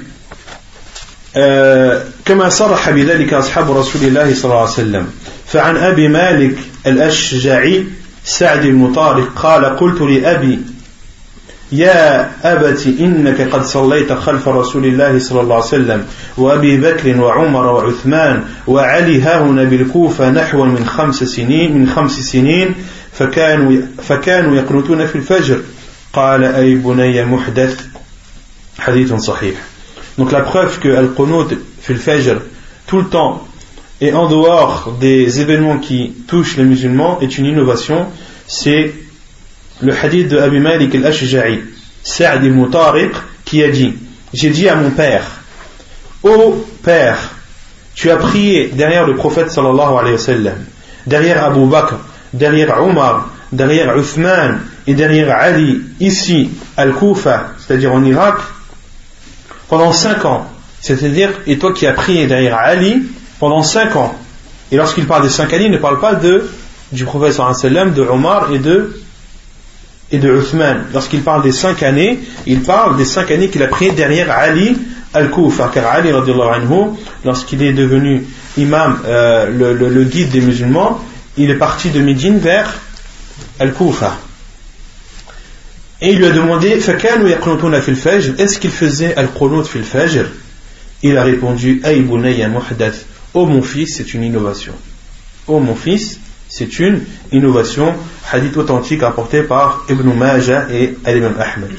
كما 2.25 2.49
صرح 2.49 2.91
بذلك 2.91 3.35
أصحاب 3.35 3.71
رسول 3.71 4.03
الله 4.03 4.35
صلى 4.35 4.45
الله 4.45 4.61
عليه 4.61 4.71
وسلم. 4.71 5.07
فعن 5.47 5.77
أبي 5.77 6.09
مالك 6.09 6.59
الأشجعي 6.87 7.85
سعد 8.25 8.67
بن 8.67 8.93
طارق 8.93 9.29
قال 9.37 9.65
قلت 9.65 10.01
لأبي 10.01 10.59
يا 11.73 12.31
أبت 12.45 12.87
إنك 13.01 13.41
قد 13.41 13.65
صليت 13.65 14.13
خلف 14.13 14.49
رسول 14.49 14.85
الله 14.85 15.19
صلى 15.19 15.41
الله 15.41 15.55
عليه 15.55 15.65
وسلم 15.65 16.05
وأبي 16.37 16.77
بكر 16.77 17.21
وعمر 17.21 17.67
وعثمان 17.67 18.45
وعلي 18.67 19.23
هاهنا 19.23 19.65
بالكوفة 19.65 20.31
نحو 20.31 20.65
من 20.65 20.87
خمس 20.87 21.25
سنين 21.25 21.79
من 21.79 21.89
خمس 21.89 22.21
سنين 22.21 22.75
فكانوا 23.13 23.83
فكانوا 24.03 24.57
يقنتون 24.57 25.07
في 25.07 25.17
الفجر. 25.17 25.61
قال 26.13 26.45
أي 26.45 26.75
بني 26.75 27.25
محدث؟ 27.25 27.81
حديث 28.79 29.15
صحيح. 29.15 29.55
Donc 30.21 30.33
la 30.33 30.43
preuve 30.43 30.79
que 30.81 30.95
Al-Qunut 30.95 31.57
fait 31.81 31.95
le 31.95 31.99
Fajr 31.99 32.43
tout 32.87 32.99
le 32.99 33.07
temps 33.07 33.49
et 34.03 34.13
en 34.13 34.29
dehors 34.29 34.95
des 35.01 35.41
événements 35.41 35.79
qui 35.79 36.13
touchent 36.29 36.59
les 36.59 36.65
musulmans 36.65 37.19
est 37.23 37.39
une 37.39 37.47
innovation, 37.47 38.07
c'est 38.47 38.93
le 39.81 39.95
hadith 39.95 40.29
de 40.29 40.37
Abu 40.37 40.61
Malik 40.61 40.95
al-Ashja'i, 40.95 41.61
Sa'd 42.03 42.45
ibn 42.45 42.67
qui 43.47 43.65
a 43.65 43.71
dit 43.71 43.95
J'ai 44.35 44.51
dit 44.51 44.69
à 44.69 44.75
mon 44.75 44.91
père, 44.91 45.25
Ô 46.23 46.67
père, 46.83 47.17
tu 47.95 48.11
as 48.11 48.17
prié 48.17 48.69
derrière 48.75 49.07
le 49.07 49.17
prophète 49.17 49.51
sallallahu 49.51 50.01
alayhi 50.01 50.17
wa 50.17 50.19
sallam, 50.19 50.59
derrière 51.07 51.43
Abu 51.45 51.65
Bakr, 51.65 51.95
derrière 52.35 52.83
Omar, 52.83 53.31
derrière 53.53 53.97
Uthman 53.97 54.61
et 54.87 54.93
derrière 54.93 55.35
Ali, 55.35 55.81
ici, 55.99 56.51
Al-Kufa, 56.77 57.55
c'est-à-dire 57.57 57.95
en 57.95 58.05
Irak, 58.05 58.37
pendant 59.71 59.93
5 59.93 60.25
ans. 60.27 60.47
C'est-à-dire, 60.81 61.31
et 61.47 61.59
toi 61.59 61.73
qui 61.73 61.87
as 61.87 61.93
prié 61.93 62.27
derrière 62.27 62.59
Ali 62.59 63.05
pendant 63.39 63.63
5 63.63 63.97
ans. 63.97 64.15
Et 64.73 64.77
lorsqu'il 64.77 65.07
parle 65.07 65.23
des 65.23 65.31
5 65.31 65.53
années, 65.55 65.67
il 65.67 65.71
ne 65.71 65.79
parle 65.79 66.01
pas 66.01 66.15
de, 66.15 66.51
du 66.93 67.05
prophète 67.05 67.37
de 67.39 68.03
Omar 68.03 68.53
et 68.53 68.59
de, 68.59 69.01
et 70.11 70.19
de 70.19 70.39
Uthman. 70.39 70.87
Lorsqu'il 70.93 71.23
parle 71.23 71.43
des 71.43 71.53
5 71.53 71.83
années, 71.85 72.21
il 72.47 72.63
parle 72.63 72.97
des 72.97 73.05
5 73.05 73.31
années 73.31 73.49
qu'il 73.49 73.63
a 73.63 73.69
prié 73.69 73.93
derrière 73.93 74.31
Ali 74.31 74.77
al-Kufa. 75.15 75.71
Car 75.73 75.87
Ali, 75.87 76.11
lorsqu'il 77.25 77.63
est 77.63 77.73
devenu 77.73 78.27
imam, 78.57 79.01
euh, 79.05 79.49
le, 79.51 79.89
le, 79.89 80.05
guide 80.05 80.31
des 80.31 80.41
musulmans, 80.41 81.01
il 81.37 81.51
est 81.51 81.55
parti 81.59 81.91
de 81.91 82.01
Médine 82.01 82.39
vers, 82.39 82.75
al-Kufa. 83.61 84.17
Et 86.02 86.12
il 86.12 86.18
lui 86.18 86.26
a 86.26 86.32
demandé 86.32 86.70
Est-ce 86.70 88.60
qu'il 88.60 88.72
faisait 88.72 89.16
al-Qunut 89.16 89.66
fil 89.66 89.84
fajr 89.84 90.26
Il 91.04 91.18
a 91.18 91.24
répondu 91.24 91.82
Ay 91.84 92.02
bunayya 92.02 92.50
muhdath. 92.50 93.06
Oh 93.34 93.46
mon 93.46 93.62
fils, 93.62 93.98
c'est 93.98 94.14
une 94.14 94.24
innovation. 94.24 94.74
Oh 95.48 95.60
mon 95.60 95.76
fils, 95.76 96.20
c'est 96.50 96.80
une 96.80 97.02
innovation. 97.32 97.94
Hadith 98.32 98.58
authentique 98.58 99.04
apporté 99.04 99.44
par 99.44 99.86
Ibn 99.90 100.10
Majah 100.14 100.68
et 100.72 100.98
Al-Imam 101.06 101.36
Ahmed. 101.40 101.72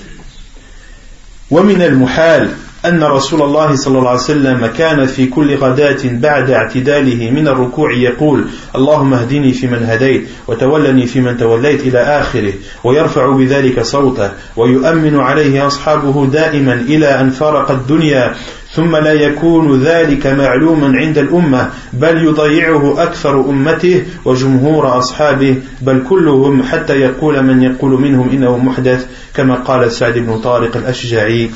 ومن 1.50 1.82
المحال 1.82 2.50
أن 2.85 3.03
رسول 3.03 3.41
الله 3.41 3.75
صلى 3.75 3.97
الله 3.97 4.09
عليه 4.09 4.19
وسلم 4.19 4.65
كان 4.65 5.05
في 5.05 5.25
كل 5.25 5.55
غداة 5.55 5.99
بعد 6.03 6.51
اعتداله 6.51 7.31
من 7.31 7.47
الركوع 7.47 7.93
يقول 7.93 8.45
اللهم 8.75 9.13
اهدني 9.13 9.53
فيمن 9.53 9.83
هديت 9.83 10.27
وتولني 10.47 11.05
فيمن 11.05 11.37
توليت 11.37 11.81
إلى 11.81 11.99
آخره 11.99 12.53
ويرفع 12.83 13.31
بذلك 13.31 13.81
صوته 13.81 14.31
ويؤمن 14.57 15.19
عليه 15.19 15.67
أصحابه 15.67 16.25
دائما 16.25 16.73
إلى 16.73 17.07
أن 17.07 17.29
فارق 17.29 17.71
الدنيا 17.71 18.35
ثم 18.73 18.95
لا 18.95 19.13
يكون 19.13 19.81
ذلك 19.81 20.27
معلوما 20.27 20.97
عند 20.97 21.17
الأمة 21.17 21.69
بل 21.93 22.25
يضيعه 22.25 23.03
أكثر 23.03 23.49
أمته 23.49 24.05
وجمهور 24.25 24.97
أصحابه 24.99 25.55
بل 25.81 26.03
كلهم 26.09 26.63
حتى 26.63 26.93
يقول 26.93 27.43
من 27.43 27.61
يقول 27.61 28.01
منهم 28.01 28.29
إنه 28.29 28.57
محدث 28.57 29.05
كما 29.35 29.55
قال 29.55 29.91
سعد 29.91 30.17
بن 30.17 30.37
طارق 30.37 30.77
الأشجعي. 30.77 31.51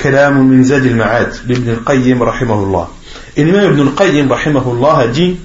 كلام 0.00 0.48
من 0.48 0.64
زاد 0.64 0.86
المعاد 0.86 1.34
لابن 1.46 1.70
القيم 1.70 2.22
رحمه 2.22 2.54
الله 2.54 2.88
الإمام 3.38 3.64
ابن 3.64 3.80
القيم 3.80 4.32
رحمه 4.32 4.72
الله 4.72 5.02
a 5.02 5.08
dit 5.08 5.36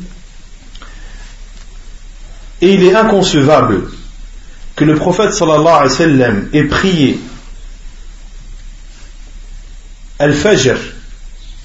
Et 2.61 2.73
il 2.75 2.83
est 2.83 2.93
inconcevable 2.95 3.89
que 4.75 4.85
le 4.85 4.95
prophète 4.95 5.33
sallallahu 5.33 5.67
alayhi 5.67 5.89
wa 5.89 5.89
sallam 5.89 6.47
ait 6.53 6.63
prié 6.63 7.19
Al-Fajr 10.19 10.77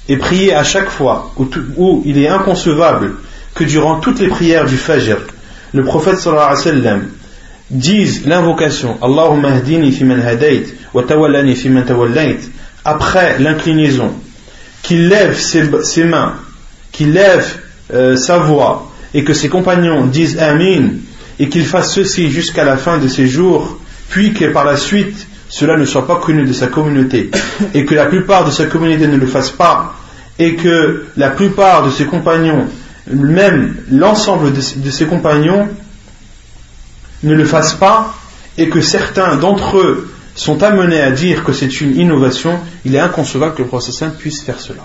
et 0.09 0.17
prier 0.17 0.53
à 0.55 0.63
chaque 0.63 0.89
fois 0.89 1.33
où, 1.37 2.01
il 2.05 2.17
est 2.17 2.27
inconcevable 2.27 3.15
que 3.53 3.63
durant 3.63 3.99
toutes 3.99 4.19
les 4.19 4.27
prières 4.27 4.65
du 4.65 4.77
Fajr, 4.77 5.17
le 5.73 5.83
prophète 5.83 6.17
sallallahu 6.17 6.51
alayhi 6.51 6.59
wa 6.59 6.73
sallam 6.73 7.09
dise 7.69 8.25
l'invocation 8.25 8.97
Allahumma 9.01 9.59
hdini 9.59 9.91
fi 9.91 10.03
man 10.05 10.21
hadayt 10.21 10.73
wa 10.93 11.03
tawallani 11.03 11.55
fi 11.55 11.69
man 11.69 11.85
tawallayt 11.85 12.39
après 12.84 13.38
l'inclinaison, 13.38 14.12
qu'il 14.82 15.08
lève 15.08 15.38
ses, 15.38 16.04
mains, 16.04 16.34
qu'il 16.90 17.12
lève 17.12 17.46
euh, 17.92 18.16
sa 18.16 18.38
voix 18.38 18.90
et 19.14 19.24
que 19.24 19.34
ses 19.34 19.48
compagnons 19.48 20.06
disent 20.06 20.38
Amin 20.38 20.90
et 21.38 21.48
qu'il 21.48 21.64
fasse 21.64 21.92
ceci 21.92 22.30
jusqu'à 22.30 22.64
la 22.64 22.76
fin 22.76 22.98
de 22.98 23.08
ses 23.08 23.26
jours, 23.26 23.78
puis 24.08 24.32
que 24.32 24.46
par 24.46 24.64
la 24.64 24.76
suite 24.76 25.26
cela 25.48 25.76
ne 25.76 25.84
soit 25.84 26.06
pas 26.06 26.16
connu 26.16 26.44
de 26.46 26.52
sa 26.54 26.68
communauté 26.68 27.30
et 27.74 27.84
que 27.84 27.94
la 27.94 28.06
plupart 28.06 28.46
de 28.46 28.50
sa 28.50 28.64
communauté 28.66 29.06
ne 29.06 29.16
le 29.16 29.26
fasse 29.26 29.50
pas 29.50 29.94
et 30.38 30.56
que 30.56 31.04
la 31.16 31.30
plupart 31.30 31.84
de 31.84 31.90
ses 31.90 32.06
compagnons, 32.06 32.68
même 33.06 33.76
l'ensemble 33.90 34.52
de, 34.52 34.90
ses 34.90 35.06
compagnons, 35.06 35.68
ne 37.22 37.34
le 37.34 37.44
fassent 37.44 37.74
pas 37.74 38.14
et 38.56 38.68
que 38.68 38.80
certains 38.80 39.36
d'entre 39.36 39.78
eux 39.78 40.11
sont 40.34 40.62
amenés 40.62 41.00
à 41.00 41.10
dire 41.10 41.44
que 41.44 41.52
c'est 41.52 41.80
une 41.80 41.96
innovation, 41.98 42.58
il 42.84 42.94
est 42.94 43.00
inconcevable 43.00 43.54
que 43.54 43.62
le 43.62 43.68
prophète 43.68 44.16
puisse 44.18 44.42
faire 44.42 44.60
cela. 44.60 44.82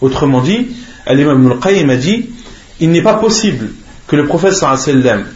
Autrement 0.00 0.40
dit, 0.40 0.68
Al-Imam 1.06 1.50
al-Qayyim 1.52 1.90
a 1.90 1.96
dit 1.96 2.30
il 2.80 2.90
n'est 2.90 3.02
pas 3.02 3.14
possible 3.14 3.70
que 4.06 4.16
le 4.16 4.26
prophète 4.26 4.54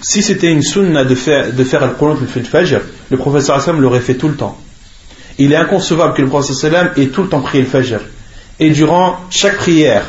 si 0.03 0.23
c'était 0.23 0.51
une 0.51 0.63
sunna 0.63 1.05
de 1.05 1.15
faire, 1.15 1.53
de 1.53 1.65
faire 1.65 1.83
al-Qur'an 1.83 2.17
fajr, 2.17 2.81
le 3.11 3.17
prophète 3.17 3.51
l'aurait 3.79 4.01
fait 4.01 4.15
tout 4.15 4.29
le 4.29 4.35
temps. 4.35 4.59
Il 5.39 5.53
est 5.53 5.57
inconcevable 5.57 6.15
que 6.15 6.23
le 6.23 6.29
prophète 6.29 6.73
ait 6.97 7.07
tout 7.07 7.23
le 7.23 7.29
temps 7.29 7.41
prié 7.41 7.63
le 7.63 7.69
fajr. 7.69 8.01
Et 8.59 8.71
durant 8.71 9.19
chaque 9.31 9.57
prière, 9.57 10.05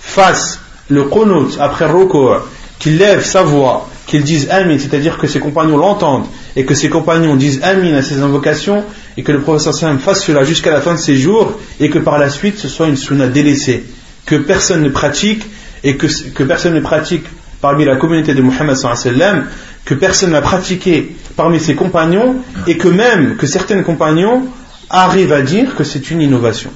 fasse 0.00 0.60
le 0.88 1.04
qunut 1.04 1.56
après 1.58 1.88
le 1.88 2.40
qu'il 2.78 2.98
lève 2.98 3.24
sa 3.24 3.42
voix, 3.42 3.88
qu'il 4.06 4.22
dise 4.22 4.50
amin, 4.50 4.78
c'est-à-dire 4.78 5.18
que 5.18 5.26
ses 5.26 5.40
compagnons 5.40 5.76
l'entendent 5.76 6.26
et 6.56 6.64
que 6.64 6.74
ses 6.74 6.88
compagnons 6.88 7.36
disent 7.36 7.62
amin 7.62 7.94
à 7.94 8.02
ses 8.02 8.20
invocations 8.20 8.84
et 9.16 9.22
que 9.22 9.32
le 9.32 9.40
prophète 9.40 9.72
sallam 9.72 9.98
fasse 9.98 10.24
cela 10.24 10.44
jusqu'à 10.44 10.70
la 10.70 10.80
fin 10.80 10.94
de 10.94 10.98
ses 10.98 11.16
jours 11.16 11.58
et 11.80 11.90
que 11.90 11.98
par 11.98 12.18
la 12.18 12.28
suite 12.28 12.58
ce 12.58 12.68
soit 12.68 12.88
une 12.88 12.96
sunna 12.96 13.28
délaissée, 13.28 13.84
que 14.26 14.36
personne 14.36 14.82
ne 14.82 14.90
pratique 14.90 15.44
et 15.82 15.96
que, 15.96 16.42
personne 16.42 16.74
ne 16.74 16.80
pratique 16.80 17.24
parmi 17.60 17.84
la 17.84 17.96
communauté 17.96 18.34
de 18.34 18.42
Muhammad 18.42 18.76
sallam, 18.76 19.46
que 19.84 19.94
personne 19.94 20.30
n'a 20.30 20.42
pratiqué 20.42 21.14
parmi 21.36 21.60
ses 21.60 21.74
compagnons 21.74 22.36
et 22.66 22.76
que 22.76 22.88
même 22.88 23.36
que 23.36 23.46
certains 23.46 23.82
compagnons 23.82 24.44
arrivent 24.90 25.32
à 25.32 25.42
dire 25.42 25.74
que 25.76 25.84
c'est 25.84 26.10
une 26.10 26.20
innovation. 26.20 26.70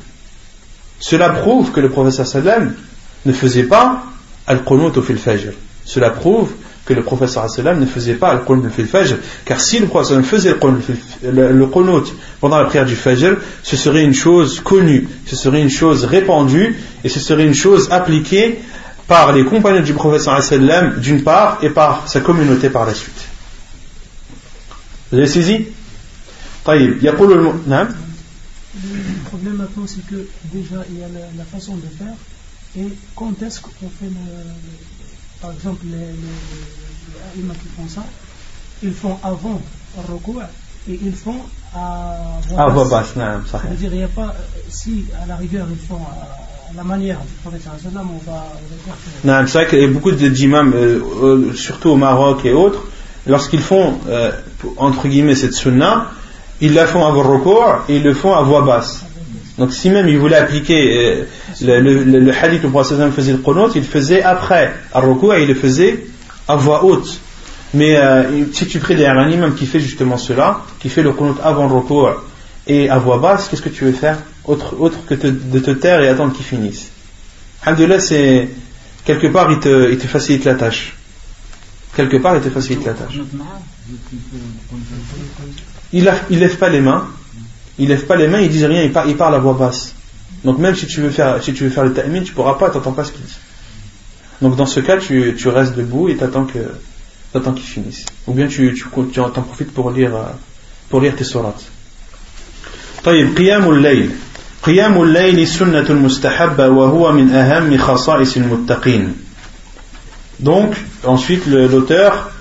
Cela 0.98 1.30
prouve 1.30 1.72
que 1.72 1.80
le 1.80 1.90
prophète 1.90 2.26
sallam 2.26 2.74
ne 3.26 3.32
faisait 3.32 3.64
pas 3.64 4.02
al-qunut 4.46 5.00
fil 5.02 5.18
fajr. 5.18 5.52
Cela 5.84 6.10
prouve 6.10 6.52
que 6.88 6.94
le 6.94 7.02
professeur 7.02 7.46
ne 7.76 7.84
faisait 7.84 8.14
pas 8.14 8.32
le 8.32 8.40
qunut 8.40 8.70
fil 8.70 8.86
fajr, 8.86 9.18
car 9.44 9.60
si 9.60 9.78
le 9.78 9.86
professeur 9.86 10.24
faisait 10.24 10.54
le 11.22 11.66
qunut 11.66 12.14
pendant 12.40 12.58
la 12.58 12.64
prière 12.64 12.86
du 12.86 12.96
fajr, 12.96 13.36
ce 13.62 13.76
serait 13.76 14.02
une 14.02 14.14
chose 14.14 14.60
connue, 14.60 15.06
ce 15.26 15.36
serait 15.36 15.60
une 15.60 15.68
chose 15.68 16.06
répandue 16.06 16.76
et 17.04 17.10
ce 17.10 17.20
serait 17.20 17.44
une 17.44 17.54
chose 17.54 17.88
appliquée 17.90 18.60
par 19.06 19.32
les 19.32 19.44
compagnons 19.44 19.82
du 19.82 19.92
professeur 19.92 20.40
d'une 20.96 21.22
part 21.22 21.58
et 21.60 21.68
par 21.68 22.08
sa 22.08 22.20
communauté 22.20 22.70
par 22.70 22.86
la 22.86 22.94
suite. 22.94 23.20
Vous 25.12 25.18
avez 25.18 25.26
saisi? 25.26 25.66
Il 26.68 27.02
y 27.02 27.08
a 27.08 27.12
hein 27.12 27.88
le 28.74 29.24
problème 29.24 29.56
maintenant, 29.56 29.86
c'est 29.86 30.06
que 30.06 30.28
déjà, 30.52 30.84
il 30.90 30.98
y 30.98 31.02
a 31.02 31.08
la, 31.36 31.44
façon 31.44 31.76
de 31.76 31.86
faire. 31.98 32.14
Et 32.76 32.92
quand 33.16 33.42
est-ce 33.42 33.60
qu'on 33.60 33.88
fait, 33.88 34.06
le, 34.06 34.12
par 35.40 35.52
exemple, 35.52 35.86
les 35.86 36.12
les, 37.36 37.42
qui 37.42 37.68
font 37.76 37.88
ça 37.88 38.04
ils 38.82 38.92
font 38.92 39.16
avant 39.22 39.60
le 39.96 40.14
recours 40.14 40.42
et 40.88 40.98
ils 41.02 41.14
font 41.14 41.36
à 41.74 42.68
voix 42.70 42.88
basse. 42.88 43.14
Ah, 43.18 43.40
ça 43.50 43.58
veut 43.58 43.76
dire 43.76 43.90
il 43.92 43.98
n'y 43.98 44.04
a 44.04 44.08
pas 44.08 44.34
si 44.68 45.04
à 45.22 45.26
la 45.26 45.36
rigueur 45.36 45.66
ils 45.70 45.86
font 45.86 45.96
à, 45.96 46.76
la 46.76 46.84
manière 46.84 47.18
du 47.18 47.32
prophète 47.42 47.62
on 47.66 48.30
va, 48.30 48.44
Non, 49.24 49.46
c'est 49.46 49.58
vrai 49.58 49.68
qu'il 49.68 49.80
y 49.80 49.84
a 49.84 49.88
beaucoup 49.88 50.12
d'imams, 50.12 50.72
euh, 50.74 51.52
surtout 51.54 51.90
au 51.90 51.96
Maroc 51.96 52.44
et 52.44 52.52
autres, 52.52 52.84
lorsqu'ils 53.26 53.60
font, 53.60 53.94
euh, 54.08 54.32
entre 54.76 55.08
guillemets, 55.08 55.34
cette 55.34 55.54
sunna, 55.54 56.08
ils 56.60 56.74
la 56.74 56.86
font 56.86 57.06
avant 57.06 57.22
recours 57.22 57.84
et 57.88 57.96
ils 57.96 58.02
le 58.02 58.12
font 58.12 58.34
à 58.34 58.42
voix 58.42 58.62
basse. 58.62 59.02
Donc 59.56 59.72
si 59.72 59.88
même 59.90 60.08
ils 60.08 60.18
voulaient 60.18 60.36
appliquer 60.36 61.16
euh, 61.16 61.24
le, 61.62 61.80
le, 61.80 62.20
le, 62.20 62.32
hadith 62.32 62.62
où 62.62 62.66
le 62.66 62.70
prophète 62.70 63.10
faisait 63.12 63.32
le 63.32 63.38
qunut, 63.38 63.70
il 63.74 63.80
le 63.80 63.88
faisait 63.88 64.22
après 64.22 64.72
à 64.92 65.00
recours 65.00 65.34
et 65.34 65.42
il 65.42 65.48
le 65.48 65.54
faisait 65.54 66.04
à 66.48 66.56
voix 66.56 66.84
haute. 66.84 67.20
Mais 67.74 67.96
euh, 67.96 68.46
si 68.52 68.66
tu 68.66 68.78
pries 68.78 68.96
derrière 68.96 69.18
un 69.18 69.30
imam 69.30 69.54
qui 69.54 69.66
fait 69.66 69.80
justement 69.80 70.16
cela, 70.16 70.62
qui 70.80 70.88
fait 70.88 71.02
le 71.02 71.12
qunut 71.12 71.34
avant 71.42 71.68
le 71.68 71.74
recours 71.74 72.22
et 72.66 72.88
à 72.88 72.98
voix 72.98 73.18
basse, 73.18 73.48
qu'est-ce 73.48 73.62
que 73.62 73.68
tu 73.68 73.84
veux 73.84 73.92
faire 73.92 74.18
autre, 74.44 74.74
que 75.06 75.14
de 75.14 75.58
te 75.58 75.70
taire 75.72 76.00
et 76.00 76.08
attendre 76.08 76.32
qu'il 76.32 76.44
finisse? 76.44 76.90
Alhamdulillah, 77.62 78.00
c'est 78.00 78.48
quelque 79.04 79.26
part 79.26 79.50
il 79.52 79.60
te, 79.60 79.90
il 79.90 79.98
te 79.98 80.06
facilite 80.06 80.44
la 80.44 80.54
tâche. 80.54 80.96
Quelque 81.94 82.16
part 82.16 82.36
il 82.36 82.42
te 82.42 82.48
facilite 82.48 82.86
la 82.86 82.94
tâche. 82.94 83.20
Il, 85.92 86.10
il 86.30 86.38
lève 86.38 86.56
pas 86.56 86.68
les 86.70 86.80
mains, 86.80 87.06
il 87.78 87.88
lève 87.88 88.06
pas 88.06 88.16
les 88.16 88.28
mains, 88.28 88.40
il 88.40 88.48
dit 88.48 88.64
rien, 88.64 88.82
il, 88.82 88.92
parle, 88.92 89.10
il 89.10 89.16
parle 89.16 89.34
à 89.34 89.38
voix 89.38 89.54
basse. 89.54 89.94
Donc 90.44 90.58
même 90.58 90.74
si 90.74 90.86
tu 90.86 91.00
veux 91.02 91.10
faire, 91.10 91.42
si 91.42 91.52
tu 91.52 91.64
veux 91.64 91.70
faire 91.70 91.84
le 91.84 91.92
ta'min, 91.92 92.22
tu 92.22 92.32
pourras 92.32 92.54
pas, 92.54 92.70
t'entends 92.70 92.92
pas 92.92 93.04
ce 93.04 93.12
qu'il 93.12 93.24
dit. 93.24 93.36
Donc 94.41 94.55
dans 94.55 94.65
ce 94.65 94.79
cas, 94.79 94.97
tu, 94.97 95.35
tu 95.37 95.47
restes 95.47 95.75
debout 95.75 96.09
et 96.09 96.15
t'attends 96.15 96.45
que 96.45 96.59
t'attends 97.31 97.53
qu'il 97.53 97.65
finisse. 97.65 98.05
Ou 98.27 98.33
bien 98.33 98.47
tu, 98.47 98.73
tu, 98.73 98.85
tu 99.11 99.19
en 99.19 99.29
profites 99.29 99.73
pour 99.73 99.91
lire, 99.91 100.11
pour 100.89 101.01
lire 101.01 101.15
tes 101.15 101.23
sourates. 101.23 101.63
طيب 103.03 103.37
قيام 103.37 103.69
الليل 103.69 104.09
قيام 104.63 105.01
الليل 105.01 105.47
سنة 105.47 105.93
مستحبة 105.93 106.69
وهو 106.69 107.11
من 107.11 107.29
أهم 107.29 107.77
خصائص 107.77 108.37
المتقين 108.37 109.13
Donc, 110.39 110.73
ensuite, 111.05 111.45
l'auteur 111.45 112.31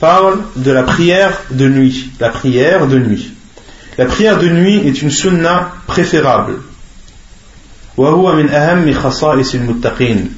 parle 0.00 0.38
de 0.56 0.70
la 0.70 0.82
prière 0.82 1.32
de 1.50 1.68
nuit. 1.68 2.10
La 2.20 2.28
prière 2.28 2.86
de 2.86 2.98
nuit. 2.98 3.32
La 3.96 4.06
prière 4.06 4.38
de 4.38 4.48
nuit 4.48 4.76
est 4.86 5.02
une 5.02 5.10
sunna 5.10 5.72
préférable. 5.86 6.54
وهو 7.96 8.36
من 8.36 8.48
أهم 8.48 8.92
خصائص 8.94 9.54
المتقين. 9.54 10.30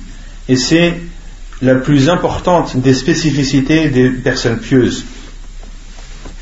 Et 0.48 0.56
c'est 0.56 0.94
la 1.62 1.74
plus 1.76 2.08
importante 2.08 2.76
des 2.76 2.94
spécificités 2.94 3.88
des 3.88 4.10
personnes 4.10 4.58
pieuses. 4.58 5.04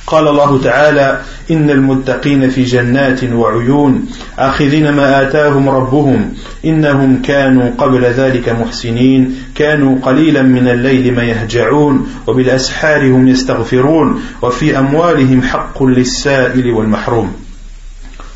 قال 0.09 0.29
الله 0.29 0.61
تعالى 0.63 1.21
إن 1.51 1.71
المتقين 1.71 2.51
في 2.51 2.65
جنات 2.65 3.25
وعيون 3.25 4.07
آخذين 4.39 4.93
ما 4.93 5.23
آتاهم 5.23 5.69
ربهم 5.69 6.35
إنهم 6.65 7.23
كانوا 7.23 7.71
قبل 7.79 8.05
ذلك 8.05 8.49
محسنين 8.49 9.37
كانوا 9.55 9.99
قليلا 10.03 10.43
من 10.43 10.69
الليل 10.69 11.15
ما 11.15 11.23
يهجعون 11.23 12.09
وبالأسحار 12.27 13.07
هم 13.07 13.29
يستغفرون 13.29 14.23
وفي 14.43 14.79
أموالهم 14.79 15.43
حق 15.43 15.83
للسائل 15.83 16.71
والمحروم 16.71 17.33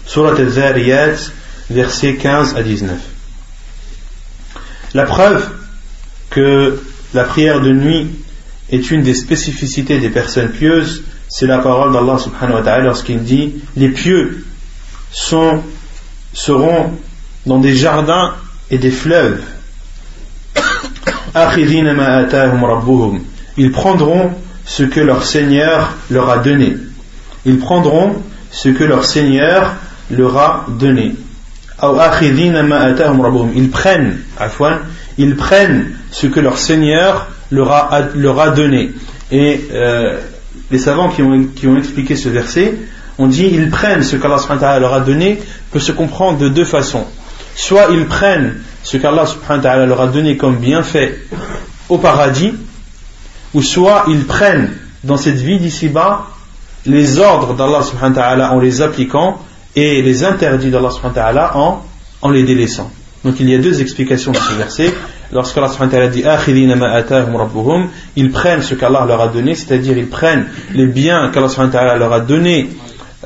سورة 0.07 0.38
الذاريات 0.38 1.20
versets 1.70 2.18
15 2.18 2.57
à 2.57 2.62
19 2.62 2.99
la 4.93 5.03
preuve 5.03 5.49
que 6.29 6.81
la 7.13 7.23
prière 7.23 7.61
de 7.61 7.71
nuit 7.71 8.07
est 8.71 8.91
une 8.91 9.01
des 9.01 9.13
spécificités 9.13 9.99
des 9.99 10.09
personnes 10.09 10.49
pieuses 10.49 11.03
c'est 11.29 11.47
la 11.47 11.59
parole 11.59 11.91
d'Allah 11.91 12.17
subhanahu 12.17 12.55
wa 12.55 12.61
ta'ala 12.61 12.83
lorsqu'il 12.85 13.21
dit 13.23 13.55
les 13.75 13.89
pieux 13.89 14.45
seront 15.11 15.61
dans 17.45 17.59
des 17.59 17.75
jardins 17.75 18.33
et 18.71 18.77
des 18.77 18.91
fleuves. 18.91 19.41
Ils 23.57 23.71
prendront 23.71 24.31
ce 24.65 24.83
que 24.83 24.99
leur 24.99 25.23
Seigneur 25.23 25.93
leur 26.09 26.29
a 26.29 26.38
donné. 26.38 26.77
Ils 27.45 27.59
prendront 27.59 28.15
ce 28.51 28.69
que 28.69 28.83
leur 28.83 29.05
Seigneur 29.05 29.75
leur 30.09 30.38
a 30.38 30.65
donné. 30.69 31.15
Ils 31.82 33.69
prennent, 33.69 34.17
ils 35.17 35.36
prennent 35.36 35.86
ce 36.11 36.28
que 36.28 36.39
leur 36.39 36.57
Seigneur 36.57 37.28
leur 37.51 37.71
a, 37.71 38.49
donné. 38.49 38.91
Et 39.32 39.67
euh, 39.71 40.19
les 40.71 40.80
savants 40.80 41.09
qui 41.09 41.21
ont, 41.21 41.45
qui 41.55 41.67
ont 41.67 41.78
expliqué 41.78 42.15
ce 42.15 42.30
verset 42.30 42.75
ont 43.19 43.28
dit 43.28 43.47
ils 43.51 43.69
prennent 43.69 44.03
ce 44.03 44.15
qu'Allah 44.15 44.80
leur 44.80 44.93
a 44.93 44.99
donné 45.01 45.39
peut 45.71 45.80
se 45.80 45.91
comprendre 45.91 46.39
de 46.39 46.49
deux 46.49 46.65
façons. 46.65 47.05
Soit 47.55 47.88
ils 47.91 48.05
prennent 48.05 48.55
ce 48.84 48.97
qu'Allah 48.97 49.25
leur 49.86 50.01
a 50.01 50.07
donné 50.07 50.38
comme 50.38 50.57
bienfait 50.57 51.19
au 51.89 51.97
paradis, 51.97 52.53
ou 53.53 53.61
soit 53.61 54.05
ils 54.07 54.25
prennent 54.25 54.71
dans 55.03 55.17
cette 55.17 55.38
vie 55.38 55.59
d'ici-bas 55.59 56.28
les 56.86 57.19
ordres 57.19 57.53
d'Allah 57.53 58.51
en 58.51 58.59
les 58.59 58.82
appliquant 58.82 59.41
et 59.78 60.01
les 60.01 60.23
interdits 60.23 60.71
d'Allah 60.71 61.51
en, 61.55 61.84
en 62.23 62.30
les 62.32 62.43
délaissant. 62.43 62.91
Donc 63.23 63.36
il 63.39 63.47
y 63.47 63.53
a 63.53 63.59
deux 63.59 63.80
explications 63.80 64.32
de 64.32 64.38
ce 64.38 64.53
verset 64.53 64.91
lorsque 65.32 65.57
Allah 65.57 66.07
dit 66.07 66.23
ils 68.15 68.32
prennent 68.32 68.61
ce 68.63 68.73
qu'Allah 68.73 69.05
leur 69.07 69.21
a 69.21 69.28
donné, 69.28 69.53
c'est-à-dire 69.53 69.95
ils 69.95 70.07
prennent 70.07 70.47
les 70.73 70.88
biens 70.88 71.30
qu'Allah 71.32 71.97
leur 71.97 72.11
a 72.11 72.19
donné 72.21 72.69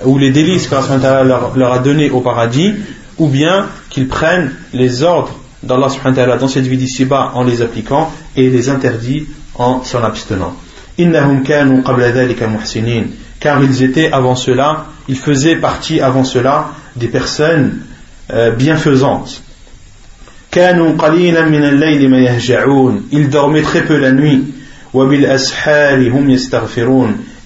ou 0.03 0.17
les 0.17 0.31
délices 0.31 0.67
qu'Allah 0.67 1.23
leur, 1.23 1.73
a 1.73 1.79
donné 1.79 2.09
au 2.09 2.19
paradis, 2.19 2.73
ou 3.17 3.27
bien 3.29 3.67
qu'ils 3.89 4.09
prennent 4.09 4.51
les 4.73 5.03
ordres 5.03 5.35
d'Allah 5.63 5.87
dans 6.37 6.47
cette 6.49 6.67
vie 6.67 6.77
d'ici-bas 6.77 7.31
en 7.35 7.43
les 7.43 7.61
appliquant 7.61 8.11
et 8.35 8.49
les 8.49 8.69
interdits 8.69 9.27
en 9.55 9.83
s'en 9.83 10.03
abstenant 10.03 10.53
car 13.41 13.61
ils 13.61 13.83
étaient 13.83 14.09
avant 14.11 14.35
cela, 14.35 14.85
ils 15.09 15.17
faisaient 15.17 15.57
partie 15.57 15.99
avant 15.99 16.23
cela 16.23 16.69
des 16.95 17.07
personnes 17.07 17.79
euh, 18.31 18.51
bienfaisantes. 18.51 19.41
Ils 23.11 23.29
dormaient 23.29 23.61
très 23.63 23.83
peu 23.83 23.97
la 23.97 24.11
nuit. 24.11 24.53
Hum 24.93 25.13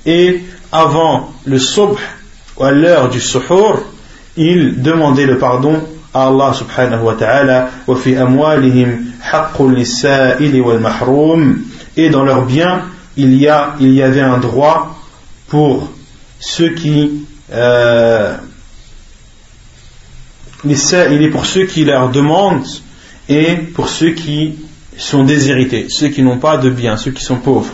Et 0.05 0.43
avant 0.71 1.29
le 1.45 1.59
subh, 1.59 1.97
à 2.59 2.71
l'heure 2.71 3.09
du 3.09 3.21
suhour, 3.21 3.81
ils 4.35 4.81
demandaient 4.81 5.27
le 5.27 5.37
pardon 5.37 5.81
à 6.13 6.27
Allah 6.27 6.53
subhanahu 6.53 7.03
wa 7.03 7.13
ta'ala. 7.13 7.69
Et 11.97 12.09
dans 12.09 12.23
leurs 12.23 12.45
biens, 12.45 12.81
il 13.17 13.35
y, 13.35 13.47
a, 13.47 13.75
il 13.79 13.93
y 13.93 14.03
avait 14.03 14.21
un 14.21 14.39
droit 14.39 14.94
pour 15.47 15.91
ceux 16.39 16.69
qui 16.69 17.25
euh, 17.51 18.35
il 20.65 21.21
est 21.21 21.29
pour 21.29 21.45
ceux 21.45 21.65
qui 21.65 21.85
leur 21.85 22.09
demandent 22.09 22.65
et 23.29 23.55
pour 23.55 23.89
ceux 23.89 24.11
qui 24.11 24.55
sont 24.97 25.23
déshérités, 25.23 25.87
ceux 25.89 26.07
qui 26.07 26.23
n'ont 26.23 26.37
pas 26.37 26.57
de 26.57 26.69
biens, 26.69 26.97
ceux 26.97 27.11
qui 27.11 27.23
sont 27.23 27.37
pauvres. 27.37 27.73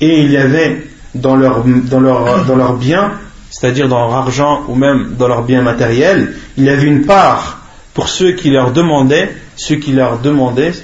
Et 0.00 0.20
il 0.22 0.30
y 0.30 0.36
avait 0.36 0.86
dans 1.14 1.36
leur, 1.36 1.64
dans 1.64 2.00
leur, 2.00 2.44
dans 2.44 2.56
leur 2.56 2.76
bien, 2.76 3.12
c'est-à-dire 3.50 3.88
dans 3.88 3.98
leur 3.98 4.14
argent 4.14 4.64
ou 4.68 4.74
même 4.74 5.14
dans 5.18 5.28
leurs 5.28 5.44
biens 5.44 5.62
matériels, 5.62 6.34
il 6.56 6.64
y 6.64 6.68
avait 6.68 6.86
une 6.86 7.06
part 7.06 7.62
pour 7.94 8.08
ceux 8.08 8.32
qui 8.32 8.50
leur 8.50 8.72
demandaient, 8.72 9.34
ceux 9.56 9.76
qui 9.76 9.92
leur 9.92 10.18
demandaient, 10.18 10.74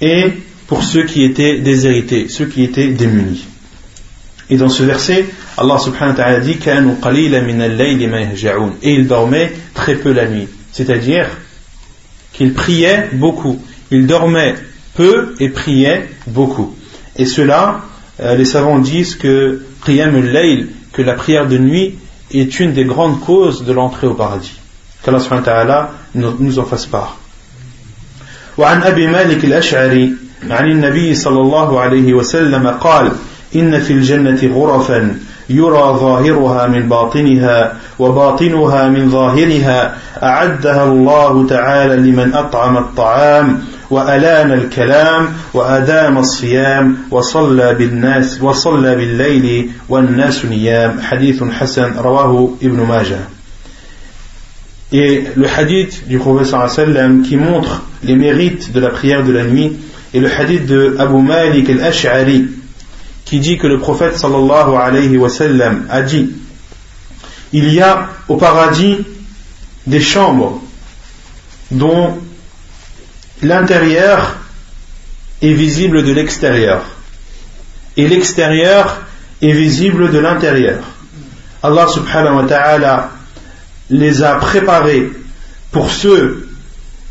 et 0.00 0.32
pour 0.66 0.82
ceux 0.82 1.04
qui 1.04 1.22
étaient 1.22 1.58
déshérités, 1.58 2.28
ceux 2.28 2.46
qui 2.46 2.64
étaient 2.64 2.88
démunis. 2.88 3.46
Et 4.48 4.56
dans 4.56 4.68
ce 4.68 4.82
verset, 4.82 5.26
Allah 5.57 5.79
subhanahu 5.79 6.17
wa 6.17 6.23
ta'ala 6.23 6.39
dit 6.39 6.59
Et 8.83 8.93
ils 8.93 9.07
dormaient 9.07 9.51
très 9.73 9.95
peu 9.95 10.13
la 10.13 10.27
nuit. 10.27 10.47
C'est-à-dire, 10.71 11.27
qu'il 12.33 12.53
priait 12.53 13.09
beaucoup. 13.13 13.61
Il 13.91 14.07
dormait 14.07 14.55
peu 14.95 15.35
et 15.39 15.49
priait 15.49 16.09
beaucoup. 16.27 16.75
Et 17.17 17.25
cela, 17.25 17.81
euh, 18.19 18.35
les 18.35 18.45
savants 18.45 18.79
disent 18.79 19.15
que 19.15 19.61
que 19.83 21.01
la 21.01 21.13
prière 21.13 21.47
de 21.47 21.57
nuit 21.57 21.95
est 22.31 22.59
une 22.59 22.73
des 22.73 22.85
grandes 22.85 23.19
causes 23.19 23.65
de 23.65 23.73
l'entrée 23.73 24.07
au 24.07 24.13
paradis. 24.13 24.53
Qu'Allah 25.03 25.91
nous 26.13 26.59
en 26.59 26.65
fasse 26.65 26.85
part. 26.85 27.17
وعن 28.57 28.81
أبي 28.83 29.07
مالك 29.07 29.45
الأشعري 29.45 30.13
عن 30.49 30.71
النبي 30.71 31.15
صلى 31.15 31.41
الله 31.41 31.79
عليه 31.79 32.13
وسلم 32.13 32.67
قال 32.67 33.11
إن 33.55 33.79
في 33.79 33.93
الجنة 33.93 34.39
غرفا 34.53 35.17
يرى 35.50 35.96
ظاهرها 36.00 36.66
من 36.66 36.88
باطنها 36.88 37.72
وباطنها 37.98 38.88
من 38.88 39.10
ظاهرها. 39.10 39.96
أعدها 40.22 40.84
الله 40.84 41.46
تعالى 41.46 41.96
لمن 41.96 42.34
أطعم 42.34 42.76
الطعام 42.76 43.60
وألان 43.90 44.52
الكلام 44.52 45.28
وأدام 45.54 46.18
الصيام 46.18 46.96
وصلى 47.10 47.74
بالناس 47.74 48.42
وصلى 48.42 48.96
بالليل 48.96 49.70
والناس 49.88 50.44
نيام. 50.44 51.00
حديث 51.00 51.42
حسن 51.42 51.92
رواه 51.98 52.50
ابن 52.62 52.86
ماجه. 52.86 53.18
Et 54.92 55.24
le 55.34 55.46
hadith 55.48 56.06
du 56.06 56.18
prophète 56.18 56.46
sallam 56.46 57.22
qui 57.22 57.36
montre 57.36 57.82
les 58.04 58.14
mérites 58.14 58.72
de 58.72 58.78
la 58.78 58.90
prière 58.90 59.24
de 59.24 59.32
la 59.32 59.42
nuit 59.42 59.72
et 60.14 60.20
le 60.20 60.30
hadith 60.30 60.64
de 60.66 60.96
Abu 60.98 61.20
Malik 61.20 61.68
al-Ash'ari. 61.70 62.46
Qui 63.26 63.40
dit 63.40 63.58
que 63.58 63.66
le 63.66 63.78
prophète 63.78 64.16
sallallahu 64.16 64.76
alayhi 64.76 65.18
wa 65.18 65.28
sallam 65.28 65.84
a 65.90 66.00
dit 66.00 66.30
il 67.52 67.72
y 67.72 67.82
a 67.82 68.08
au 68.28 68.36
paradis 68.36 69.04
des 69.86 70.00
chambres 70.00 70.62
dont 71.70 72.18
l'intérieur 73.42 74.36
est 75.42 75.52
visible 75.52 76.04
de 76.04 76.12
l'extérieur 76.12 76.82
et 77.96 78.08
l'extérieur 78.08 79.02
est 79.42 79.52
visible 79.52 80.10
de 80.10 80.18
l'intérieur. 80.18 80.82
Allah 81.62 81.88
subhanahu 81.88 82.36
wa 82.36 82.44
ta'ala 82.44 83.10
les 83.90 84.22
a 84.22 84.36
préparés 84.36 85.10
pour 85.72 85.90
ceux 85.90 86.48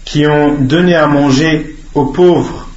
qui 0.05 0.25
ont 0.25 0.55
donné 0.55 0.95
à 0.95 1.07
manger 1.07 1.75
aux 1.93 2.05
pauvres, 2.05 2.67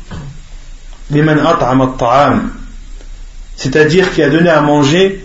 c'est-à-dire 3.58 4.12
qui 4.12 4.22
a 4.22 4.30
donné 4.30 4.48
à 4.48 4.60
manger 4.60 5.24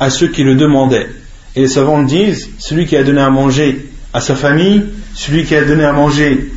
à 0.00 0.08
ceux 0.08 0.28
qui 0.28 0.42
le 0.42 0.54
demandaient. 0.54 1.08
Et 1.54 1.60
les 1.60 1.68
savants 1.68 2.02
disent, 2.02 2.48
celui 2.58 2.86
qui 2.86 2.96
a 2.96 3.04
donné 3.04 3.20
à 3.20 3.28
manger 3.28 3.90
à 4.14 4.22
sa 4.22 4.34
famille, 4.34 4.84
celui 5.14 5.44
qui 5.44 5.54
a 5.54 5.62
donné 5.62 5.84
à 5.84 5.92
manger 5.92 6.50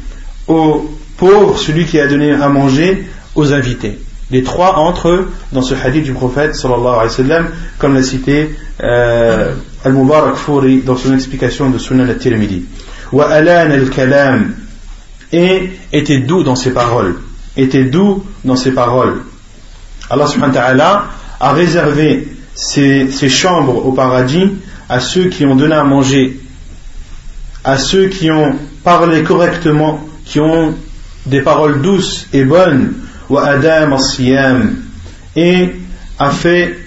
aux 0.48 0.90
pauvres, 1.18 1.60
celui 1.60 1.86
qui 1.86 2.00
a 2.00 2.08
donné 2.08 2.32
à 2.32 2.48
manger 2.48 3.06
aux 3.36 3.52
invités. 3.52 4.00
Les 4.32 4.44
trois 4.44 4.78
entre 4.78 5.10
eux 5.10 5.32
dans 5.52 5.62
ce 5.62 5.76
hadith 5.76 6.06
du 6.06 6.14
prophète 6.14 6.56
sallallahu 6.56 6.88
alayhi 6.88 7.08
wa 7.08 7.10
sallam, 7.10 7.50
comme 7.78 7.94
l'a 7.94 8.04
cité 8.04 8.56
euh, 8.82 9.54
Al-Mubarak 9.84 10.36
Fouri 10.36 10.82
dans 10.82 10.96
son 10.96 11.14
explication 11.14 11.70
de 11.70 11.78
Sunan 11.78 12.08
al-Tirmidhi. 12.08 12.64
Wa 13.12 13.26
al-kalam 13.30 14.56
et 15.34 15.72
était 15.92 16.20
doux 16.20 16.44
dans 16.44 16.56
ses 16.56 16.72
paroles. 16.72 17.16
Était 17.58 17.84
doux 17.84 18.24
dans 18.46 18.56
ses 18.56 18.72
paroles. 18.72 19.24
Allah 20.12 20.28
subhanahu 20.28 20.56
wa 20.56 20.62
ta'ala 20.62 21.06
a 21.40 21.54
réservé 21.54 22.28
ces 22.54 23.30
chambres 23.30 23.86
au 23.86 23.94
paradis 23.94 24.52
à 24.90 25.00
ceux 25.00 25.30
qui 25.30 25.46
ont 25.46 25.56
donné 25.56 25.74
à 25.74 25.86
manger, 25.86 26.38
à 27.64 27.78
ceux 27.78 28.08
qui 28.08 28.30
ont 28.30 28.56
parlé 28.84 29.24
correctement, 29.24 30.02
qui 30.26 30.42
ont 30.42 30.76
des 31.26 31.40
paroles 31.42 31.82
douces 31.82 32.28
et 32.34 32.44
bonnes, 32.44 32.94
et 35.38 35.76
a 36.20 36.30
fait 36.32 36.78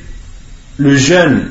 le 0.76 0.94
jeûne 0.94 1.48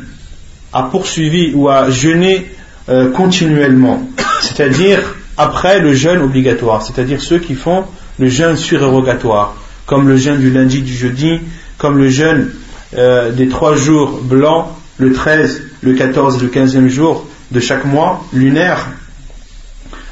a 0.72 0.84
poursuivi 0.84 1.54
ou 1.56 1.70
a 1.70 1.90
jeûné 1.90 2.52
euh, 2.90 3.12
continuellement, 3.12 4.08
c'est-à-dire 4.42 5.16
après 5.38 5.80
le 5.80 5.96
jeûne 5.96 6.22
obligatoire, 6.22 6.84
c'est-à-dire 6.84 7.22
ceux 7.22 7.40
qui 7.40 7.56
font 7.56 7.86
le 8.20 8.28
jeûne 8.28 8.58
surérogatoire, 8.58 9.56
comme 9.86 10.08
le 10.08 10.18
jeûne 10.18 10.40
du 10.40 10.52
lundi, 10.52 10.82
du 10.82 10.94
jeudi, 10.94 11.40
comme 11.78 11.98
le 11.98 12.10
jeûne 12.10 12.50
euh, 12.98 13.32
des 13.32 13.48
trois 13.50 13.76
jours 13.76 14.20
blancs, 14.22 14.68
le 14.98 15.14
13, 15.14 15.62
le 15.82 15.94
14 15.94 16.38
et 16.38 16.46
le 16.46 16.50
15e 16.50 16.88
jour 16.88 17.28
de 17.52 17.60
chaque 17.60 17.86
mois 17.86 18.24
lunaire, 18.34 18.88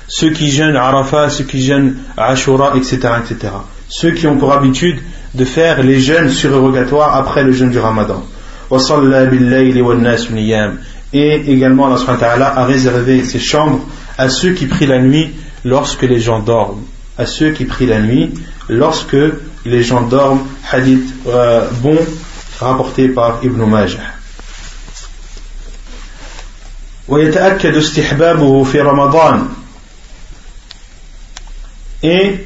ceux 0.08 0.32
qui 0.32 0.52
jeûnent 0.52 0.76
Arafat, 0.76 1.30
ceux 1.30 1.46
qui 1.46 1.62
jeûnent 1.64 1.96
Ashura, 2.18 2.76
etc., 2.76 2.98
etc. 3.24 3.54
Ceux 3.88 4.12
qui 4.12 4.28
ont 4.28 4.38
pour 4.38 4.52
habitude 4.52 5.00
de 5.34 5.46
faire 5.46 5.82
les 5.84 6.00
jeûnes 6.00 6.30
surérogatoires 6.30 7.16
après 7.16 7.44
le 7.44 7.54
jeûne 7.54 7.70
du 7.70 7.80
Ramadan. 7.80 8.22
Et 11.14 11.34
également, 11.48 11.96
Allah 11.96 12.54
a 12.58 12.66
réservé 12.66 13.24
ses 13.24 13.40
chambres 13.40 13.80
à 14.18 14.30
ceux 14.30 14.52
qui 14.52 14.66
prient 14.66 14.88
la 14.88 15.00
nuit 15.00 15.32
lorsque 15.64 16.04
les 16.04 16.20
gens 16.20 16.40
dorment. 16.40 16.84
À 17.18 17.26
ceux 17.26 17.52
qui 17.52 17.66
prient 17.66 17.88
la 17.88 18.00
nuit 18.00 18.32
lorsque 18.70 19.18
les 19.65 19.83
gens 19.83 20.03
dorment. 20.03 20.47
Hadith 20.71 21.09
euh, 21.27 21.69
bon 21.83 21.99
rapporté 22.61 23.09
par 23.09 23.41
Ibn 23.43 23.65
Majah. 23.65 24.17
ويتأكد 27.09 27.77
استحبابه 27.77 28.65
في 28.65 28.81
رمضان 28.81 29.49
et 32.03 32.45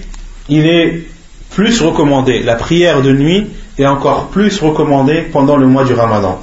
il 0.48 0.66
est 0.66 1.03
plus 1.51 1.80
recommandé 1.80 2.42
la 2.42 2.57
prière 2.57 3.01
de 3.01 3.12
nuit 3.12 3.46
est 3.78 3.86
encore 3.86 4.28
plus 4.28 4.61
recommandée 4.61 5.22
pendant 5.32 5.57
le 5.57 5.66
mois 5.66 5.84
du 5.84 5.94
Ramadan 5.94 6.40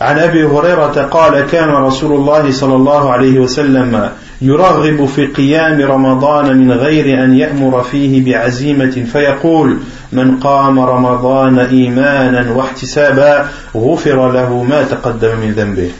عن 0.00 0.18
ابي 0.18 0.44
هريره 0.44 1.08
قال 1.10 1.46
كان 1.50 1.68
رسول 1.68 2.12
الله 2.12 2.52
صلى 2.52 2.74
الله 2.74 3.10
عليه 3.10 3.38
وسلم 3.38 4.10
يرغب 4.42 5.06
في 5.06 5.26
قيام 5.26 5.80
رمضان 5.80 6.58
من 6.58 6.72
غير 6.72 7.24
ان 7.24 7.36
يامر 7.36 7.82
فيه 7.82 8.24
بعزيمه 8.24 9.06
فيقول 9.12 9.78
من 10.12 10.36
قام 10.40 10.80
رمضان 10.80 11.58
ايمانا 11.58 12.52
واحتسابا 12.52 13.48
غفر 13.76 14.32
له 14.32 14.62
ما 14.62 14.82
تقدم 14.82 15.38
من 15.40 15.52
ذنبه 15.52 15.90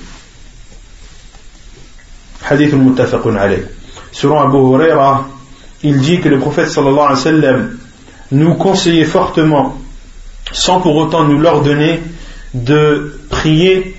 حديث 2.43 2.75
متفق 2.75 3.23
عليه 3.27 3.67
selon 4.13 4.41
Abu 4.41 4.59
Huraira 4.59 5.27
il 5.83 6.01
dit 6.01 6.21
que 6.21 6.29
le 6.29 6.39
prophète 6.39 6.71
sallallahu 6.71 7.07
alayhi 7.07 7.25
wa 7.25 7.31
sallam 7.31 7.79
nous 8.33 8.55
conseillait 8.55 9.05
fortement 9.05 9.77
sans 10.53 10.81
pour 10.81 10.97
autant 10.97 11.25
nous 11.25 11.39
l'ordonner 11.39 12.01
de 12.55 13.19
prier 13.29 13.97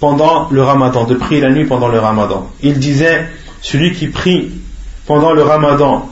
pendant 0.00 0.48
le 0.50 0.62
ramadan, 0.62 1.04
de 1.04 1.14
prier 1.14 1.40
la 1.40 1.50
nuit 1.50 1.64
pendant 1.64 1.88
le 1.88 2.00
ramadan. 2.00 2.50
Il 2.60 2.78
disait, 2.80 3.28
celui 3.67 3.91
qui 3.91 4.07
prie 4.07 4.49
pendant 5.05 5.33
le 5.33 5.43
ramadan, 5.43 6.07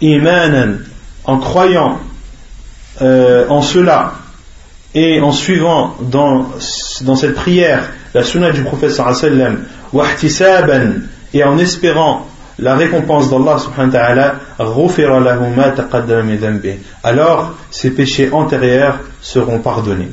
imanan, 0.00 0.78
en 1.24 1.38
croyant 1.38 1.98
euh, 3.02 3.48
en 3.48 3.62
cela 3.62 4.14
et 4.94 5.20
en 5.20 5.32
suivant 5.32 5.96
dans, 6.00 6.46
cette 6.60 7.34
prière 7.34 7.90
la 8.14 8.22
sunna 8.22 8.52
du 8.52 8.62
prophète 8.62 8.92
sallam, 8.92 9.64
et 11.34 11.44
en 11.44 11.58
espérant 11.58 12.28
la 12.60 12.76
récompense 12.76 13.28
d'Allah 13.28 13.58
subhanahu 13.58 13.92
wa 13.92 13.98
ta'ala, 13.98 14.34
alors 17.02 17.54
ses 17.72 17.90
péchés 17.90 18.30
antérieurs 18.32 19.00
seront 19.20 19.58
pardonnés 19.58 20.10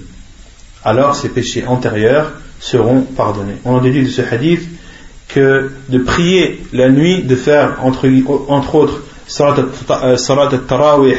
alors 0.85 1.15
ses 1.15 1.29
péchés 1.29 1.65
antérieurs 1.65 2.31
seront 2.59 3.01
pardonnés. 3.01 3.57
On 3.65 3.77
a 3.77 3.81
déduit 3.81 4.03
de 4.03 4.09
ce 4.09 4.21
hadith 4.21 4.61
que 5.27 5.71
de 5.89 5.97
prier 5.99 6.63
la 6.73 6.89
nuit, 6.89 7.23
de 7.23 7.35
faire 7.35 7.77
entre, 7.83 8.07
autres 8.75 9.01
salat 9.27 9.65
euh, 9.89 10.49
al-tarawih 10.51 11.17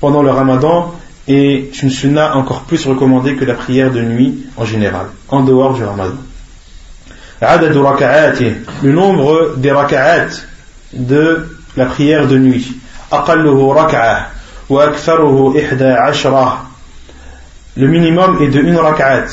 pendant 0.00 0.22
le 0.22 0.30
ramadan 0.30 0.94
est 1.28 1.82
une 1.82 1.90
sunna 1.90 2.36
encore 2.36 2.62
plus 2.62 2.86
recommandée 2.86 3.34
que 3.36 3.44
la 3.44 3.54
prière 3.54 3.90
de 3.90 4.00
nuit 4.00 4.46
en 4.56 4.64
général, 4.64 5.06
en 5.28 5.42
dehors 5.42 5.74
du 5.74 5.84
ramadan. 5.84 6.16
Le 8.82 8.92
nombre 8.92 9.54
des 9.56 9.70
raka'at 9.70 10.28
de 10.92 11.48
la 11.76 11.86
prière 11.86 12.26
de 12.26 12.38
nuit. 12.38 12.76
Le 17.76 17.86
minimum 17.86 18.42
est 18.42 18.48
de 18.48 18.60
une 18.60 18.76
raka'at, 18.76 19.26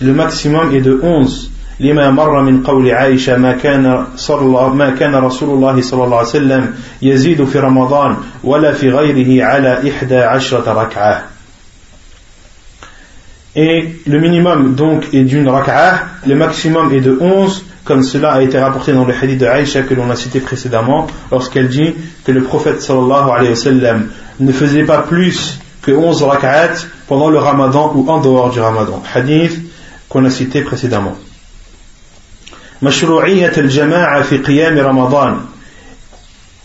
le 0.00 0.12
maximum 0.12 0.74
est 0.74 0.80
de 0.80 0.98
11. 1.02 1.50
لما 1.79 2.11
مر 2.11 2.41
من 2.41 2.63
قول 2.63 2.91
عائشة 2.91 3.37
ما 3.37 3.51
كان 3.51 4.05
صلى 4.15 4.41
الله 4.41 4.73
ما 4.73 4.89
كان 4.89 5.15
رسول 5.15 5.49
الله 5.49 5.81
صلى 5.81 6.03
الله 6.03 6.17
عليه 6.17 6.27
وسلم 6.27 6.73
يزيد 7.01 7.45
في 7.45 7.59
رمضان 7.59 8.17
ولا 8.43 8.71
في 8.71 8.89
غيره 8.89 9.45
على 9.45 9.89
إحدى 9.89 10.17
عشرة 10.17 10.73
ركعة 10.73 11.23
Et 13.57 13.95
le 14.05 14.19
minimum 14.19 14.75
donc 14.75 15.13
est 15.13 15.23
d'une 15.23 15.47
rak'ah, 15.47 15.99
le 16.27 16.35
maximum 16.35 16.91
est 16.93 16.99
de 16.99 17.17
11, 17.21 17.63
comme 17.85 18.03
cela 18.03 18.33
a 18.33 18.41
été 18.41 18.59
rapporté 18.59 18.91
dans 18.91 19.05
le 19.05 19.13
hadith 19.13 19.39
de 19.39 19.45
Aïcha 19.45 19.83
que 19.83 19.93
l'on 19.93 20.09
a 20.09 20.17
cité 20.17 20.41
précédemment, 20.41 21.07
lorsqu'elle 21.31 21.69
dit 21.69 21.95
que 22.25 22.33
le 22.33 22.43
prophète 22.43 22.81
sallallahu 22.81 23.31
alayhi 23.31 23.51
wa 23.51 23.55
sallam 23.55 24.07
ne 24.41 24.51
faisait 24.51 24.83
pas 24.83 25.03
plus 25.03 25.57
que 25.81 25.91
11 25.91 26.23
rak'at 26.23 26.73
pendant 27.07 27.29
le 27.29 27.37
ramadan 27.37 27.93
ou 27.95 28.09
en 28.09 28.19
dehors 28.19 28.49
du 28.49 28.59
ramadan. 28.59 29.01
Hadith 29.13 29.57
qu'on 30.09 30.25
a 30.25 30.29
cité 30.29 30.61
précédemment. 30.61 31.15
مشروعية 32.82 33.52
الجماعة 33.58 34.22
في 34.22 34.38
قيام 34.38 34.78
رمضان 34.78 35.40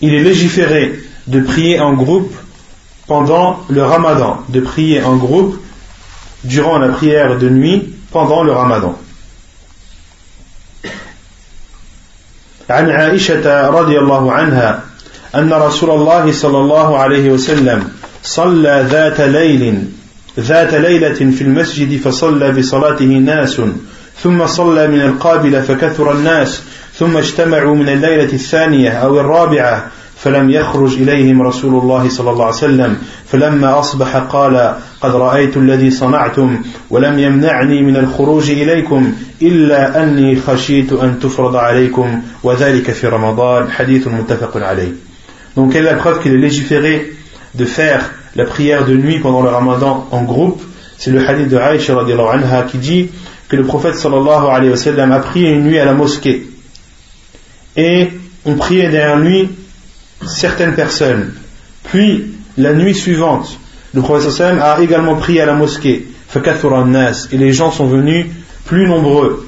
Il 0.02 0.14
est 0.14 0.24
légiféré 0.24 1.00
de 1.28 1.40
prier 1.40 1.80
en 1.80 1.94
groupe 1.94 2.34
pendant 3.08 3.62
le 3.70 3.84
ramadan, 3.84 4.44
de 4.50 4.60
prier 4.60 5.02
en 5.02 5.16
groupe 5.16 5.58
durant 6.44 6.78
la 6.78 6.90
prière 6.90 7.38
de 7.38 7.50
nuit 7.50 7.94
pendant 8.12 8.44
le 8.44 8.52
ramadan. 8.52 8.96
عن 12.70 12.90
عائشة 12.90 13.70
رضي 13.70 14.00
الله 14.00 14.32
عنها 14.32 14.84
أن 15.36 15.54
رسول 15.54 15.92
الله 15.92 16.32
صلى 16.32 16.58
الله 16.58 16.98
عليه 16.98 17.30
وسلم 17.30 17.90
صلى 18.24 18.86
ذات 18.90 19.22
ليل 19.22 19.84
ذات 20.40 20.74
ليلة 20.74 21.14
في 21.14 21.42
المسجد 21.42 22.02
فصلى 22.02 22.52
بصلاته 22.52 23.06
ناس 23.06 23.62
ثم 24.20 24.46
صلى 24.46 24.88
من 24.88 25.02
القابلة 25.02 25.62
فكثر 25.62 26.12
الناس 26.12 26.64
ثم 26.98 27.18
اجتمعوا 27.18 27.76
من 27.76 27.90
الليلة 27.90 28.34
الثانية 28.34 28.90
أو 28.90 29.20
الرابعة 29.20 29.92
فلم 30.18 30.50
يخرج 30.50 30.94
إليهم 30.94 31.42
رسول 31.42 31.82
الله 31.82 32.10
صلى 32.10 32.32
الله 32.32 32.46
عليه 32.46 32.56
وسلم. 32.56 32.98
فلما 33.28 33.80
أصبح 33.80 34.18
قال 34.18 34.76
قد 35.02 35.16
رأيت 35.16 35.58
الذي 35.58 35.92
صنعتم 35.92 36.62
ولم 36.90 37.20
يمنعني 37.20 37.82
من 37.82 37.98
الخروج 37.98 38.52
إليكم 38.52 39.14
إلا 39.42 40.04
أني 40.04 40.36
خشيت 40.36 40.94
أن 40.94 41.20
تفرض 41.20 41.56
عليكم. 41.56 42.22
وذلك 42.44 42.92
في 42.92 43.08
رمضان 43.08 43.72
حديث 43.72 44.08
متفق 44.08 44.58
عليه. 44.58 44.92
Donc 45.56 45.72
quelle 45.72 45.86
est 45.86 45.92
la 45.92 45.98
preuve 45.98 46.22
qu'il 46.22 46.34
est 46.34 46.38
légiféré 46.38 47.14
de 47.54 47.66
faire 47.66 48.12
la 48.36 48.46
prière 48.46 48.86
de 48.86 48.94
nuit 48.94 49.20
pendant 49.20 49.42
le 49.42 49.50
ramadan 49.50 50.08
en 50.12 50.24
groupe, 50.24 50.62
c'est 50.98 51.12
le 51.12 51.26
hadith 51.28 51.50
de 51.50 51.58
Aïcha 51.58 51.94
anha 51.98 52.64
qui 52.64 52.78
dit 52.78 53.10
que 53.48 53.56
le 53.56 53.64
prophète 53.64 53.96
sallallahu 53.96 54.48
alayhi 54.48 54.72
wa 54.72 54.78
sallam 54.78 55.12
a 55.12 55.20
prié 55.20 55.52
une 55.52 55.64
nuit 55.64 55.80
à 55.80 55.86
la 55.86 55.94
mosquée. 55.94 56.48
Et 57.76 58.10
on 58.46 58.56
priait 58.56 58.90
derrière 58.90 59.18
lui 59.18 59.50
certaines 60.26 60.74
personnes. 60.74 61.34
Puis, 61.84 62.34
la 62.58 62.74
nuit 62.74 62.96
suivante, 62.96 63.60
le 63.94 64.02
prophète 64.02 64.32
sallallahu 64.32 64.62
a 64.62 64.82
également 64.82 65.16
prié 65.16 65.42
à 65.42 65.46
la 65.46 65.54
mosquée. 65.54 66.08
Et 66.34 67.38
les 67.38 67.54
gens 67.54 67.72
sont 67.72 67.88
venus 67.88 68.26
plus 68.66 68.88
nombreux. 68.88 69.48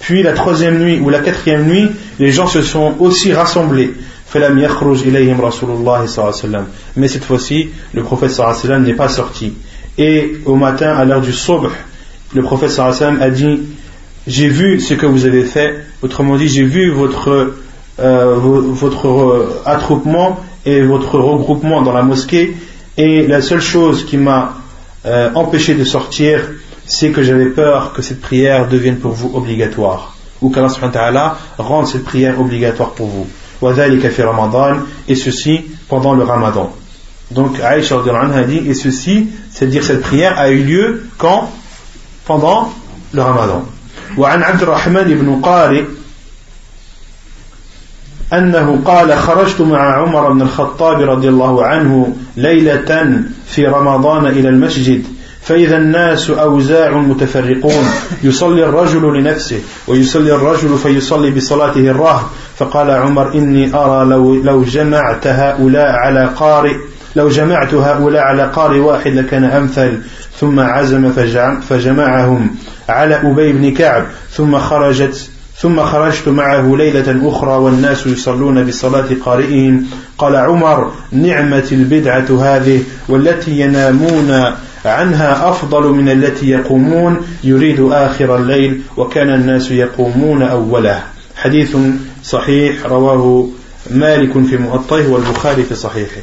Puis 0.00 0.22
la 0.22 0.32
troisième 0.32 0.78
nuit 0.78 1.00
ou 1.00 1.08
la 1.08 1.20
quatrième 1.20 1.66
nuit, 1.66 1.88
les 2.18 2.30
gens 2.30 2.46
se 2.46 2.62
sont 2.62 2.94
aussi 2.98 3.32
rassemblés. 3.32 3.94
Mais 6.96 7.08
cette 7.08 7.24
fois-ci, 7.24 7.70
le 7.92 8.02
prophète 8.02 8.38
n'est 8.80 8.94
pas 8.94 9.08
sorti. 9.08 9.54
Et 9.98 10.38
au 10.44 10.56
matin, 10.56 10.94
à 10.96 11.04
l'heure 11.04 11.20
du 11.20 11.32
sobh, 11.32 11.70
le 12.34 12.42
prophète 12.42 12.78
a 12.78 13.30
dit 13.30 13.60
J'ai 14.26 14.48
vu 14.48 14.80
ce 14.80 14.94
que 14.94 15.06
vous 15.06 15.24
avez 15.26 15.44
fait, 15.44 15.84
autrement 16.02 16.36
dit, 16.36 16.48
j'ai 16.48 16.64
vu 16.64 16.90
votre, 16.90 17.54
euh, 18.00 19.46
attroupement 19.64 20.40
et 20.66 20.82
votre 20.82 21.18
regroupement 21.18 21.82
dans 21.82 21.92
la 21.92 22.02
mosquée, 22.02 22.56
et 22.96 23.26
la 23.26 23.40
seule 23.40 23.60
chose 23.60 24.04
qui 24.04 24.16
m'a 24.16 24.54
euh, 25.06 25.30
empêché 25.34 25.74
de 25.74 25.84
sortir, 25.84 26.40
c'est 26.86 27.10
que 27.10 27.22
j'avais 27.22 27.46
peur 27.46 27.92
que 27.92 28.02
cette 28.02 28.20
prière 28.20 28.68
devienne 28.68 28.96
pour 28.96 29.12
vous 29.12 29.30
obligatoire. 29.34 30.16
Ou 30.42 30.50
qu'Allah 30.50 31.38
rende 31.56 31.86
cette 31.86 32.04
prière 32.04 32.40
obligatoire 32.40 32.90
pour 32.90 33.06
vous. 33.06 33.26
Et 35.08 35.14
ceci 35.14 35.64
pendant 35.88 36.12
le 36.12 36.24
ramadan 36.24 36.74
Donc 37.34 37.60
Aïcha 37.60 37.96
a 37.96 38.44
dit, 38.44 38.62
et 38.68 38.74
ceci, 38.74 39.28
c'est-à-dire 39.50 39.82
cette 39.82 40.02
prière 40.02 40.38
a 40.38 40.50
eu 40.50 40.62
lieu 40.62 41.06
quand 41.18 41.50
Pendant 42.26 42.72
le 43.12 43.22
ramadan. 43.22 43.66
وعن 44.16 44.42
عبد 44.42 44.62
الرحمن 44.62 45.04
بن 45.04 45.40
قارئ 45.42 45.84
أنه 48.32 48.80
قال 48.84 49.18
خرجت 49.18 49.60
مع 49.60 50.02
عمر 50.02 50.32
بن 50.32 50.42
الخطاب 50.42 51.00
رضي 51.00 51.28
الله 51.28 51.64
عنه 51.64 52.16
ليلة 52.36 53.22
في 53.46 53.66
رمضان 53.66 54.26
إلى 54.26 54.48
المسجد 54.48 55.04
فإذا 55.42 55.76
الناس 55.76 56.30
أوزاع 56.30 56.96
متفرقون 56.96 57.84
يصلي 58.22 58.64
الرجل 58.64 59.18
لنفسه 59.18 59.60
ويصلي 59.88 60.34
الرجل 60.34 60.78
فيصلي 60.78 61.30
بصلاته 61.30 61.90
الرهب 61.90 62.26
فقال 62.56 62.90
عمر 62.90 63.34
إني 63.34 63.74
أرى 63.74 64.04
لو, 64.10 64.34
لو 64.34 64.62
جمعت 64.62 65.26
هؤلاء 65.26 65.90
على 65.90 66.30
قارئ 66.36 66.76
لو 67.16 67.28
جمعت 67.28 67.74
هؤلاء 67.74 68.22
على 68.22 68.42
قارئ 68.42 68.78
واحد 68.78 69.12
لكان 69.12 69.44
أمثل 69.44 69.98
ثم 70.40 70.60
عزم 70.60 71.10
فجمعهم 71.68 72.56
على 72.88 73.14
أبي 73.14 73.52
بن 73.52 73.74
كعب 73.74 74.06
ثم 74.30 74.58
خرجت 74.58 75.30
ثم 75.56 75.82
خرجت 75.82 76.28
معه 76.28 76.76
ليلة 76.76 77.28
أخرى 77.28 77.56
والناس 77.56 78.06
يصلون 78.06 78.64
بصلاة 78.64 79.06
قارئهم 79.24 79.86
قال 80.18 80.36
عمر 80.36 80.92
نعمة 81.12 81.68
البدعة 81.72 82.26
هذه 82.42 82.82
والتي 83.08 83.60
ينامون 83.60 84.44
عنها 84.84 85.48
أفضل 85.48 85.82
من 85.88 86.08
التي 86.08 86.50
يقومون. 86.50 87.16
يريد 87.44 87.80
آخر 87.80 88.36
الليل 88.36 88.80
وكان 88.96 89.34
الناس 89.34 89.70
يقومون 89.70 90.42
أوله. 90.42 91.02
حديث 91.36 91.76
صحيح 92.24 92.86
رواه 92.86 93.48
مالك 93.90 94.32
في 94.32 94.56
مؤطيه 94.56 95.08
والبخاري 95.08 95.62
في 95.62 95.74
صحيحه. 95.74 96.20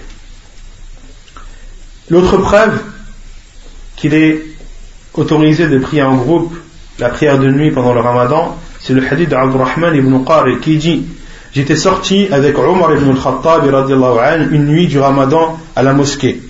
L'autre 2.12 2.36
preuve 2.36 2.78
qu'il 3.96 4.14
est 4.14 4.44
autorisé 5.14 5.70
de 5.70 5.80
prier 5.80 6.04
en 6.04 6.18
groupe 6.18 6.54
la 7.00 7.08
prière 7.08 7.40
de 7.40 7.50
nuit 7.50 7.72
pendant 7.72 7.94
le 7.94 8.02
ramadan, 8.02 8.58
c'est 8.82 8.92
le 8.94 9.02
hadith 9.10 9.30
d'Abdurrahman 9.30 9.96
ibn 9.96 10.22
Qari 10.26 10.60
qui 10.60 10.78
dit 10.78 11.04
J'étais 11.54 11.78
sorti 11.78 12.28
avec 12.30 12.58
Omar 12.58 12.94
ibn 12.94 13.12
al-Khattab 13.12 13.66
une 14.52 14.66
nuit 14.66 14.88
du 14.88 15.00
ramadan 15.00 15.58
à 15.74 15.84
la 15.84 15.94
mosquée. 15.94 16.42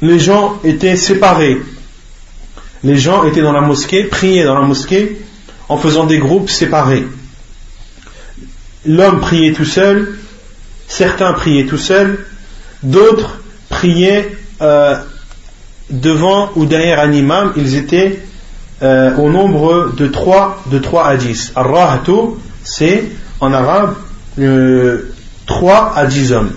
Les 0.00 0.18
gens 0.18 0.58
étaient 0.64 0.96
séparés. 0.96 1.60
Les 2.82 2.96
gens 2.96 3.24
étaient 3.24 3.42
dans 3.42 3.52
la 3.52 3.60
mosquée, 3.60 4.04
priaient 4.04 4.44
dans 4.44 4.58
la 4.58 4.66
mosquée 4.66 5.20
en 5.68 5.76
faisant 5.76 6.06
des 6.06 6.18
groupes 6.18 6.48
séparés. 6.48 7.06
L'homme 8.86 9.20
priait 9.20 9.52
tout 9.52 9.66
seul, 9.66 10.16
certains 10.88 11.34
priaient 11.34 11.66
tout 11.66 11.76
seuls, 11.76 12.24
d'autres 12.82 13.36
priaient 13.70 14.36
euh, 14.60 14.96
devant 15.88 16.50
ou 16.56 16.66
derrière 16.66 17.00
un 17.00 17.12
imam, 17.12 17.52
ils 17.56 17.76
étaient 17.76 18.20
euh, 18.82 19.16
au 19.16 19.30
nombre 19.30 19.92
de 19.96 20.06
3 20.06 20.64
de 20.70 20.78
3 20.78 21.06
à 21.06 21.16
10. 21.16 21.52
Ar-rahtu, 21.56 22.12
c'est 22.62 23.04
en 23.40 23.52
arabe 23.54 23.94
3 25.46 25.92
à 25.96 26.04
10 26.04 26.32
hommes. 26.32 26.50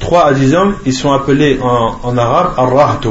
3 0.00 0.26
à 0.26 0.32
10 0.34 0.54
hommes, 0.54 0.74
ils 0.84 0.92
sont 0.92 1.12
appelés 1.12 1.58
en, 1.62 1.96
en 2.02 2.16
arabe 2.16 2.52
ar-rahtu. 2.56 3.08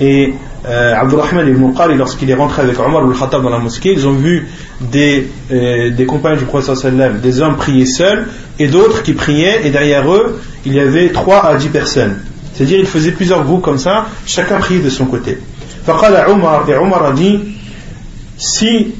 Et 0.00 0.34
euh, 0.66 0.94
Abdurrahman 0.96 1.46
ibn 1.46 1.72
Qari, 1.74 1.96
lorsqu'il 1.96 2.30
est 2.30 2.34
rentré 2.34 2.62
avec 2.62 2.78
Omar 2.80 3.04
al-Khattab 3.06 3.42
dans 3.42 3.50
la 3.50 3.58
mosquée, 3.58 3.92
ils 3.92 4.06
ont 4.06 4.12
vu 4.12 4.48
des, 4.80 5.28
euh, 5.52 5.90
des 5.90 6.06
compagnons 6.06 6.38
du 6.38 6.46
prophète 6.46 6.76
sallam, 6.76 7.20
des 7.20 7.42
hommes 7.42 7.56
prier 7.56 7.84
seuls 7.84 8.28
et 8.58 8.68
d'autres 8.68 9.02
qui 9.02 9.12
priaient, 9.12 9.66
et 9.66 9.70
derrière 9.70 10.10
eux, 10.10 10.40
il 10.64 10.72
y 10.72 10.80
avait 10.80 11.10
3 11.10 11.44
à 11.44 11.56
10 11.56 11.68
personnes. 11.68 12.16
C'est-à-dire, 12.54 12.78
ils 12.78 12.86
faisaient 12.86 13.12
plusieurs 13.12 13.44
groupes 13.44 13.62
comme 13.62 13.78
ça, 13.78 14.06
chacun 14.26 14.58
priait 14.58 14.80
de 14.80 14.90
son 14.90 15.06
côté. 15.06 15.38
Faqala 15.84 16.30
Omar, 16.30 16.68
et 16.68 16.76
Omar 16.76 17.04
a 17.06 17.12
dit 17.12 17.40
si 18.36 18.94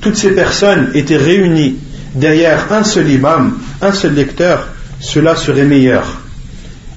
toutes 0.00 0.16
ces 0.16 0.34
personnes 0.34 0.90
étaient 0.94 1.16
réunies 1.16 1.76
derrière 2.14 2.72
un 2.72 2.84
seul 2.84 3.08
imam, 3.10 3.58
un 3.82 3.92
seul 3.92 4.14
lecteur, 4.14 4.68
cela 4.98 5.36
serait 5.36 5.64
meilleur. 5.64 6.04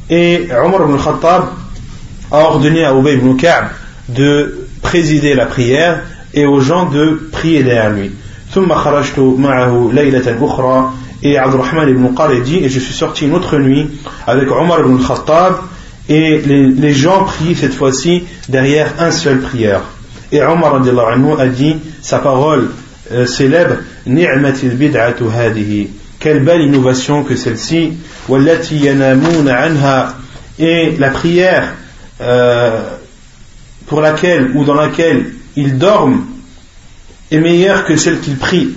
Et 0.10 0.48
Omar 0.64 0.82
ibn 0.84 0.98
Khattab 0.98 1.46
a 2.32 2.40
ordonné 2.40 2.84
à 2.84 2.94
Ubay 2.94 3.16
ibn 3.16 3.36
Ka'b 3.36 3.66
de 4.10 4.68
présider 4.82 5.34
la 5.34 5.46
prière 5.46 6.02
et 6.34 6.46
aux 6.46 6.60
gens 6.60 6.90
de 6.90 7.30
prier 7.32 7.64
derrière 7.64 7.92
lui. 7.92 8.12
Et 11.26 11.38
Abdurrahman 11.38 11.90
ibn 11.90 12.14
Qari 12.16 12.42
dit, 12.42 12.58
et 12.58 12.70
je 12.70 12.80
suis 12.80 12.94
sorti 12.94 13.26
une 13.26 13.34
autre 13.34 13.58
nuit 13.58 13.90
avec 14.28 14.52
Omar 14.52 14.82
ibn 14.82 14.98
Khattab, 14.98 15.56
et 16.10 16.42
les, 16.42 16.94
gens 16.94 17.24
prient 17.24 17.56
cette 17.56 17.74
fois-ci 17.74 18.24
derrière 18.50 18.94
un 19.00 19.12
seul 19.12 19.40
prière. 19.40 19.82
Et 20.32 20.42
Omar 20.42 20.76
a 20.76 21.48
dit 21.48 21.76
sa 22.02 22.20
parole 22.20 22.70
euh, 23.12 23.26
célèbre 23.26 23.76
Ni'matil 24.06 24.72
bid'atu 24.72 25.24
hadihi. 25.34 25.90
Quelle 26.20 26.44
belle 26.44 26.62
innovation 26.62 27.24
que 27.24 27.36
celle-ci. 27.36 27.94
Wallati 28.28 28.78
yanamuna 28.78 29.58
anha. 29.58 30.16
Et 30.60 30.96
la 30.98 31.10
prière 31.10 31.74
euh, 32.22 32.82
pour 33.88 34.02
laquelle 34.02 34.52
ou 34.56 34.66
dans 34.66 34.76
laquelle 34.76 35.34
ils 35.56 35.78
dorment 35.78 36.26
est 37.32 37.40
meilleure 37.40 37.86
que 37.86 37.96
celle 37.96 38.20
qu'ils 38.20 38.38
prient. 38.38 38.74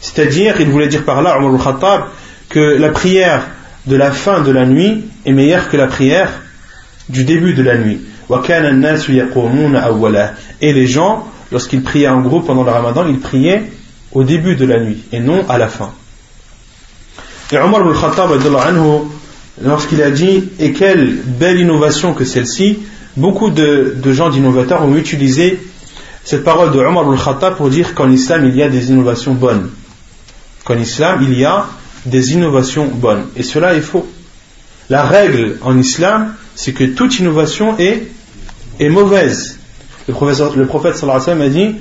C'est-à-dire, 0.00 0.60
il 0.60 0.68
voulait 0.70 0.88
dire 0.88 1.04
par 1.04 1.20
là, 1.20 1.36
Omar 1.38 1.54
al-Khattab, 1.54 2.04
que 2.48 2.78
la 2.78 2.88
prière 2.88 3.42
de 3.86 3.96
la 3.96 4.12
fin 4.12 4.40
de 4.40 4.50
la 4.50 4.66
nuit 4.66 5.04
est 5.26 5.32
meilleure 5.32 5.68
que 5.68 5.76
la 5.76 5.86
prière 5.86 6.30
du 7.10 7.24
début 7.24 7.54
de 7.54 7.62
la 7.62 7.76
nuit. 7.76 8.00
Et 10.60 10.72
les 10.72 10.86
gens, 10.86 11.26
lorsqu'ils 11.50 11.82
priaient 11.82 12.08
en 12.08 12.20
groupe 12.20 12.46
pendant 12.46 12.62
le 12.62 12.70
ramadan, 12.70 13.06
ils 13.08 13.18
priaient 13.18 13.64
au 14.12 14.24
début 14.24 14.56
de 14.56 14.64
la 14.64 14.80
nuit 14.80 14.98
et 15.12 15.20
non 15.20 15.44
à 15.48 15.58
la 15.58 15.68
fin. 15.68 15.92
Et 17.52 17.58
Omar 17.58 17.86
al-Khattab, 17.86 18.30
lorsqu'il 19.62 20.02
a 20.02 20.10
dit 20.10 20.44
Et 20.60 20.72
quelle 20.72 21.16
belle 21.16 21.58
innovation 21.58 22.14
que 22.14 22.24
celle-ci, 22.24 22.78
beaucoup 23.16 23.50
de, 23.50 23.96
gens 24.12 24.30
d'innovateurs 24.30 24.84
ont 24.84 24.96
utilisé 24.96 25.60
cette 26.22 26.44
parole 26.44 26.70
de 26.70 26.78
Omar 26.78 27.10
al-Khattab 27.10 27.56
pour 27.56 27.68
dire 27.70 27.94
qu'en 27.94 28.10
islam 28.10 28.46
il 28.46 28.56
y 28.56 28.62
a 28.62 28.68
des 28.68 28.90
innovations 28.90 29.34
bonnes. 29.34 29.70
Qu'en 30.64 30.78
islam 30.78 31.20
il 31.22 31.36
y 31.36 31.44
a 31.44 31.66
des 32.06 32.32
innovations 32.32 32.86
bonnes. 32.86 33.26
Et 33.36 33.42
cela 33.42 33.74
est 33.74 33.80
faux. 33.80 34.06
La 34.88 35.04
règle 35.04 35.56
en 35.62 35.76
islam, 35.78 36.34
c'est 36.60 36.74
que 36.74 36.84
toute 36.84 37.18
innovation 37.18 37.78
est 37.78 38.02
est 38.78 38.90
mauvaise. 38.90 39.58
Le 40.06 40.12
prophète, 40.12 40.54
le 40.56 40.66
prophète 40.66 40.94
sallallahu 40.94 41.22
alayhi 41.30 41.40
wa 41.40 41.46
a 41.46 41.48
dit. 41.48 41.76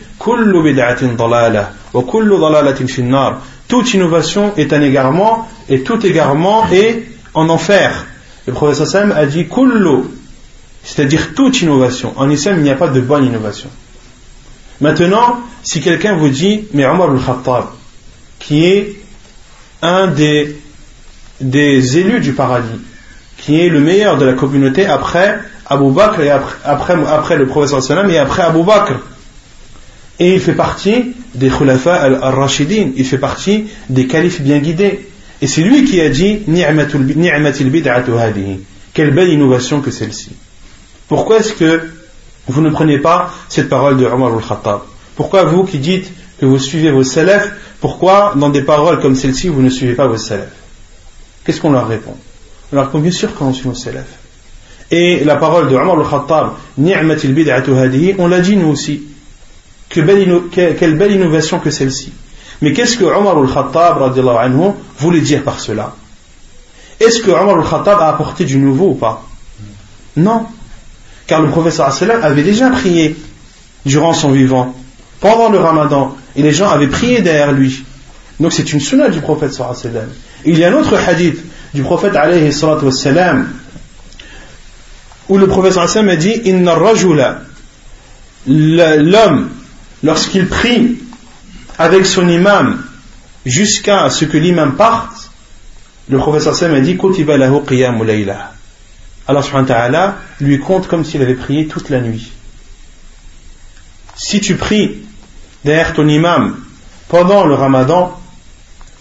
Toute 3.67 3.93
innovation 3.93 4.53
est 4.55 4.71
un 4.71 4.81
égarement 4.81 5.49
et 5.67 5.81
tout 5.81 6.05
égarement 6.05 6.65
est 6.71 7.03
en 7.33 7.49
enfer. 7.49 8.05
Le 8.47 8.53
prophète 8.53 8.87
sallallahu 8.87 9.19
a 9.19 9.25
dit 9.25 9.49
Kullu, 9.49 10.03
c'est-à-dire 10.81 11.33
toute 11.35 11.61
innovation. 11.61 12.13
En 12.15 12.29
islam, 12.29 12.55
il 12.59 12.63
n'y 12.63 12.69
a 12.69 12.75
pas 12.75 12.87
de 12.87 13.01
bonne 13.01 13.25
innovation. 13.25 13.69
Maintenant, 14.79 15.41
si 15.61 15.81
quelqu'un 15.81 16.15
vous 16.15 16.29
dit 16.29 16.69
Mais 16.71 16.85
Omar 16.85 17.11
al-Khattab, 17.11 17.65
qui 18.39 18.63
est 18.63 18.95
un 19.81 20.07
des 20.07 21.97
élus 21.97 22.21
du 22.21 22.31
paradis, 22.31 22.79
qui 23.41 23.59
est 23.59 23.69
le 23.69 23.79
meilleur 23.79 24.17
de 24.17 24.25
la 24.25 24.33
communauté 24.33 24.85
après 24.85 25.39
Abu 25.65 25.91
Bakr 25.91 26.21
et 26.21 26.29
après, 26.29 26.95
après, 27.07 27.37
le 27.37 27.45
professeur 27.45 27.81
sallam 27.81 28.09
et 28.09 28.17
après 28.17 28.41
Abu 28.41 28.63
Bakr. 28.63 28.93
Et 30.19 30.33
il 30.33 30.39
fait 30.39 30.53
partie 30.53 31.13
des 31.35 31.49
khulafa 31.49 31.93
al-rashidin, 31.95 32.91
il 32.95 33.05
fait 33.05 33.17
partie 33.17 33.67
des 33.89 34.07
califes 34.07 34.41
bien 34.41 34.59
guidés. 34.59 35.07
Et 35.41 35.47
c'est 35.47 35.61
lui 35.61 35.85
qui 35.85 36.01
a 36.01 36.09
dit 36.09 36.41
Quelle 38.93 39.11
belle 39.11 39.29
innovation 39.29 39.79
que 39.79 39.91
celle-ci. 39.91 40.31
Pourquoi 41.07 41.37
est-ce 41.37 41.53
que 41.53 41.81
vous 42.47 42.61
ne 42.61 42.69
prenez 42.71 42.97
pas 42.97 43.31
cette 43.47 43.69
parole 43.69 43.97
de 43.97 44.05
Omar 44.05 44.33
al-Khattab? 44.33 44.81
Pourquoi 45.15 45.43
vous 45.43 45.63
qui 45.63 45.77
dites 45.77 46.11
que 46.41 46.45
vous 46.45 46.59
suivez 46.59 46.91
vos 46.91 47.03
salafs, 47.03 47.51
pourquoi 47.79 48.33
dans 48.35 48.49
des 48.49 48.63
paroles 48.63 48.99
comme 48.99 49.15
celle-ci 49.15 49.47
vous 49.47 49.61
ne 49.61 49.69
suivez 49.69 49.93
pas 49.93 50.07
vos 50.07 50.17
salafs? 50.17 50.51
Qu'est-ce 51.45 51.61
qu'on 51.61 51.71
leur 51.71 51.87
répond? 51.87 52.15
On 52.71 52.81
répond 52.81 52.99
bien 52.99 53.11
sûr 53.11 53.33
qu'on 53.35 53.53
suit 53.53 53.67
nos. 53.67 53.75
Et 54.91 55.23
la 55.23 55.35
parole 55.35 55.69
de 55.69 55.75
Omar 55.75 55.99
al-Khattab, 55.99 56.51
Ni'matil 56.77 57.33
bid'atu 57.33 57.73
hadihi, 57.73 58.15
on 58.17 58.27
l'a 58.27 58.39
dit 58.39 58.55
nous 58.55 58.69
aussi. 58.69 59.03
Que 59.89 60.01
quelle 60.51 60.95
belle 60.95 61.11
innovation 61.11 61.59
que 61.59 61.71
celle-ci. 61.71 62.11
Mais 62.61 62.73
qu'est-ce 62.73 62.97
que 62.97 63.05
Omar 63.05 63.37
al-Khattab 63.37 64.01
anhu, 64.01 64.71
voulait 64.97 65.21
dire 65.21 65.43
par 65.43 65.59
cela? 65.59 65.95
Est-ce 66.99 67.21
que 67.21 67.31
Omar 67.31 67.57
al-Khattab 67.57 67.99
a 67.99 68.09
apporté 68.09 68.45
du 68.45 68.57
nouveau 68.57 68.89
ou 68.89 68.95
pas? 68.95 69.23
Non. 70.15 70.45
Car 71.27 71.41
le 71.41 71.49
professeur 71.49 71.91
avait 72.23 72.43
déjà 72.43 72.69
prié 72.69 73.15
durant 73.85 74.13
son 74.13 74.31
vivant, 74.31 74.75
pendant 75.19 75.49
le 75.49 75.59
ramadan, 75.59 76.15
et 76.35 76.41
les 76.41 76.51
gens 76.51 76.69
avaient 76.69 76.87
prié 76.87 77.21
derrière 77.21 77.51
lui. 77.51 77.83
Donc 78.39 78.53
c'est 78.53 78.73
une 78.73 78.79
sunna 78.79 79.09
du 79.09 79.21
prophète 79.21 79.53
sallallahu 79.53 80.09
Il 80.45 80.57
y 80.57 80.63
a 80.63 80.69
un 80.69 80.73
autre 80.73 80.95
hadith 80.95 81.39
du 81.73 81.83
prophète 81.83 82.15
alayhi 82.15 82.51
salatu 82.51 82.85
wassalam, 82.85 83.49
où 85.27 85.37
le 85.37 85.47
professeur 85.47 85.83
Hassan 85.83 86.09
a 86.09 86.15
dit 86.15 86.41
Inna 86.45 86.73
rajula, 86.73 87.41
l'homme, 88.47 89.49
lorsqu'il 90.03 90.47
prie 90.47 90.99
avec 91.77 92.05
son 92.05 92.27
imam 92.27 92.81
jusqu'à 93.45 94.09
ce 94.09 94.25
que 94.25 94.37
l'imam 94.37 94.75
parte, 94.75 95.29
le 96.09 96.17
professeur 96.17 96.53
Hassan 96.53 96.73
a 96.73 96.81
dit 96.81 96.97
Kutiba 96.97 97.37
lahu 97.37 97.63
qiyam 97.65 98.01
Allah 98.01 99.43
subhanahu 99.43 99.69
wa 99.69 99.75
ta'ala 99.75 100.15
lui 100.41 100.59
compte 100.59 100.87
comme 100.87 101.05
s'il 101.05 101.21
avait 101.21 101.35
prié 101.35 101.67
toute 101.67 101.89
la 101.89 102.01
nuit. 102.01 102.31
Si 104.15 104.41
tu 104.41 104.55
pries 104.55 104.97
derrière 105.63 105.93
ton 105.93 106.07
imam 106.07 106.57
pendant 107.09 107.45
le 107.45 107.53
ramadan 107.53 108.18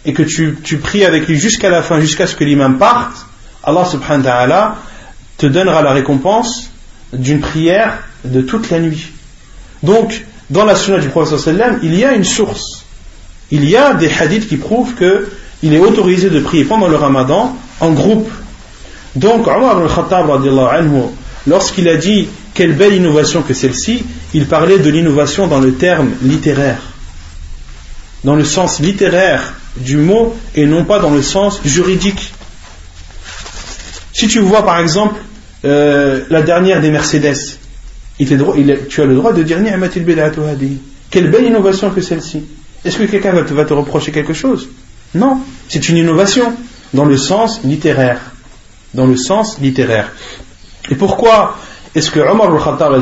et 0.09 0.15
que 0.15 0.23
tu, 0.23 0.79
pries 0.79 1.05
avec 1.05 1.29
lui 1.29 1.39
jusqu'à 1.39 1.69
la 1.69 1.83
fin, 1.83 2.01
jusqu'à 2.01 2.27
ce 2.27 2.35
que 2.35 2.43
l'imam 2.43 2.79
parte, 2.79 3.27
Allah 3.63 3.85
subhanahu 3.85 4.25
wa 4.25 4.31
ta'ala 4.31 4.77
te 5.37 5.45
donnera 5.45 5.83
la 5.83 5.93
récompense 5.93 6.71
d'une 7.13 7.41
prière 7.41 7.99
de 8.25 8.41
toute 8.41 8.71
la 8.71 8.81
nuit. 8.81 9.13
Donc, 9.83 10.25
dans 10.49 10.65
la 10.65 10.77
sunna 10.77 10.99
du 10.99 11.11
prophète 11.11 11.39
sallam, 11.39 11.81
il 11.83 11.95
y 11.95 12.07
a 12.07 12.15
une 12.15 12.25
source. 12.25 12.87
Il 13.51 13.69
y 13.69 13.77
a 13.77 13.93
des 13.93 14.11
hadiths 14.11 14.49
qui 14.49 14.57
prouvent 14.57 14.95
qu'il 14.95 15.75
est 15.75 15.79
autorisé 15.79 16.31
de 16.31 16.41
prier 16.41 16.65
pendant 16.65 16.89
le 16.89 16.97
ramadan 16.97 17.55
en 17.81 17.91
groupe. 17.91 18.31
Donc, 19.15 19.47
Omar 19.47 19.77
al-Khattab, 19.77 20.27
lorsqu'il 21.47 21.87
a 21.87 21.97
dit 21.97 22.29
quelle 22.55 22.73
belle 22.73 22.95
innovation 22.95 23.43
que 23.43 23.53
celle-ci, 23.53 24.05
il 24.33 24.47
parlait 24.47 24.79
de 24.79 24.89
l'innovation 24.89 25.49
dans 25.49 25.61
le 25.61 25.75
terme 25.75 26.13
littéraire, 26.23 26.81
dans 28.25 28.37
le 28.37 28.45
sens 28.45 28.81
littéraire 28.81 29.53
du 29.81 29.97
mot 29.97 30.37
et 30.55 30.67
non 30.67 30.85
pas 30.85 30.99
dans 30.99 31.11
le 31.11 31.23
sens 31.23 31.61
juridique. 31.65 32.33
Si 34.13 34.29
tu 34.29 34.41
vois 34.41 34.65
par 34.65 34.79
exemple 34.79 35.17
euh, 35.65 36.25
la 36.31 36.43
dernière 36.43 36.81
des 36.81 36.91
Mercedes, 36.91 37.59
tu 38.19 38.33
as 38.33 39.05
le 39.05 39.15
droit 39.15 39.33
de 39.33 39.43
dire 39.43 39.59
Quelle 41.11 41.31
belle 41.31 41.45
innovation 41.45 41.91
que 41.91 42.01
celle-ci. 42.01 42.45
Est-ce 42.85 42.99
que 42.99 43.05
quelqu'un 43.05 43.33
va, 43.33 43.43
va 43.43 43.65
te, 43.65 43.75
reprocher 43.75 44.13
quelque 44.13 44.33
chose? 44.33 44.69
Non, 45.15 45.41
c'est 45.69 45.89
une 45.89 45.97
innovation 45.97 46.53
dans 46.95 47.05
le 47.05 47.17
sens 47.17 47.61
littéraire. 47.65 48.21
Dans 48.95 49.07
le 49.07 49.17
sens 49.17 49.59
littéraire. 49.61 50.13
Et 50.91 50.95
pourquoi 50.95 51.59
est-ce 51.95 52.11
que 52.11 52.21
Omar 52.21 52.53
al-Khattab 52.53 52.93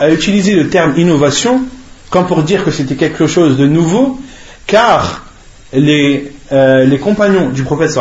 a 0.00 0.10
utilisé 0.10 0.54
le 0.54 0.68
terme 0.68 0.94
innovation 0.96 1.62
comme 2.10 2.26
pour 2.26 2.42
dire 2.42 2.64
que 2.64 2.70
c'était 2.70 2.94
quelque 2.94 3.26
chose 3.26 3.56
de 3.56 3.66
nouveau? 3.66 4.20
Car 4.66 5.25
les, 5.72 6.32
euh, 6.52 6.84
les 6.84 6.98
compagnons 6.98 7.50
du 7.50 7.62
prophète 7.62 7.98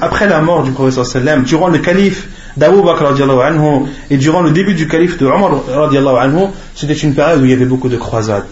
après 0.00 0.28
la 0.28 0.40
mort 0.40 0.62
du 0.62 0.70
prophète 0.70 0.98
durant 1.44 1.68
le 1.68 1.78
calife 1.78 2.28
d'Abu 2.56 2.82
Bakr 2.82 3.06
anhu, 3.06 3.86
et 4.10 4.16
durant 4.16 4.42
le 4.42 4.50
début 4.50 4.74
du 4.74 4.86
calife 4.86 5.18
de 5.18 5.26
Omar 5.26 5.62
anhu, 6.20 6.46
c'était 6.74 6.94
une 6.94 7.14
période 7.14 7.42
où 7.42 7.44
il 7.44 7.50
y 7.50 7.54
avait 7.54 7.64
beaucoup 7.64 7.88
de 7.88 7.96
croisades. 7.96 8.44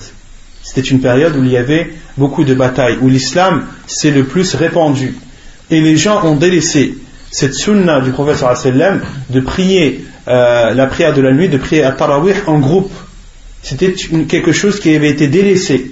C'était 0.62 0.88
une 0.88 1.00
période 1.00 1.36
où 1.36 1.44
il 1.44 1.50
y 1.50 1.56
avait 1.56 1.90
beaucoup 2.16 2.44
de 2.44 2.54
batailles, 2.54 2.98
où 3.00 3.08
l'islam 3.08 3.64
s'est 3.86 4.10
le 4.10 4.24
plus 4.24 4.54
répandu. 4.54 5.14
Et 5.70 5.80
les 5.80 5.96
gens 5.96 6.24
ont 6.24 6.34
délaissé 6.34 6.96
cette 7.30 7.54
sunna 7.54 8.00
du 8.00 8.10
prophète 8.10 8.44
de 9.30 9.40
prier 9.40 10.04
euh, 10.28 10.74
la 10.74 10.86
prière 10.86 11.14
de 11.14 11.22
la 11.22 11.32
nuit, 11.32 11.48
de 11.48 11.58
prier 11.58 11.84
à 11.84 11.92
Tarawih 11.92 12.34
en 12.46 12.58
groupe. 12.58 12.92
C'était 13.62 13.94
quelque 14.28 14.52
chose 14.52 14.80
qui 14.80 14.94
avait 14.94 15.10
été 15.10 15.28
délaissé. 15.28 15.90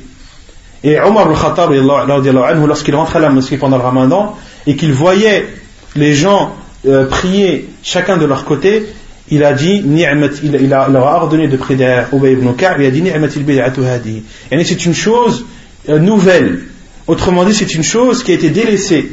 Et 0.86 1.00
Omar 1.00 1.28
al-Khattab, 1.28 1.72
lorsqu'il 1.72 2.94
rentrait 2.94 3.18
à 3.18 3.22
la 3.22 3.30
mosquée 3.30 3.58
pendant 3.58 3.76
le 3.76 3.82
ramadan 3.82 4.36
et 4.68 4.76
qu'il 4.76 4.92
voyait 4.92 5.48
les 5.96 6.14
gens 6.14 6.54
euh, 6.86 7.06
prier 7.06 7.68
chacun 7.82 8.16
de 8.16 8.24
leur 8.24 8.44
côté, 8.44 8.86
il 9.28 9.42
a 9.42 9.52
dit, 9.52 9.82
il, 9.84 10.58
il, 10.60 10.68
leur 10.68 11.08
a 11.08 11.16
ordonné 11.16 11.48
de 11.48 11.56
prier 11.56 11.76
derrière 11.76 12.06
Ubay 12.14 12.34
ibn 12.34 12.52
Ka'b, 12.52 12.80
il 12.80 12.86
a 12.86 13.98
dit, 13.98 14.22
c'est 14.64 14.86
une 14.86 14.94
chose 14.94 15.44
euh, 15.88 15.98
nouvelle. 15.98 16.60
Autrement 17.08 17.42
dit, 17.42 17.52
c'est 17.52 17.74
une 17.74 17.82
chose 17.82 18.22
qui 18.22 18.30
a 18.30 18.34
été 18.36 18.50
délaissée. 18.50 19.10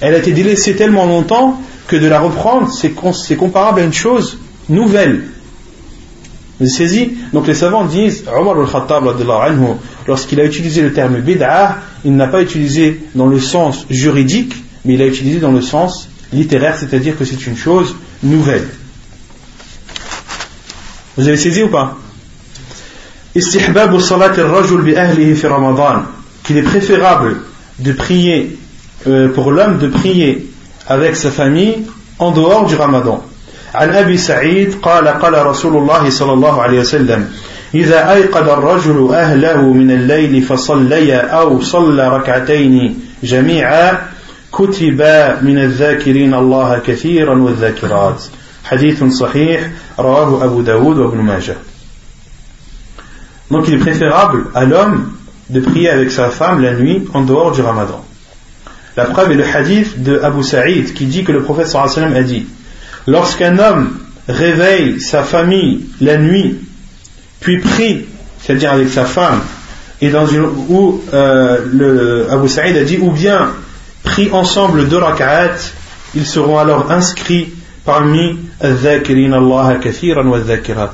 Elle 0.00 0.14
a 0.14 0.18
été 0.18 0.30
délaissée 0.30 0.76
tellement 0.76 1.06
longtemps 1.06 1.60
que 1.88 1.96
de 1.96 2.06
la 2.06 2.20
reprendre, 2.20 2.70
c'est 2.72 3.36
comparable 3.36 3.80
à 3.80 3.82
une 3.82 3.92
chose 3.92 4.38
nouvelle. 4.68 5.24
Vous 6.58 6.66
saisi 6.66 7.12
Donc 7.32 7.46
les 7.46 7.54
savants 7.54 7.84
disent, 7.84 8.24
Omar 8.34 8.58
al-Khattab, 8.58 9.04
lorsqu'il 10.06 10.40
a 10.40 10.44
utilisé 10.44 10.80
le 10.82 10.92
terme 10.92 11.20
bid'ah, 11.20 11.78
il 12.04 12.16
n'a 12.16 12.28
pas 12.28 12.40
utilisé 12.40 13.02
dans 13.14 13.26
le 13.26 13.38
sens 13.40 13.84
juridique, 13.90 14.54
mais 14.84 14.94
il 14.94 15.02
a 15.02 15.06
utilisé 15.06 15.38
dans 15.38 15.52
le 15.52 15.60
sens 15.60 16.08
littéraire, 16.32 16.76
c'est-à-dire 16.78 17.18
que 17.18 17.24
c'est 17.24 17.46
une 17.46 17.56
chose 17.56 17.94
nouvelle. 18.22 18.66
Vous 21.16 21.28
avez 21.28 21.36
saisi 21.36 21.62
ou 21.62 21.68
pas? 21.68 21.98
Qu'il 26.42 26.56
est 26.56 26.62
préférable 26.62 27.36
de 27.78 27.92
prier 27.92 28.58
euh, 29.06 29.28
pour 29.28 29.50
l'homme 29.50 29.78
de 29.78 29.88
prier 29.88 30.50
avec 30.86 31.16
sa 31.16 31.30
famille 31.30 31.84
en 32.18 32.30
dehors 32.30 32.66
du 32.66 32.76
ramadan 32.76 33.22
عن 33.76 33.90
أبي 33.90 34.16
سعيد 34.16 34.74
قال 34.82 35.08
قال 35.08 35.46
رسول 35.46 35.76
الله 35.76 36.10
صلى 36.10 36.32
الله 36.32 36.62
عليه 36.62 36.80
وسلم 36.80 37.30
إذا 37.74 38.12
أيقظ 38.12 38.48
الرجل 38.48 39.08
أهله 39.14 39.72
من 39.72 39.90
الليل 39.90 40.42
فصليا 40.42 41.20
أو 41.26 41.60
صلى 41.60 42.08
ركعتين 42.08 43.00
جميعا 43.22 43.98
كتب 44.52 45.02
من 45.42 45.58
الذاكرين 45.58 46.34
الله 46.34 46.78
كثيرا 46.86 47.34
والذاكرات 47.38 48.24
حديث 48.64 49.04
صحيح 49.04 49.70
رواه 49.98 50.44
أبو 50.44 50.60
داود 50.60 50.98
وابن 50.98 51.18
ماجه 51.18 51.56
Donc 53.48 53.68
il 53.68 53.74
est 53.74 53.78
préférable 53.78 54.46
à 54.54 54.64
l'homme 54.64 55.12
de 55.50 55.60
prier 55.60 55.90
avec 55.90 56.10
sa 56.10 56.30
femme 56.30 56.60
la 56.62 56.72
nuit 56.72 57.04
en 57.14 57.22
dehors 57.22 57.52
du 57.52 57.60
ramadan. 57.60 58.04
La 58.96 59.04
preuve 59.04 59.30
est 59.32 59.34
le 59.36 59.44
hadith 59.44 60.02
de 60.02 60.18
Abu 60.18 60.42
Sa'id 60.42 60.94
qui 60.94 61.04
dit 61.04 61.22
que 61.22 61.30
le 61.30 61.42
prophète 61.42 61.68
sallallahu 61.68 61.92
alayhi 61.92 62.08
wa 62.08 62.14
sallam 62.14 62.24
a 62.24 62.26
dit 62.26 62.46
Lorsqu'un 63.06 63.58
homme 63.58 63.98
réveille 64.28 65.00
sa 65.00 65.22
famille 65.22 65.86
la 66.00 66.16
nuit, 66.16 66.58
puis 67.40 67.60
prie, 67.60 68.04
c'est-à-dire 68.40 68.72
avec 68.72 68.88
sa 68.88 69.04
femme, 69.04 69.40
et 70.00 70.10
dans 70.10 70.26
une, 70.26 70.44
où 70.68 71.00
euh, 71.14 71.58
le, 71.72 72.26
Abu 72.30 72.48
Saïd 72.48 72.76
a 72.76 72.84
dit, 72.84 72.98
ou 73.00 73.10
bien 73.10 73.50
prie 74.02 74.30
ensemble 74.32 74.88
deux 74.88 74.98
rak'at, 74.98 75.54
ils 76.14 76.26
seront 76.26 76.58
alors 76.58 76.90
inscrits 76.90 77.52
parmi 77.84 78.36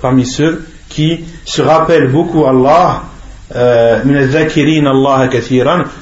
parmi 0.01 0.27
ceux 0.27 0.65
qui 0.89 1.21
se 1.45 1.63
rappellent 1.63 2.11
beaucoup 2.11 2.45
Allah 2.45 3.05
euh, 3.55 4.03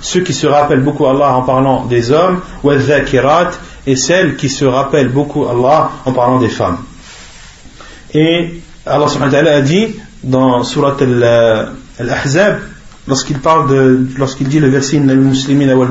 ceux 0.00 0.20
qui 0.20 0.32
se 0.32 0.46
rappellent 0.46 0.82
beaucoup 0.82 1.06
Allah 1.06 1.34
en 1.34 1.42
parlant 1.42 1.86
des 1.86 2.12
hommes 2.12 2.40
et 3.86 3.96
celles 3.96 4.36
qui 4.36 4.48
se 4.48 4.64
rappellent 4.64 5.08
beaucoup 5.08 5.46
Allah 5.46 5.90
en 6.04 6.12
parlant 6.12 6.38
des 6.38 6.48
femmes. 6.48 6.78
Et 8.14 8.60
Allah 8.86 9.08
subhanahu 9.08 9.44
wa 9.44 9.50
a 9.52 9.60
dit 9.60 9.86
dans 10.22 10.64
Surat 10.64 10.96
Al-Ahzab, 11.98 12.60
lorsqu'il 13.08 13.38
parle 13.38 14.06
lorsqu'il 14.18 14.48
dit 14.48 14.60
le 14.60 14.68
verset 14.68 14.98
muslimina 15.00 15.76
wal 15.76 15.88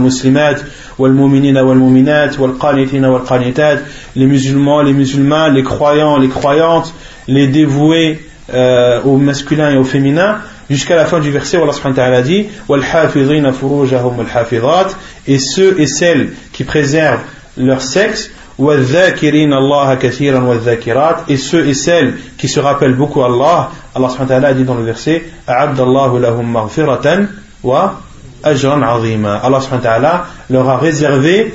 les 4.15 4.25
musulmans 4.25 4.81
les 4.81 4.93
musulmans 4.93 5.47
les 5.49 5.63
croyants 5.63 6.17
les 6.17 6.29
croyantes 6.29 6.93
les 7.27 7.47
dévoués 7.47 8.25
euh, 8.53 9.01
au 9.03 9.17
masculin 9.17 9.71
et 9.71 9.77
au 9.77 9.83
féminin 9.83 10.37
jusqu'à 10.69 10.95
la 10.95 11.05
fin 11.05 11.19
du 11.19 11.31
verset 11.31 11.57
Allah 11.57 11.73
subhanahu 11.73 11.97
wa 11.97 12.03
ta'ala 12.03 12.21
dit 12.21 12.45
wal 12.67 12.83
furujahum 12.83 14.17
wal 14.17 14.87
et 15.27 15.39
ceux 15.39 15.79
et 15.79 15.87
celles 15.87 16.33
qui 16.53 16.63
préservent 16.63 17.21
leur 17.59 17.81
sexe. 17.81 18.31
et 21.27 21.37
ceux 21.37 21.67
et 21.67 21.73
celles 21.73 22.17
qui 22.37 22.47
se 22.47 22.59
rappellent 22.59 22.95
beaucoup 22.95 23.23
Allah. 23.23 23.69
Allah 23.95 24.09
subhanahu 24.09 24.43
wa 24.43 24.53
dit 24.53 24.63
dans 24.63 24.75
le 24.75 24.83
verset 24.83 25.23
wa 27.63 27.93
ajran 28.43 28.81
Allah 28.81 29.61
subhanahu 29.61 29.71
wa 29.71 29.79
ta'ala 29.79 30.25
leur 30.49 30.69
a 30.69 30.77
réservé 30.77 31.53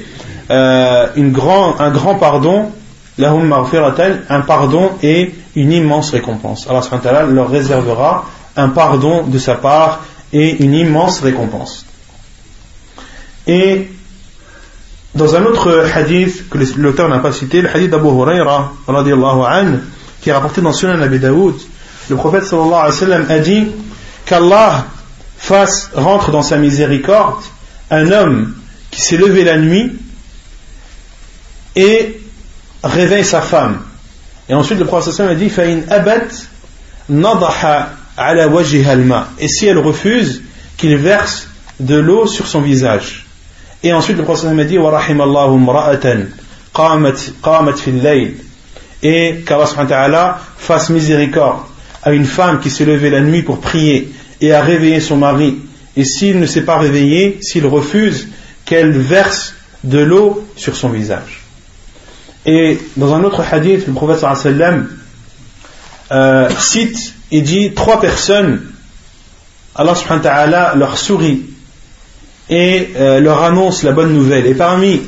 euh, 0.51 1.07
une 1.17 1.33
grand, 1.33 1.81
un 1.81 1.91
grand 1.91 2.15
pardon. 2.17 2.71
lahum 3.19 3.53
un 4.29 4.41
pardon 4.41 4.91
et 5.03 5.35
une 5.57 5.73
immense 5.73 6.11
récompense. 6.11 6.67
Allah 6.69 6.83
subhanahu 6.83 7.05
wa 7.07 7.13
ta'ala 7.13 7.27
leur 7.31 7.51
réservera 7.51 8.25
un 8.57 8.69
pardon 8.69 9.25
de 9.25 9.39
sa 9.39 9.55
part 9.55 10.01
et 10.33 10.63
une 10.63 10.75
immense 10.75 11.21
récompense. 11.21 11.87
Et 13.47 13.89
dans 15.15 15.37
un 15.37 15.45
autre 15.45 15.87
hadith 15.95 16.49
que 16.49 16.59
l'auteur 16.77 17.09
n'a 17.09 17.19
pas 17.19 17.33
cité, 17.33 17.63
le 17.63 17.69
hadith 17.69 17.91
d'Abu 17.91 18.09
Huraira, 18.09 18.73
qui 20.21 20.31
est 20.31 20.33
rapporté 20.33 20.61
dans 20.61 20.73
Sunan 20.73 21.01
Abi 21.01 21.19
Daoud, 21.19 21.55
le 22.11 22.17
prophète 22.17 22.45
sallallahu 22.45 23.27
a 23.29 23.39
dit 23.39 23.69
qu'Allah 24.27 24.87
fasse, 25.37 25.91
rentre 25.95 26.31
dans 26.31 26.43
sa 26.43 26.57
miséricorde 26.57 27.43
un 27.91 28.11
homme 28.11 28.55
qui 28.91 29.01
s'est 29.01 29.17
levé 29.17 29.45
la 29.45 29.57
nuit 29.59 29.93
et 31.77 32.21
réveille 32.83 33.25
sa 33.25 33.41
femme. 33.41 33.83
Et 34.49 34.55
ensuite 34.55 34.79
le 34.79 34.85
prophète 34.85 35.19
a 35.21 35.35
dit 35.35 35.51
Et 39.39 39.49
si 39.49 39.67
elle 39.67 39.79
refuse, 39.79 40.43
qu'il 40.77 40.97
verse 40.97 41.49
de 41.81 41.97
l'eau 41.97 42.27
sur 42.27 42.47
son 42.47 42.61
visage. 42.61 43.24
Et 43.85 43.93
ensuite 43.93 44.17
le 44.17 44.25
prophète 44.25 44.59
a 44.59 44.65
dit 44.65 44.79
Et 49.03 49.45
qu'Allah 49.47 50.39
fasse 50.57 50.89
miséricorde 50.91 51.59
à 52.03 52.13
une 52.13 52.25
femme 52.25 52.61
qui 52.61 52.71
s'est 52.71 52.87
levée 52.87 53.11
la 53.11 53.21
nuit 53.21 53.43
pour 53.43 53.61
prier 53.61 54.11
et 54.41 54.53
a 54.53 54.63
réveillé 54.63 55.01
son 55.01 55.19
mari. 55.19 55.59
Et 55.97 56.05
s'il 56.05 56.41
ne 56.41 56.47
s'est 56.47 56.63
pas 56.63 56.79
réveillé, 56.79 57.39
s'il 57.43 57.67
refuse, 57.67 58.29
qu'elle 58.65 58.93
verse 58.93 59.55
de 59.85 59.99
l'eau 59.99 60.49
sur 60.57 60.77
son 60.77 60.89
visage. 60.89 61.43
Et 62.47 62.79
dans 62.97 63.13
un 63.13 63.23
autre 63.23 63.43
hadith, 63.53 63.87
le 63.87 63.93
prophète 63.93 64.21
sallam 64.21 64.89
euh, 66.11 66.49
cite 66.59 67.13
et 67.31 67.43
dit 67.43 67.73
trois 67.75 68.01
personnes, 68.01 68.63
Allah 69.75 69.95
subhanahu 69.95 70.25
wa 70.25 70.31
ta'ala 70.31 70.75
leur 70.75 70.97
sourit 70.97 71.54
et 72.50 72.90
euh, 72.98 73.20
leur 73.20 73.44
annonce 73.44 73.84
la 73.84 73.92
bonne 73.92 74.14
nouvelle. 74.14 74.46
Et 74.48 74.54
parmi 74.54 75.02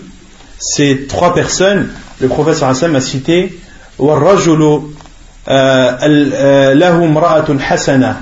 ces 0.59 1.05
trois 1.07 1.33
personnes, 1.33 1.89
le 2.19 2.27
prophète 2.27 2.55
sallam 2.55 2.95
a 2.95 3.01
cité 3.01 3.57
وَالرَّجُلُ 3.99 4.81
لَهُ 5.47 7.03
امْرَأَةٌ 7.03 7.59
حَسَنَةٌ 7.59 8.15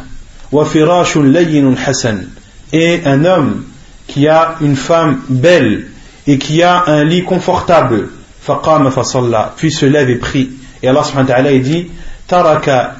وَفِرَاشٌ 0.52 1.18
لَيِّنٌ 1.18 1.76
حَسَنٌ 1.76 2.28
Et 2.72 3.02
un 3.06 3.26
homme 3.26 3.66
qui 4.08 4.28
a 4.28 4.56
une 4.62 4.76
femme 4.76 5.22
belle 5.30 5.88
et 6.28 6.38
qui 6.38 6.64
a 6.64 6.84
un 6.88 7.04
lit 7.04 7.24
confortable 7.24 8.10
فقام 8.48 8.90
فصلى 8.90 9.50
puis 9.58 9.72
se 9.72 9.86
lève 9.86 10.10
et 10.10 10.16
prie 10.16 10.50
et 10.82 10.88
Allah 10.88 11.04
subhanahu 11.04 11.30
wa 11.30 11.36
ta'ala 11.36 11.60
dit 11.60 11.88
ترك 12.30 12.92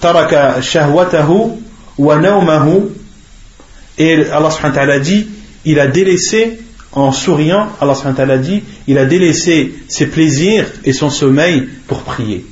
ترك 0.00 0.60
شهوته 0.60 1.58
ونومه 1.98 2.80
et 3.97 4.25
Allah 4.31 4.51
subhanahu 4.51 4.87
wa 4.87 4.99
dit 4.99 5.27
il 5.65 5.79
a 5.79 5.87
délaissé 5.87 6.59
en 6.91 7.11
souriant 7.11 7.69
Allah 7.81 7.95
subhanahu 7.95 8.29
wa 8.29 8.37
dit 8.37 8.63
il 8.87 8.97
a 8.97 9.05
délaissé 9.05 9.73
ses 9.87 10.07
plaisirs 10.07 10.65
et 10.83 10.93
son 10.93 11.09
sommeil 11.09 11.67
pour 11.87 12.03
prier 12.03 12.45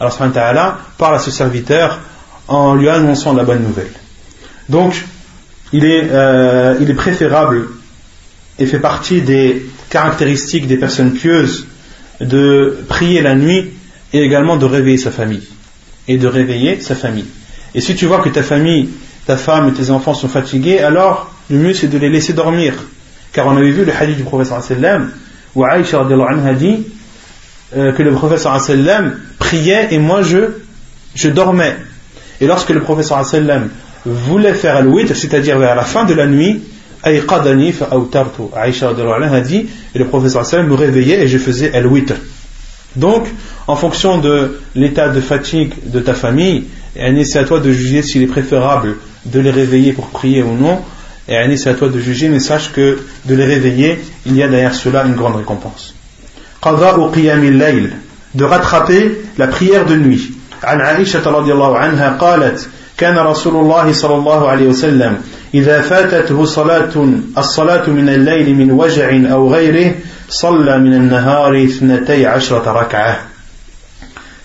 Allah 0.00 0.10
subhanahu 0.10 0.56
wa 0.56 0.78
parle 0.98 1.16
à 1.16 1.18
ce 1.18 1.30
serviteur 1.30 2.00
en 2.48 2.74
lui 2.74 2.88
annonçant 2.88 3.32
la 3.32 3.44
bonne 3.44 3.62
nouvelle 3.62 3.92
donc 4.68 5.04
il 5.72 5.84
est, 5.84 6.08
euh, 6.10 6.76
il 6.80 6.90
est 6.90 6.94
préférable 6.94 7.68
et 8.58 8.66
fait 8.66 8.78
partie 8.78 9.20
des 9.20 9.66
caractéristiques 9.90 10.66
des 10.66 10.76
personnes 10.76 11.12
pieuses 11.12 11.66
de 12.20 12.78
prier 12.88 13.20
la 13.20 13.34
nuit 13.34 13.70
et 14.12 14.20
également 14.20 14.56
de 14.56 14.64
réveiller 14.64 14.98
sa 14.98 15.10
famille. 15.10 15.46
Et 16.08 16.16
de 16.16 16.26
réveiller 16.26 16.80
sa 16.80 16.94
famille. 16.94 17.26
Et 17.74 17.80
si 17.80 17.94
tu 17.94 18.06
vois 18.06 18.20
que 18.20 18.28
ta 18.28 18.42
famille, 18.42 18.88
ta 19.26 19.36
femme 19.36 19.68
et 19.68 19.72
tes 19.72 19.90
enfants 19.90 20.14
sont 20.14 20.28
fatigués, 20.28 20.78
alors 20.80 21.30
le 21.50 21.58
mieux 21.58 21.74
c'est 21.74 21.88
de 21.88 21.98
les 21.98 22.08
laisser 22.08 22.32
dormir. 22.32 22.74
Car 23.32 23.46
on 23.46 23.56
avait 23.56 23.70
vu 23.70 23.84
le 23.84 23.92
hadith 23.92 24.16
du 24.16 24.22
professeur 24.22 24.62
sallam 24.62 25.10
où 25.54 25.64
Aïcha 25.64 26.00
a 26.00 26.52
dit 26.54 26.86
euh, 27.76 27.92
que 27.92 28.02
le 28.02 28.12
professeur 28.12 28.58
sallam 28.60 29.16
priait 29.38 29.88
et 29.90 29.98
moi 29.98 30.22
je, 30.22 30.38
je 31.14 31.28
dormais. 31.28 31.76
Et 32.40 32.46
lorsque 32.46 32.70
le 32.70 32.80
professeur 32.80 33.24
sallam 33.24 33.68
voulait 34.04 34.54
faire 34.54 34.86
witr, 34.86 35.16
c'est-à-dire 35.16 35.58
vers 35.58 35.74
la 35.74 35.82
fin 35.82 36.04
de 36.04 36.14
la 36.14 36.26
nuit, 36.26 36.62
Aïcha 37.02 37.36
a 38.90 39.40
dit, 39.40 39.66
et 39.94 39.98
le 39.98 40.06
professeur 40.06 40.46
sallam 40.46 40.68
me 40.68 40.74
réveillait 40.74 41.22
et 41.22 41.28
je 41.28 41.38
faisais 41.38 41.70
el 41.74 41.86
witr. 41.86 42.14
Donc, 42.96 43.26
en 43.66 43.76
fonction 43.76 44.18
de 44.18 44.58
l'état 44.74 45.08
de 45.08 45.20
fatigue 45.20 45.74
de 45.84 46.00
ta 46.00 46.14
famille, 46.14 46.64
c'est 47.23 47.39
à 47.39 47.43
toi 47.43 47.59
de 47.59 47.71
juger 47.71 48.01
s'il 48.01 48.23
est 48.23 48.27
préférable 48.27 48.97
de 49.25 49.39
les 49.39 49.51
réveiller 49.51 49.93
pour 49.93 50.07
prier 50.07 50.43
ou 50.43 50.53
non. 50.53 50.79
Et 51.27 51.57
c'est 51.57 51.69
à 51.69 51.73
toi 51.73 51.89
de 51.89 51.99
juger, 51.99 52.29
mais 52.29 52.39
sache 52.39 52.71
que 52.71 52.99
de 53.25 53.35
les 53.35 53.45
réveiller, 53.45 53.99
il 54.25 54.35
y 54.35 54.43
a 54.43 54.47
derrière 54.47 54.75
cela 54.75 55.05
une 55.05 55.15
grande 55.15 55.35
récompense. 55.35 55.93
de 58.33 58.45
rattraper 58.45 59.21
la 59.37 59.47
prière 59.47 59.85
de 59.85 59.95
nuit. 59.95 60.31
عن 60.63 60.81
عائشة 60.81 61.25
رضي 61.25 61.53
الله 61.53 61.77
عنها 61.77 62.17
قالت 62.21 62.69
كان 62.97 63.17
رسول 63.17 63.55
الله 63.55 63.91
صلى 63.91 64.15
الله 64.15 64.49
عليه 64.49 64.67
وسلم 64.67 65.17
إذا 65.53 65.81
فاتته 65.81 66.45
صلاة 66.45 66.93
الصلاة 67.37 67.89
من 67.89 68.09
الليل 68.09 68.55
من 68.55 68.71
وجع 68.71 69.31
أو 69.31 69.53
غيره 69.53 69.95
صلى 70.29 70.77
من 70.77 70.93
النهار 70.93 71.63
اثنتي 71.63 72.25
عشرة 72.25 72.71
ركعة 72.71 73.19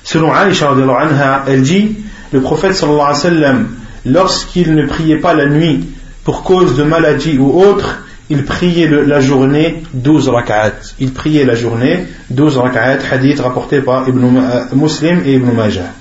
Selon 0.05 0.33
Aïcha 0.33 0.71
anha, 0.71 1.43
elle 1.49 1.63
dit 1.63 1.97
le 2.32 2.42
prophète 2.42 2.76
sallallahu 2.76 3.02
alayhi 3.02 3.14
wa 3.14 3.30
sallam, 3.30 3.68
lorsqu'il 4.06 4.76
ne 4.76 4.86
priait 4.86 5.18
pas 5.18 5.34
la 5.34 5.48
nuit 5.48 5.86
pour 6.24 6.44
cause 6.44 6.76
de 6.76 6.84
maladie 6.84 7.38
ou 7.38 7.62
autre, 7.62 8.04
il 8.30 8.46
priait 8.46 8.88
la 8.88 9.20
journée 9.20 9.84
12 9.94 10.30
rak'at. 10.30 10.74
Il 11.00 11.12
priait 11.12 11.44
la 11.44 11.56
journée 11.56 12.06
12 12.30 12.58
rak'at, 12.58 13.00
hadith 13.12 13.42
rapporté 13.42 13.82
par 13.82 14.08
Ibn 14.08 14.26
Muslim 14.74 15.22
et 15.26 15.34
Ibn 15.34 15.52
Majah. 15.52 15.92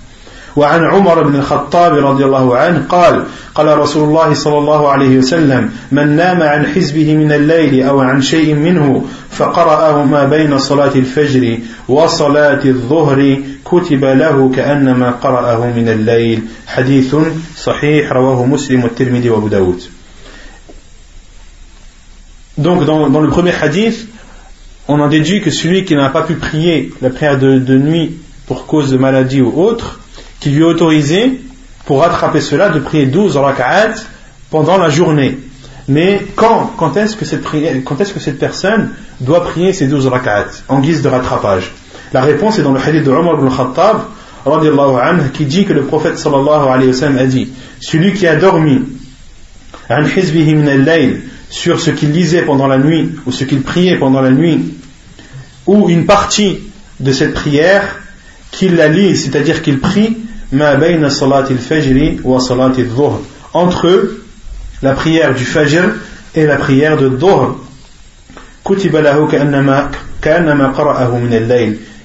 وعن 0.56 0.85
عمر 0.85 1.22
بن 1.22 1.36
الخطاب 1.36 1.94
رضي 1.94 2.24
الله 2.24 2.56
عنه 2.56 2.86
قال 2.89 3.24
قال 3.55 3.78
رسول 3.78 4.09
الله 4.09 4.35
صلى 4.35 4.59
الله 4.59 4.89
عليه 4.89 5.18
وسلم 5.18 5.70
من 5.93 6.16
نام 6.16 6.43
عن 6.43 6.66
حزبه 6.66 7.14
من 7.14 7.32
الليل 7.32 7.82
أو 7.82 8.01
عن 8.01 8.22
شيء 8.22 8.55
منه 8.55 9.05
فقرأه 9.31 10.05
ما 10.05 10.24
بين 10.24 10.59
صلاة 10.59 10.94
الفجر 10.94 11.59
وصلاة 11.89 12.64
الظهر 12.64 13.36
كتب 13.64 14.05
له 14.05 14.51
كأنما 14.56 15.10
قرأه 15.10 15.72
من 15.77 15.89
الليل 15.89 16.43
حديث 16.66 17.16
صحيح 17.56 18.12
رواه 18.12 18.44
مسلم 18.44 18.85
والترمذي 18.85 19.31
وأبو 19.31 19.48
داود. 19.48 19.82
Donc 22.59 22.85
dans, 22.85 23.09
dans, 23.09 23.20
le 23.22 23.28
premier 23.28 23.52
hadith, 23.52 24.06
on 24.86 25.01
en 25.01 25.09
déduit 25.09 25.40
que 25.40 25.51
celui 25.51 25.85
qui 25.85 25.94
n'a 25.94 26.10
pas 26.10 26.22
pu 26.22 26.35
prier 26.35 26.93
la 27.01 27.09
prière 27.09 27.39
de, 27.39 27.59
de 27.59 27.78
nuit 27.78 28.18
pour 28.47 28.66
cause 28.66 28.90
de 28.90 28.98
maladie 28.98 29.40
ou 29.40 29.52
autre, 29.56 29.99
qui 30.41 30.51
lui 30.51 30.62
est 30.62 30.67
autorisé, 30.67 31.41
pour 31.85 32.01
rattraper 32.01 32.41
cela, 32.41 32.71
de 32.71 32.81
prier 32.81 33.07
12 33.07 33.37
rak'at 33.37 33.95
pendant 34.51 34.79
la 34.79 34.89
journée. 34.89 35.39
Mais 35.89 36.25
quand, 36.37 36.73
quand 36.77 36.97
est-ce 36.97 37.17
que, 37.17 37.25
est-ce 37.25 38.12
que 38.12 38.21
cette 38.21 38.39
personne 38.39 38.91
doit 39.21 39.45
prier 39.45 39.73
ces 39.73 39.87
12 39.87 40.07
rak'at 40.07 40.47
en 40.69 40.81
guise 40.81 41.03
de 41.03 41.09
rattrapage? 41.09 41.73
La 42.12 42.23
réponse 42.23 42.59
est 42.59 42.62
dans 42.62 42.73
le 42.73 42.81
hadith 42.81 43.05
de 43.05 43.11
Omar 43.11 43.35
ibn 43.35 43.49
Khattab, 43.49 44.03
qui 45.35 45.45
dit 45.45 45.65
que 45.65 45.73
le 45.73 45.83
prophète 45.83 46.19
sallallahu 46.19 46.69
alayhi 46.69 46.89
wa 46.89 46.95
sallam 46.95 47.19
a 47.19 47.27
dit 47.27 47.49
Celui 47.81 48.15
qui 48.15 48.27
a 48.27 48.37
dormi 48.37 48.81
sur 51.51 51.81
ce 51.81 51.91
qu'il 51.91 52.12
lisait 52.12 52.43
pendant 52.43 52.67
la 52.67 52.79
nuit, 52.79 53.11
ou 53.27 53.33
ce 53.33 53.45
qu'il 53.45 53.62
priait 53.62 53.99
pendant 53.99 54.21
la 54.21 54.31
nuit, 54.31 54.75
ou 55.67 55.89
une 55.89 56.07
partie 56.07 56.59
de 57.01 57.12
cette 57.12 57.35
prière, 57.35 58.01
qu'il 58.51 58.77
la 58.77 58.89
lit, 58.89 59.17
c'est-à-dire 59.17 59.62
qu'il 59.62 59.81
prie 59.81 60.17
entre 63.52 64.10
la 64.82 64.93
prière 64.93 65.35
du 65.35 65.44
fajr 65.44 65.85
et 66.35 66.47
la 66.47 66.56
prière 66.56 66.97
de 66.97 67.09
dhuhr. 67.09 67.56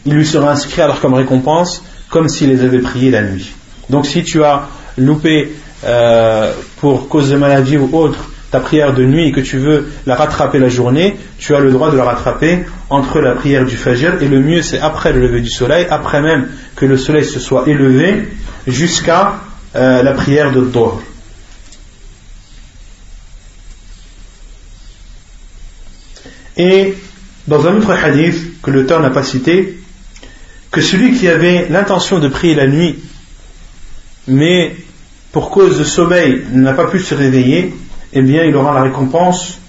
Il 0.06 0.14
lui 0.14 0.26
sera 0.26 0.52
inscrit 0.52 0.82
alors 0.82 1.00
comme 1.00 1.14
récompense 1.14 1.84
comme 2.10 2.30
s'il 2.30 2.50
les 2.50 2.64
avait 2.64 2.80
priés 2.80 3.12
la 3.12 3.24
nuit. 3.24 3.52
Donc 3.90 4.06
si 4.06 4.24
tu 4.24 4.44
as 4.44 4.68
loupé 4.98 5.54
euh, 5.84 6.54
pour 6.80 7.10
cause 7.10 7.30
de 7.30 7.36
maladie 7.36 7.78
ou 7.78 7.90
autre 7.94 8.20
ta 8.52 8.60
prière 8.60 8.94
de 8.94 9.04
nuit 9.04 9.28
et 9.28 9.32
que 9.32 9.42
tu 9.42 9.58
veux 9.58 9.88
la 10.06 10.16
rattraper 10.16 10.60
la 10.60 10.70
journée, 10.70 11.18
tu 11.38 11.56
as 11.56 11.60
le 11.60 11.72
droit 11.72 11.92
de 11.92 11.98
la 11.98 12.04
rattraper 12.04 12.66
entre 12.90 13.20
la 13.20 13.34
prière 13.34 13.66
du 13.66 13.76
Fajr 13.76 14.22
et 14.22 14.28
le 14.28 14.40
mieux 14.40 14.62
c'est 14.62 14.80
après 14.80 15.14
le 15.14 15.22
lever 15.22 15.42
du 15.42 15.50
soleil, 15.50 15.88
après 15.90 16.22
même 16.22 16.48
que 16.76 16.86
le 16.86 16.98
soleil 16.98 17.26
se 17.26 17.40
soit 17.40 17.68
élevé 17.68 18.28
jusqu'à 18.68 19.40
euh, 19.76 20.04
la 20.04 20.14
prière 20.14 20.52
de 20.52 20.62
Dhuhr. 20.62 21.02
Et 26.58 26.94
dans 27.48 27.68
un 27.68 27.78
autre 27.78 27.92
hadith 27.92 28.62
que 28.62 28.72
l'auteur 28.72 29.02
n'a 29.02 29.10
pas 29.10 29.24
cité, 29.24 29.80
que 30.72 30.82
celui 30.82 31.18
qui 31.18 31.28
avait 31.28 31.68
l'intention 31.70 32.20
de 32.20 32.28
prier 32.28 32.56
la 32.56 32.68
nuit, 32.68 33.00
mais 34.28 34.76
pour 35.32 35.50
cause 35.50 35.78
de 35.78 35.84
sommeil 35.84 36.44
n'a 36.52 36.74
pas 36.74 36.86
pu 36.86 37.00
se 37.00 37.14
réveiller, 37.14 37.74
eh 38.16 38.22
bien 38.22 38.44
il 38.44 38.56
aura 38.56 38.74
la 38.74 38.82
récompense 38.82 39.60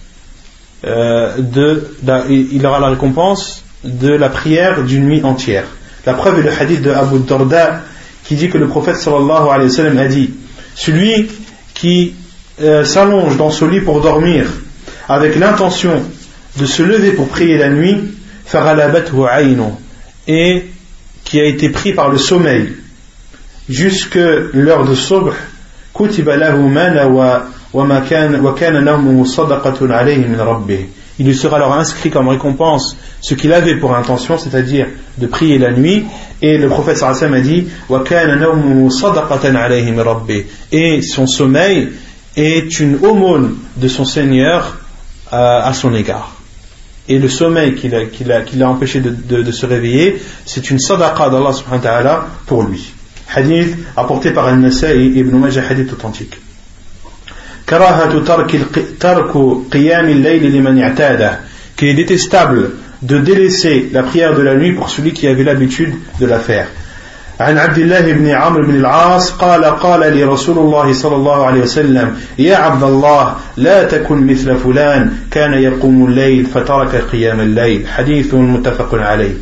euh, 0.85 1.37
de, 1.39 1.89
il 2.31 2.65
aura 2.65 2.79
la 2.79 2.89
récompense 2.89 3.65
de 3.83 4.11
la 4.11 4.29
prière 4.29 4.83
d'une 4.85 5.05
nuit 5.05 5.23
entière. 5.25 5.65
La 6.07 6.15
preuve 6.15 6.39
est 6.39 6.43
le 6.43 6.53
hadith 6.53 6.83
de 6.83 6.91
Abu 6.91 7.19
Darda 7.19 7.83
qui 8.25 8.37
dit 8.37 8.49
que 8.49 8.59
le 8.59 8.69
prophète 8.69 8.97
sallallahu 8.97 9.49
alayhi 9.49 9.69
wa 9.69 9.77
sallam 9.77 9.99
a 9.99 10.07
dit 10.07 10.31
celui 10.75 11.29
qui 11.75 12.15
euh, 12.63 12.85
s'allonge 12.85 13.37
dans 13.37 13.51
son 13.51 13.69
lit 13.69 13.81
pour 13.81 14.01
dormir 14.01 14.47
avec 15.09 15.37
l'intention 15.37 16.03
de 16.57 16.67
se 16.67 16.83
lever 16.83 17.13
pour 17.13 17.29
prier 17.29 17.59
la 17.59 17.69
nuit 17.69 17.97
et 20.29 20.65
qui 21.25 21.41
a 21.41 21.45
été 21.45 21.69
pris 21.71 21.93
par 21.93 22.09
le 22.11 22.19
sommeil 22.19 22.77
jusque 23.69 24.19
l'heure 24.53 24.85
de 24.85 24.95
subh 24.95 25.33
il 31.19 31.27
lui 31.27 31.35
sera 31.35 31.57
alors 31.57 31.73
inscrit 31.73 32.11
comme 32.11 32.29
récompense 32.29 32.97
ce 33.21 33.35
qu'il 33.35 33.53
avait 33.53 33.77
pour 33.77 33.97
intention, 33.97 34.37
c'est-à-dire 34.39 34.87
de 35.17 35.27
prier 35.27 35.59
la 35.59 35.73
nuit. 35.73 36.05
Et 36.43 36.59
le 36.59 36.69
prophète 36.69 36.99
sallallahu 36.99 37.35
a 37.35 37.41
dit 37.41 37.67
Et 40.73 41.03
son 41.03 41.27
sommeil 41.27 41.89
est 42.37 42.81
une 42.81 42.99
aumône 43.03 43.57
de 43.77 43.89
son 43.89 44.05
Seigneur 44.05 44.79
à, 45.33 45.73
son 45.73 45.95
égard. 45.95 46.37
Et 47.09 47.19
le 47.19 47.29
sommeil 47.29 47.75
qui 47.75 47.89
l'a 47.89 48.69
empêché 48.69 49.01
de, 49.01 49.53
se 49.53 49.65
réveiller, 49.65 50.21
c'est 50.45 50.71
une 50.71 50.79
sadaqa 50.79 51.31
d'Allah 51.31 51.53
ta'ala 51.83 52.27
pour 52.47 52.63
lui. 52.65 52.93
Hadith 53.35 53.75
apporté 53.97 54.31
par 54.31 54.47
Al-Nasai 54.47 54.97
et 54.97 55.19
Ibn 55.19 55.37
Majah, 55.37 55.63
hadith 55.69 55.93
authentique. 55.93 56.37
كراهة 57.69 58.19
ترك 58.25 58.61
ترك 59.01 59.33
قيام 59.73 60.05
الليل 60.05 60.53
لمن 60.53 60.83
اعتاده 60.83 61.41
كي 61.77 61.93
ديتستابل 61.93 62.71
دو 63.03 63.19
ديليسي 63.19 63.89
لا 63.93 64.01
بريير 64.01 64.33
دو 64.35 64.43
لا 64.43 64.55
نوي 64.55 64.71
بور 64.71 64.89
سولي 64.89 65.11
كي 65.11 65.33
افي 65.33 65.43
لابيتود 65.43 65.95
دو 66.21 66.27
لافير 66.27 66.65
عن 67.41 67.59
عبد 67.59 67.79
الله 67.79 68.01
بن 68.01 68.29
عمرو 68.29 68.67
بن 68.67 68.77
العاص 68.77 69.31
قال 69.31 69.65
قال 69.65 70.17
لي 70.17 70.25
رسول 70.25 70.59
الله 70.59 70.93
صلى 70.93 71.17
الله 71.17 71.47
عليه 71.47 71.61
وسلم 71.61 72.17
يا 72.39 72.57
عبد 72.57 72.83
الله 72.83 73.35
لا 73.57 73.85
تكن 73.85 74.27
مثل 74.27 74.57
فلان 74.57 75.13
كان 75.31 75.55
يقوم 75.55 76.07
الليل 76.07 76.47
فترك 76.47 76.95
قيام 77.13 77.41
الليل. 77.41 77.87
حديث 77.89 78.35
متفق 78.35 78.95
عليه. 78.95 79.35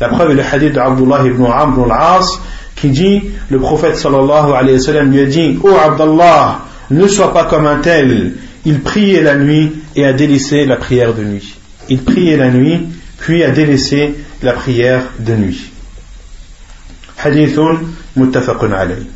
لا 0.00 0.08
بخاف 0.12 0.30
الحديث 0.30 0.78
عبد 0.78 1.00
الله 1.00 1.22
بن 1.22 1.46
عمرو 1.46 1.84
العاص 1.84 2.40
كي 2.82 2.88
جي 2.88 3.22
لو 3.50 3.58
بروفيت 3.58 3.96
صلى 3.96 4.16
الله 4.16 4.56
عليه 4.56 4.74
وسلم 4.74 5.14
يجي 5.14 5.58
أو 5.64 5.76
عبد 5.76 6.00
الله 6.00 6.56
ne 6.89 7.07
sois 7.07 7.33
pas 7.33 7.45
comme 7.45 7.67
un 7.67 7.79
tel. 7.79 8.33
Il 8.65 8.81
priait 8.81 9.21
la 9.21 9.35
nuit 9.35 9.71
et 9.95 10.05
a 10.05 10.13
délaissé 10.13 10.65
la 10.65 10.75
prière 10.75 11.13
de 11.13 11.23
nuit. 11.23 11.55
Il 11.89 12.03
priait 12.03 12.37
la 12.37 12.51
nuit, 12.51 12.87
puis 13.17 13.43
a 13.43 13.51
délaissé 13.51 14.15
la 14.43 14.53
prière 14.53 15.03
de 15.19 15.35
nuit. 15.35 15.71
Hadithun 17.23 17.79
muttafaqun 18.15 18.71
alayhi. 18.71 19.07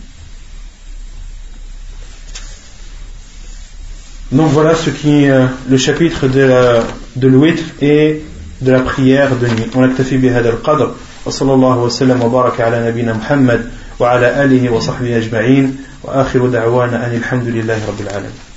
Donc 4.31 4.49
voilà 4.49 4.73
ce 4.73 4.89
qui 4.89 5.23
est 5.23 5.29
euh, 5.29 5.45
le 5.69 5.77
chapitre 5.77 6.27
de, 6.27 6.41
la, 6.41 6.83
de 7.15 7.27
l'ouïtre 7.27 7.63
et 7.81 8.23
de 8.61 8.71
la 8.71 8.79
prière 8.79 9.35
de 9.35 9.47
nuit. 9.47 9.67
On 9.75 9.83
a 9.83 9.87
كتفي 9.87 10.17
بهذا 10.17 10.49
القدر 10.49 10.95
وصلى 11.25 11.53
الله 11.53 11.77
وسلم 11.77 12.21
وبارك 12.21 12.61
على 12.61 12.89
نبينا 12.89 13.13
محمد 13.13 13.69
وعلى 14.00 14.44
آله 14.44 14.72
وصحبه 14.72 15.16
أجمعين 15.16 15.78
وآخر 16.02 16.48
دعوانا 16.48 17.06
أن 17.06 17.14
الحمد 17.14 17.48
لله 17.48 17.86
رب 17.88 18.00
العالمين. 18.00 18.49